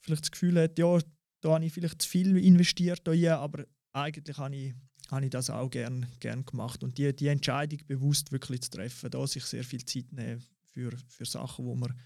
vielleicht 0.00 0.24
das 0.24 0.30
Gefühl 0.30 0.60
hat, 0.60 0.78
ja, 0.78 0.98
da 1.40 1.54
habe 1.54 1.64
ich 1.64 1.72
vielleicht 1.72 2.00
zu 2.00 2.08
viel 2.08 2.36
investiert, 2.36 3.06
aber 3.08 3.66
eigentlich 3.92 4.38
habe 4.38 4.56
ich, 4.56 4.74
habe 5.14 5.24
ich 5.24 5.30
das 5.30 5.50
auch 5.50 5.70
gern, 5.70 6.06
gern 6.20 6.44
gemacht. 6.44 6.82
Und 6.82 6.98
die, 6.98 7.14
die 7.14 7.28
Entscheidung 7.28 7.80
bewusst 7.86 8.32
wirklich 8.32 8.62
zu 8.62 8.70
treffen, 8.70 9.10
da 9.10 9.26
sich 9.26 9.44
sehr 9.44 9.64
viel 9.64 9.84
Zeit 9.84 10.12
nehmen 10.12 10.44
für, 10.72 10.92
für 11.08 11.24
Sachen, 11.24 11.64
wo 11.64 11.74
man, 11.74 11.98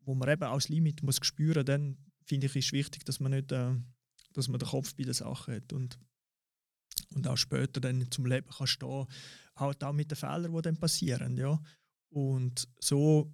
wo 0.00 0.14
man 0.14 0.28
eben 0.28 0.44
als 0.44 0.68
Limit 0.68 1.02
muss 1.02 1.18
spüren, 1.22 1.64
dann 1.64 1.96
finde 2.24 2.46
ich, 2.46 2.56
ist 2.56 2.72
wichtig, 2.72 3.04
dass 3.04 3.20
man 3.20 3.32
nicht 3.32 3.52
äh, 3.52 3.74
dass 4.32 4.48
man 4.48 4.58
den 4.58 4.68
Kopf 4.68 4.94
bei 4.94 5.04
der 5.04 5.14
Sache 5.14 5.56
hat 5.56 5.72
und, 5.72 5.98
und 7.14 7.26
auch 7.26 7.36
später 7.36 7.80
dann 7.80 8.10
zum 8.10 8.26
Leben 8.26 8.50
kann 8.50 8.66
stehen, 8.66 9.06
halt 9.56 9.82
auch 9.84 9.92
mit 9.92 10.10
den 10.10 10.16
Fehlern, 10.16 10.54
die 10.54 10.62
dann 10.62 10.76
passieren. 10.76 11.36
Ja. 11.36 11.60
Und 12.10 12.68
so 12.78 13.32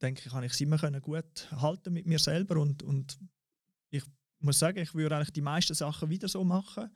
denke 0.00 0.22
ich, 0.24 0.32
kann 0.32 0.44
ich 0.44 0.52
es 0.52 0.60
immer 0.60 0.78
können 0.78 1.00
gut 1.00 1.50
halten 1.52 1.92
mit 1.92 2.06
mir 2.06 2.18
selber 2.18 2.56
und, 2.60 2.82
und 2.82 3.18
ich 3.90 4.04
muss 4.40 4.58
sagen, 4.58 4.78
ich 4.78 4.94
würde 4.94 5.16
eigentlich 5.16 5.32
die 5.32 5.40
meisten 5.40 5.74
Sachen 5.74 6.10
wieder 6.10 6.28
so 6.28 6.44
machen. 6.44 6.90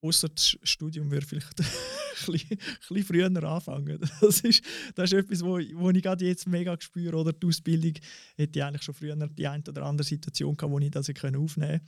Außer 0.00 0.28
das 0.28 0.56
Studium 0.62 1.10
würde 1.10 1.26
vielleicht 1.26 1.56
bisschen 2.26 3.04
früher 3.04 3.44
anfangen. 3.44 3.98
Das 4.20 4.40
ist, 4.40 4.64
das 4.94 5.12
ist 5.12 5.18
etwas, 5.18 5.42
wo, 5.42 5.58
wo 5.74 5.90
ich 5.90 6.02
gerade 6.02 6.24
jetzt 6.24 6.46
mega 6.46 6.76
spüre. 6.80 7.16
Oder 7.16 7.32
die 7.32 7.46
Ausbildung 7.46 7.94
hätte 8.36 8.58
ich 8.58 8.64
eigentlich 8.64 8.82
schon 8.82 8.94
früher 8.94 9.16
die 9.16 9.46
eine 9.46 9.62
oder 9.68 9.84
andere 9.84 10.06
Situation 10.06 10.56
gehabt, 10.56 10.72
wo 10.72 10.78
ich 10.78 10.90
das 10.90 11.08
aufnehmen 11.08 11.46
konnte. 11.46 11.80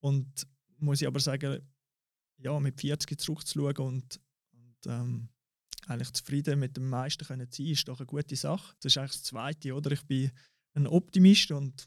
Und 0.00 0.46
muss 0.78 1.00
ich 1.00 1.06
aber 1.06 1.20
sagen, 1.20 1.60
ja, 2.38 2.58
mit 2.58 2.80
40 2.80 3.20
zurückzuschauen 3.20 3.76
und, 3.76 4.20
und 4.52 4.86
ähm, 4.86 5.28
eigentlich 5.86 6.12
zufrieden 6.12 6.58
mit 6.58 6.76
dem 6.76 6.88
meisten 6.88 7.24
können 7.24 7.48
sein, 7.50 7.66
ist 7.66 7.88
doch 7.88 7.98
eine 7.98 8.06
gute 8.06 8.36
Sache. 8.36 8.74
Das 8.80 8.92
ist 8.92 8.98
eigentlich 8.98 9.12
das 9.12 9.22
Zweite, 9.24 9.74
oder? 9.74 9.90
Ich 9.92 10.02
bin 10.04 10.30
ein 10.74 10.86
Optimist 10.86 11.50
und 11.50 11.86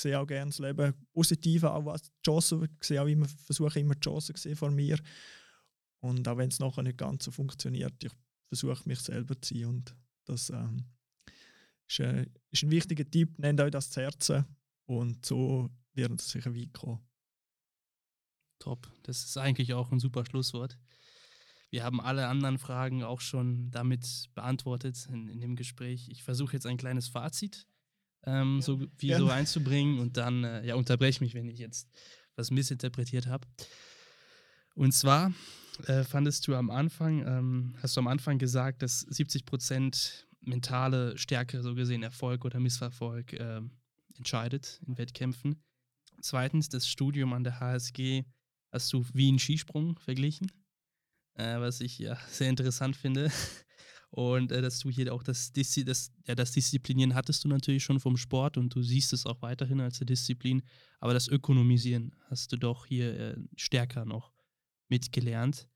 sehe 0.00 0.18
auch 0.18 0.26
gerne 0.26 0.50
das 0.50 0.58
Leben 0.58 0.94
positiv, 1.12 1.64
auch 1.64 1.84
was 1.84 2.02
die 2.02 2.10
Chancen, 2.24 2.68
sehe 2.80 3.02
auch 3.02 3.06
immer, 3.06 3.26
versuche 3.28 3.80
immer 3.80 3.94
die 3.94 4.00
Chancen 4.00 4.36
sehen 4.36 4.56
von 4.56 4.74
mir. 4.74 4.98
Und 6.00 6.26
auch 6.26 6.36
wenn 6.36 6.48
es 6.48 6.58
nachher 6.58 6.82
nicht 6.82 6.98
ganz 6.98 7.24
so 7.24 7.30
funktioniert, 7.30 8.02
ich 8.02 8.12
versuche 8.48 8.88
mich 8.88 9.00
selber 9.00 9.40
zu 9.40 9.54
sein 9.54 9.66
und 9.66 9.94
das 10.24 10.50
ähm, 10.50 10.86
ist, 11.88 12.00
äh, 12.00 12.26
ist, 12.50 12.62
ein 12.62 12.70
wichtiger 12.70 13.08
Tipp, 13.08 13.38
nehmt 13.38 13.60
euch 13.60 13.70
das 13.70 13.90
zu 13.90 14.00
Herzen 14.00 14.44
und 14.86 15.24
so 15.26 15.70
wird 15.92 16.20
es 16.20 16.30
sicher 16.30 16.54
weit 16.54 16.72
kommen. 16.72 17.00
Top. 18.58 18.90
Das 19.02 19.24
ist 19.24 19.36
eigentlich 19.38 19.72
auch 19.74 19.90
ein 19.90 20.00
super 20.00 20.24
Schlusswort. 20.24 20.78
Wir 21.70 21.84
haben 21.84 22.00
alle 22.00 22.26
anderen 22.26 22.58
Fragen 22.58 23.04
auch 23.04 23.20
schon 23.20 23.70
damit 23.70 24.28
beantwortet 24.34 25.06
in, 25.06 25.28
in 25.28 25.40
dem 25.40 25.56
Gespräch. 25.56 26.08
Ich 26.10 26.22
versuche 26.22 26.54
jetzt 26.54 26.66
ein 26.66 26.76
kleines 26.76 27.08
Fazit 27.08 27.66
ähm, 28.24 28.60
so, 28.60 28.80
wie 28.98 29.08
ja. 29.08 29.18
so 29.18 29.28
einzubringen 29.30 29.98
und 29.98 30.16
dann 30.16 30.44
äh, 30.44 30.66
ja, 30.66 30.74
unterbreche 30.74 31.22
mich, 31.22 31.34
wenn 31.34 31.48
ich 31.48 31.58
jetzt 31.58 31.88
was 32.36 32.50
missinterpretiert 32.50 33.26
habe. 33.26 33.46
Und 34.74 34.92
zwar 34.92 35.32
äh, 35.86 36.04
fandest 36.04 36.46
du 36.46 36.54
am 36.54 36.70
Anfang, 36.70 37.26
ähm, 37.26 37.74
hast 37.82 37.96
du 37.96 38.00
am 38.00 38.06
Anfang 38.06 38.38
gesagt, 38.38 38.82
dass 38.82 39.00
70 39.00 39.44
Prozent 39.44 40.26
mentale 40.40 41.16
Stärke, 41.18 41.62
so 41.62 41.74
gesehen 41.74 42.02
Erfolg 42.02 42.44
oder 42.44 42.60
Misserfolg, 42.60 43.32
äh, 43.32 43.60
entscheidet 44.16 44.80
in 44.86 44.98
Wettkämpfen. 44.98 45.62
Zweitens, 46.22 46.68
das 46.68 46.86
Studium 46.86 47.32
an 47.32 47.44
der 47.44 47.60
HSG 47.60 48.24
hast 48.70 48.92
du 48.92 49.04
wie 49.12 49.28
einen 49.28 49.38
Skisprung 49.38 49.98
verglichen, 49.98 50.50
äh, 51.34 51.58
was 51.58 51.80
ich 51.80 51.98
ja 51.98 52.16
sehr 52.30 52.48
interessant 52.48 52.96
finde. 52.96 53.30
Und 54.10 54.50
äh, 54.50 54.60
dass 54.60 54.80
du 54.80 54.90
hier 54.90 55.14
auch 55.14 55.22
das, 55.22 55.52
Diszi 55.52 55.84
das, 55.84 56.12
ja, 56.26 56.34
das 56.34 56.52
Disziplinieren 56.52 57.14
hattest 57.14 57.44
du 57.44 57.48
natürlich 57.48 57.84
schon 57.84 58.00
vom 58.00 58.16
Sport 58.16 58.56
und 58.56 58.74
du 58.74 58.82
siehst 58.82 59.12
es 59.12 59.24
auch 59.24 59.40
weiterhin 59.40 59.80
als 59.80 60.00
eine 60.00 60.06
Disziplin, 60.06 60.62
aber 60.98 61.14
das 61.14 61.28
Ökonomisieren 61.28 62.14
hast 62.28 62.52
du 62.52 62.56
doch 62.56 62.86
hier 62.86 63.18
äh, 63.18 63.36
stärker 63.56 64.04
noch 64.04 64.32
mitgelernt. 64.88 65.68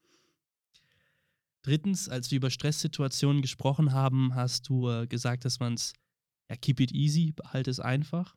Drittens, 1.62 2.08
als 2.08 2.30
wir 2.30 2.36
über 2.36 2.50
Stresssituationen 2.50 3.40
gesprochen 3.40 3.92
haben, 3.92 4.34
hast 4.34 4.68
du 4.68 4.90
äh, 4.90 5.06
gesagt, 5.06 5.44
dass 5.44 5.60
man 5.60 5.74
es, 5.74 5.94
ja, 6.50 6.56
keep 6.56 6.80
it 6.80 6.92
easy, 6.92 7.32
behalte 7.32 7.70
es 7.70 7.80
einfach. 7.80 8.36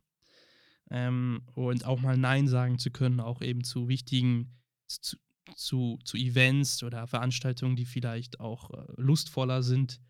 Ähm, 0.89 1.41
und 1.55 1.85
auch 1.85 1.99
mal 1.99 2.17
Nein 2.17 2.47
sagen 2.47 2.77
zu 2.77 2.91
können, 2.91 3.19
auch 3.19 3.41
eben 3.41 3.63
zu 3.63 3.89
wichtigen, 3.89 4.55
zu, 4.87 5.17
zu, 5.55 5.99
zu 6.03 6.17
Events 6.17 6.83
oder 6.83 7.07
Veranstaltungen, 7.07 7.75
die 7.75 7.85
vielleicht 7.85 8.39
auch 8.39 8.71
äh, 8.71 8.83
lustvoller 8.97 9.63
sind. 9.63 10.01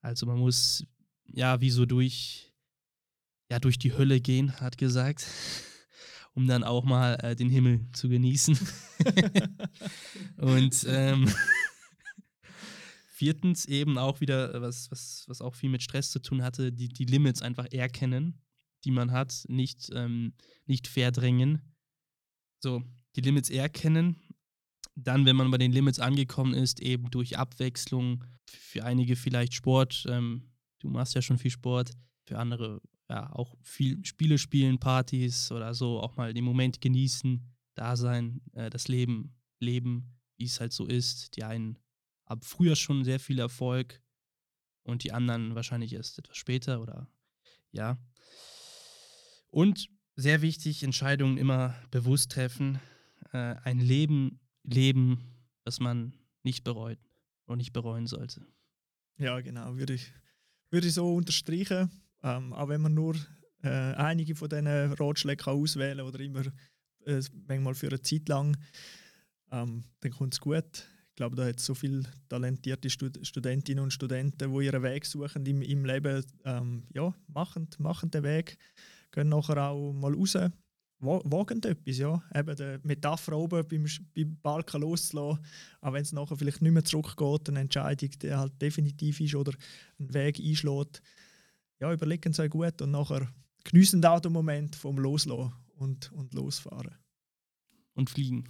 Also 0.00 0.26
man 0.26 0.38
muss 0.38 0.86
ja 1.26 1.60
wie 1.60 1.70
so 1.70 1.86
durch, 1.86 2.52
ja, 3.50 3.58
durch 3.58 3.78
die 3.78 3.92
Hölle 3.92 4.20
gehen, 4.20 4.60
hat 4.60 4.78
gesagt, 4.78 5.26
um 6.34 6.46
dann 6.46 6.64
auch 6.64 6.84
mal 6.84 7.14
äh, 7.22 7.36
den 7.36 7.50
Himmel 7.50 7.86
zu 7.92 8.08
genießen. 8.08 8.58
und 10.36 10.86
ähm, 10.88 11.32
viertens 13.08 13.66
eben 13.66 13.98
auch 13.98 14.20
wieder, 14.20 14.60
was, 14.60 14.90
was, 14.90 15.24
was 15.28 15.40
auch 15.40 15.54
viel 15.54 15.70
mit 15.70 15.82
Stress 15.82 16.10
zu 16.10 16.20
tun 16.20 16.42
hatte, 16.42 16.72
die, 16.72 16.88
die 16.88 17.04
Limits 17.04 17.42
einfach 17.42 17.66
erkennen 17.72 18.40
die 18.84 18.90
man 18.90 19.12
hat, 19.12 19.44
nicht, 19.48 19.90
ähm, 19.94 20.34
nicht 20.66 20.86
verdrängen. 20.86 21.62
So, 22.60 22.82
die 23.16 23.20
Limits 23.20 23.50
erkennen. 23.50 24.16
Dann, 24.96 25.26
wenn 25.26 25.36
man 25.36 25.50
bei 25.50 25.58
den 25.58 25.72
Limits 25.72 25.98
angekommen 25.98 26.54
ist, 26.54 26.80
eben 26.80 27.10
durch 27.10 27.36
Abwechslung, 27.36 28.24
für 28.46 28.84
einige 28.84 29.16
vielleicht 29.16 29.54
Sport, 29.54 30.06
ähm, 30.08 30.52
du 30.78 30.88
machst 30.88 31.14
ja 31.14 31.22
schon 31.22 31.38
viel 31.38 31.50
Sport, 31.50 31.92
für 32.24 32.38
andere 32.38 32.80
ja 33.08 33.30
auch 33.32 33.56
viel 33.62 34.04
Spiele 34.04 34.38
spielen, 34.38 34.78
Partys 34.78 35.50
oder 35.52 35.74
so, 35.74 36.00
auch 36.00 36.16
mal 36.16 36.32
den 36.32 36.44
Moment 36.44 36.80
genießen, 36.80 37.46
da 37.74 37.96
sein, 37.96 38.40
äh, 38.52 38.70
das 38.70 38.88
Leben 38.88 39.36
leben, 39.60 40.18
wie 40.36 40.44
es 40.44 40.60
halt 40.60 40.72
so 40.72 40.86
ist. 40.86 41.36
Die 41.36 41.44
einen 41.44 41.78
haben 42.26 42.42
früher 42.42 42.76
schon 42.76 43.04
sehr 43.04 43.20
viel 43.20 43.38
Erfolg 43.38 44.00
und 44.82 45.04
die 45.04 45.12
anderen 45.12 45.54
wahrscheinlich 45.54 45.92
erst 45.92 46.18
etwas 46.18 46.36
später 46.36 46.80
oder 46.80 47.08
ja. 47.72 47.98
Und 49.48 49.88
sehr 50.16 50.42
wichtig, 50.42 50.82
Entscheidungen 50.82 51.38
immer 51.38 51.74
bewusst 51.90 52.32
treffen. 52.32 52.78
Äh, 53.32 53.56
ein 53.64 53.80
Leben 53.80 54.40
leben, 54.64 55.20
das 55.64 55.80
man 55.80 56.14
nicht 56.42 56.64
bereut 56.64 56.98
und 57.46 57.58
nicht 57.58 57.72
bereuen 57.72 58.06
sollte. 58.06 58.46
Ja, 59.18 59.40
genau, 59.40 59.76
würde 59.76 59.94
ich, 59.94 60.12
würde 60.70 60.88
ich 60.88 60.94
so 60.94 61.14
unterstreichen. 61.14 61.90
Ähm, 62.22 62.52
auch 62.52 62.68
wenn 62.68 62.80
man 62.80 62.94
nur 62.94 63.14
äh, 63.62 63.68
einige 63.68 64.34
von 64.34 64.48
diesen 64.48 64.66
Ratschlägen 64.66 65.46
auswählen 65.46 66.00
oder 66.00 66.20
immer 66.20 66.42
äh, 67.06 67.22
manchmal 67.46 67.74
für 67.74 67.88
eine 67.88 68.02
Zeit 68.02 68.28
lang, 68.28 68.56
ähm, 69.50 69.84
dann 70.00 70.12
kommt 70.12 70.34
es 70.34 70.40
gut. 70.40 70.88
Ich 71.10 71.16
glaube, 71.16 71.36
da 71.36 71.46
hat 71.46 71.60
es 71.60 71.66
so 71.66 71.74
viele 71.74 72.02
talentierte 72.28 72.90
Stud 72.90 73.24
Studentinnen 73.24 73.84
und 73.84 73.92
Studenten, 73.92 74.50
die 74.50 74.64
ihren 74.64 74.82
Weg 74.82 75.06
suchen 75.06 75.46
im, 75.46 75.62
im 75.62 75.84
Leben. 75.84 76.24
Ähm, 76.44 76.88
ja, 76.92 77.14
machen, 77.28 77.68
machen 77.78 78.10
den 78.10 78.24
Weg 78.24 78.58
gehen 79.14 79.28
nachher 79.28 79.70
auch 79.70 79.92
mal 79.92 80.14
raus, 80.14 80.36
wagend 81.04 81.66
etwas, 81.66 81.98
ja. 81.98 82.22
Eben 82.34 82.56
die 82.56 82.78
Metapher 82.82 83.36
oben 83.36 83.66
beim, 83.66 83.86
beim 84.14 84.36
Balken 84.42 84.80
loszulassen, 84.80 85.44
auch 85.80 85.92
wenn 85.92 86.02
es 86.02 86.12
nachher 86.12 86.36
vielleicht 86.36 86.62
nicht 86.62 86.72
mehr 86.72 86.84
zurückgeht, 86.84 87.48
eine 87.48 87.60
Entscheidung, 87.60 88.10
die 88.10 88.32
halt 88.32 88.60
definitiv 88.60 89.20
ist 89.20 89.34
oder 89.34 89.52
einen 89.98 90.14
Weg 90.14 90.38
einschlägt. 90.38 91.02
Ja, 91.80 91.92
überlegen 91.92 92.32
Sie 92.32 92.48
gut 92.48 92.80
und 92.82 92.90
nachher 92.90 93.28
geniessen 93.64 94.04
auch 94.04 94.20
den 94.20 94.32
Moment 94.32 94.76
vom 94.76 94.98
Loslassen 94.98 95.52
und, 95.76 96.12
und 96.12 96.34
Losfahren. 96.34 96.94
Und 97.94 98.10
fliegen. 98.10 98.48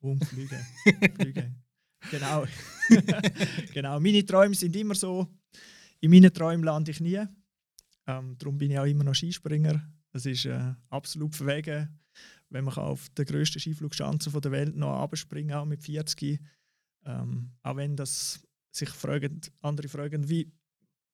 Und 0.00 0.24
fliegen. 0.24 0.60
fliegen. 1.16 1.62
Genau. 2.10 2.44
genau. 3.72 4.00
Meine 4.00 4.24
Träume 4.24 4.54
sind 4.54 4.76
immer 4.76 4.94
so, 4.94 5.26
in 6.00 6.10
meinen 6.10 6.32
Träumen 6.32 6.64
lande 6.64 6.90
ich 6.90 7.00
nie. 7.00 7.22
Ähm, 8.06 8.36
darum 8.38 8.58
bin 8.58 8.70
ich 8.70 8.78
auch 8.78 8.84
immer 8.84 9.04
noch 9.04 9.14
Skispringer. 9.14 9.82
Es 10.14 10.26
ist 10.26 10.44
äh, 10.46 10.74
absolut 10.90 11.34
verwegen, 11.34 12.00
wenn 12.48 12.64
man 12.64 12.74
auf 12.74 13.08
der 13.10 13.24
grössten 13.24 13.58
Skiflugschanze 13.58 14.30
der 14.40 14.52
Welt 14.52 14.76
noch 14.76 15.00
abspringen 15.00 15.50
kann 15.50 15.68
mit 15.68 15.82
40. 15.82 16.40
Ähm, 17.04 17.50
auch 17.62 17.76
wenn 17.76 17.96
das 17.96 18.40
sich 18.70 18.88
fragen, 18.90 19.40
andere 19.60 19.88
fragen, 19.88 20.28
wie, 20.28 20.52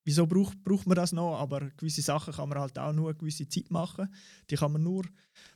wieso 0.05 0.27
braucht, 0.27 0.63
braucht 0.63 0.87
man 0.87 0.97
das 0.97 1.13
noch? 1.13 1.39
Aber 1.39 1.71
gewisse 1.79 2.03
Sachen 2.03 2.35
kann 2.35 2.51
man 2.51 2.59
halt 2.59 2.79
auch 2.79 2.93
nur 2.93 3.09
eine 3.09 3.19
gewisse 3.19 3.49
Zeit 3.49 3.71
machen. 3.71 4.15
Die 4.51 4.57
kann 4.57 4.73
man 4.73 4.83
nur 4.83 5.07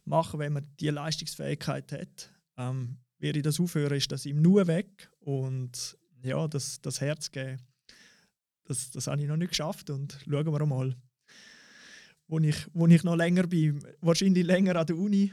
machen, 0.06 0.40
wenn 0.40 0.54
man 0.54 0.66
die 0.80 0.88
Leistungsfähigkeit 0.88 1.92
hat. 1.92 2.30
Ähm, 2.56 2.96
wäre 3.18 3.36
ich 3.36 3.42
das 3.42 3.60
aufhören, 3.60 3.96
ist 3.96 4.10
das 4.10 4.24
ihm 4.24 4.40
nur 4.40 4.66
weg. 4.66 5.10
Und 5.20 5.98
ja, 6.22 6.48
das, 6.48 6.80
das 6.80 7.02
Herz 7.02 7.30
geben, 7.30 7.60
das, 8.64 8.90
das 8.90 9.06
habe 9.06 9.20
ich 9.20 9.28
noch 9.28 9.36
nicht 9.36 9.50
geschafft. 9.50 9.90
Und 9.90 10.18
schauen 10.24 10.46
wir 10.46 10.66
mal, 10.66 10.96
wo 12.26 12.38
ich, 12.38 12.66
wo 12.72 12.86
ich 12.86 13.04
noch 13.04 13.16
länger 13.16 13.46
bin. 13.46 13.84
Wahrscheinlich 14.00 14.44
länger 14.44 14.76
an 14.76 14.86
der 14.86 14.96
Uni 14.96 15.32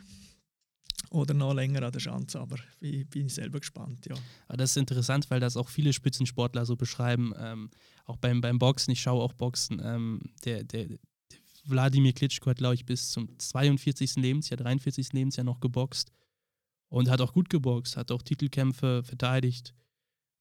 oder 1.12 1.34
noch 1.34 1.54
länger 1.54 1.84
an 1.84 1.92
der 1.92 2.00
Schanze, 2.00 2.40
aber 2.40 2.58
bin, 2.80 3.06
bin 3.08 3.28
ich 3.28 3.34
selber 3.34 3.60
gespannt, 3.60 4.06
ja. 4.06 4.16
Aber 4.48 4.58
das 4.58 4.72
ist 4.72 4.78
interessant, 4.78 5.30
weil 5.30 5.40
das 5.40 5.58
auch 5.58 5.70
viele 5.70 5.94
Spitzensportler 5.94 6.66
so 6.66 6.76
beschreiben, 6.76 7.34
ähm, 7.38 7.70
auch 8.06 8.18
beim, 8.18 8.42
beim 8.42 8.60
Boxen, 8.60 8.92
ich 8.92 9.02
schaue 9.02 9.22
auch 9.22 9.34
Boxen, 9.34 9.82
ähm, 9.84 10.22
der, 10.46 10.64
der, 10.64 10.88
der 10.88 11.00
Wladimir 11.66 12.14
Klitschko 12.14 12.50
hat, 12.50 12.58
glaube 12.58 12.76
ich, 12.76 12.86
bis 12.86 13.12
zum 13.12 13.38
42. 13.38 14.16
Lebensjahr, 14.16 14.58
43. 14.58 15.14
Lebensjahr 15.14 15.44
noch 15.44 15.60
geboxt 15.60 16.12
und 16.90 17.10
hat 17.10 17.22
auch 17.22 17.34
gut 17.34 17.50
geboxt, 17.50 17.98
hat 17.98 18.12
auch 18.12 18.22
Titelkämpfe 18.22 19.04
verteidigt 19.04 19.74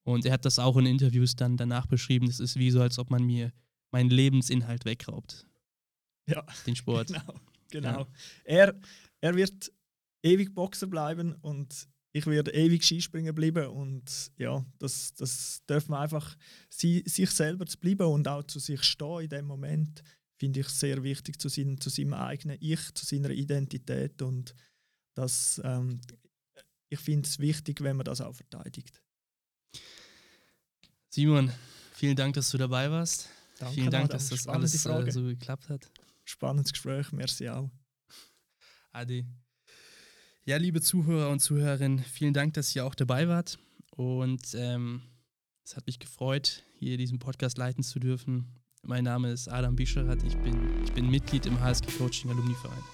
und 0.05 0.24
er 0.24 0.32
hat 0.32 0.44
das 0.44 0.59
auch 0.59 0.76
in 0.76 0.86
Interviews 0.86 1.36
dann 1.36 1.57
danach 1.57 1.86
beschrieben, 1.86 2.28
es 2.28 2.40
ist 2.40 2.57
wie 2.57 2.70
so, 2.70 2.80
als 2.80 2.98
ob 2.98 3.11
man 3.11 3.24
mir 3.24 3.53
meinen 3.90 4.11
Lebensinhalt 4.11 4.84
wegraubt. 4.84 5.46
Ja. 6.31 6.45
Den 6.66 6.76
Sport. 6.76 7.09
Genau. 7.09 7.35
genau. 7.70 8.01
Ja. 8.01 8.07
Er, 8.45 8.81
er 9.20 9.35
wird 9.35 9.72
ewig 10.22 10.55
Boxer 10.55 10.87
bleiben 10.87 11.35
und 11.43 11.89
ich 12.12 12.26
werde 12.26 12.51
ewig 12.53 12.85
Skispringen 12.85 13.35
bleiben 13.35 13.68
und 13.68 14.33
ja, 14.37 14.64
das, 14.78 15.14
das 15.14 15.62
darf 15.66 15.89
man 15.89 16.01
einfach 16.01 16.37
sie, 16.68 17.03
sich 17.07 17.31
selber 17.31 17.66
zu 17.66 17.78
bleiben 17.78 18.07
und 18.07 18.26
auch 18.26 18.43
zu 18.45 18.59
sich 18.59 18.83
stehen 18.83 19.20
in 19.20 19.28
dem 19.28 19.47
Moment 19.47 20.03
finde 20.41 20.61
ich 20.61 20.68
sehr 20.68 21.03
wichtig 21.03 21.39
zu, 21.39 21.49
sein, 21.49 21.78
zu 21.78 21.91
seinem 21.91 22.14
eigenen 22.14 22.57
Ich, 22.61 22.95
zu 22.95 23.05
seiner 23.05 23.31
Identität 23.31 24.22
und 24.22 24.55
das, 25.14 25.61
ähm, 25.64 26.01
ich 26.89 26.99
finde 26.99 27.28
es 27.28 27.39
wichtig, 27.39 27.83
wenn 27.83 27.97
man 27.97 28.05
das 28.05 28.22
auch 28.22 28.35
verteidigt. 28.35 29.03
Simon, 31.11 31.53
vielen 31.93 32.16
Dank, 32.16 32.35
dass 32.35 32.51
du 32.51 32.59
dabei 32.59 32.91
warst. 32.91 33.28
Danke, 33.59 33.74
vielen 33.74 33.91
Dank, 33.91 34.11
dass 34.11 34.31
das 34.31 34.47
alles 34.47 34.74
äh, 34.87 35.11
so 35.11 35.24
geklappt 35.24 35.68
hat. 35.68 35.91
Spannendes 36.31 36.72
Gespräch, 36.72 37.11
merci 37.11 37.49
auch. 37.49 37.68
Adi. 38.93 39.26
Ja, 40.45 40.59
liebe 40.59 40.81
Zuhörer 40.81 41.28
und 41.31 41.41
Zuhörerinnen, 41.41 41.99
vielen 42.05 42.33
Dank, 42.33 42.55
dass 42.55 42.74
ihr 42.76 42.85
auch 42.87 42.95
dabei 42.95 43.26
wart. 43.26 43.59
Und 43.91 44.55
ähm, 44.55 45.03
es 45.64 45.76
hat 45.76 45.87
mich 45.87 45.99
gefreut, 45.99 46.62
hier 46.78 46.97
diesen 46.97 47.18
Podcast 47.18 47.59
leiten 47.59 47.83
zu 47.83 47.99
dürfen. 47.99 48.61
Mein 48.83 49.03
Name 49.03 49.33
ist 49.33 49.49
Adam 49.49 49.74
Bischerath, 49.74 50.22
ich 50.22 50.37
bin, 50.37 50.85
ich 50.85 50.93
bin 50.93 51.11
Mitglied 51.11 51.47
im 51.47 51.61
HSG 51.61 51.99
Coaching 51.99 52.31
Alumni 52.31 52.55
Verein. 52.55 52.85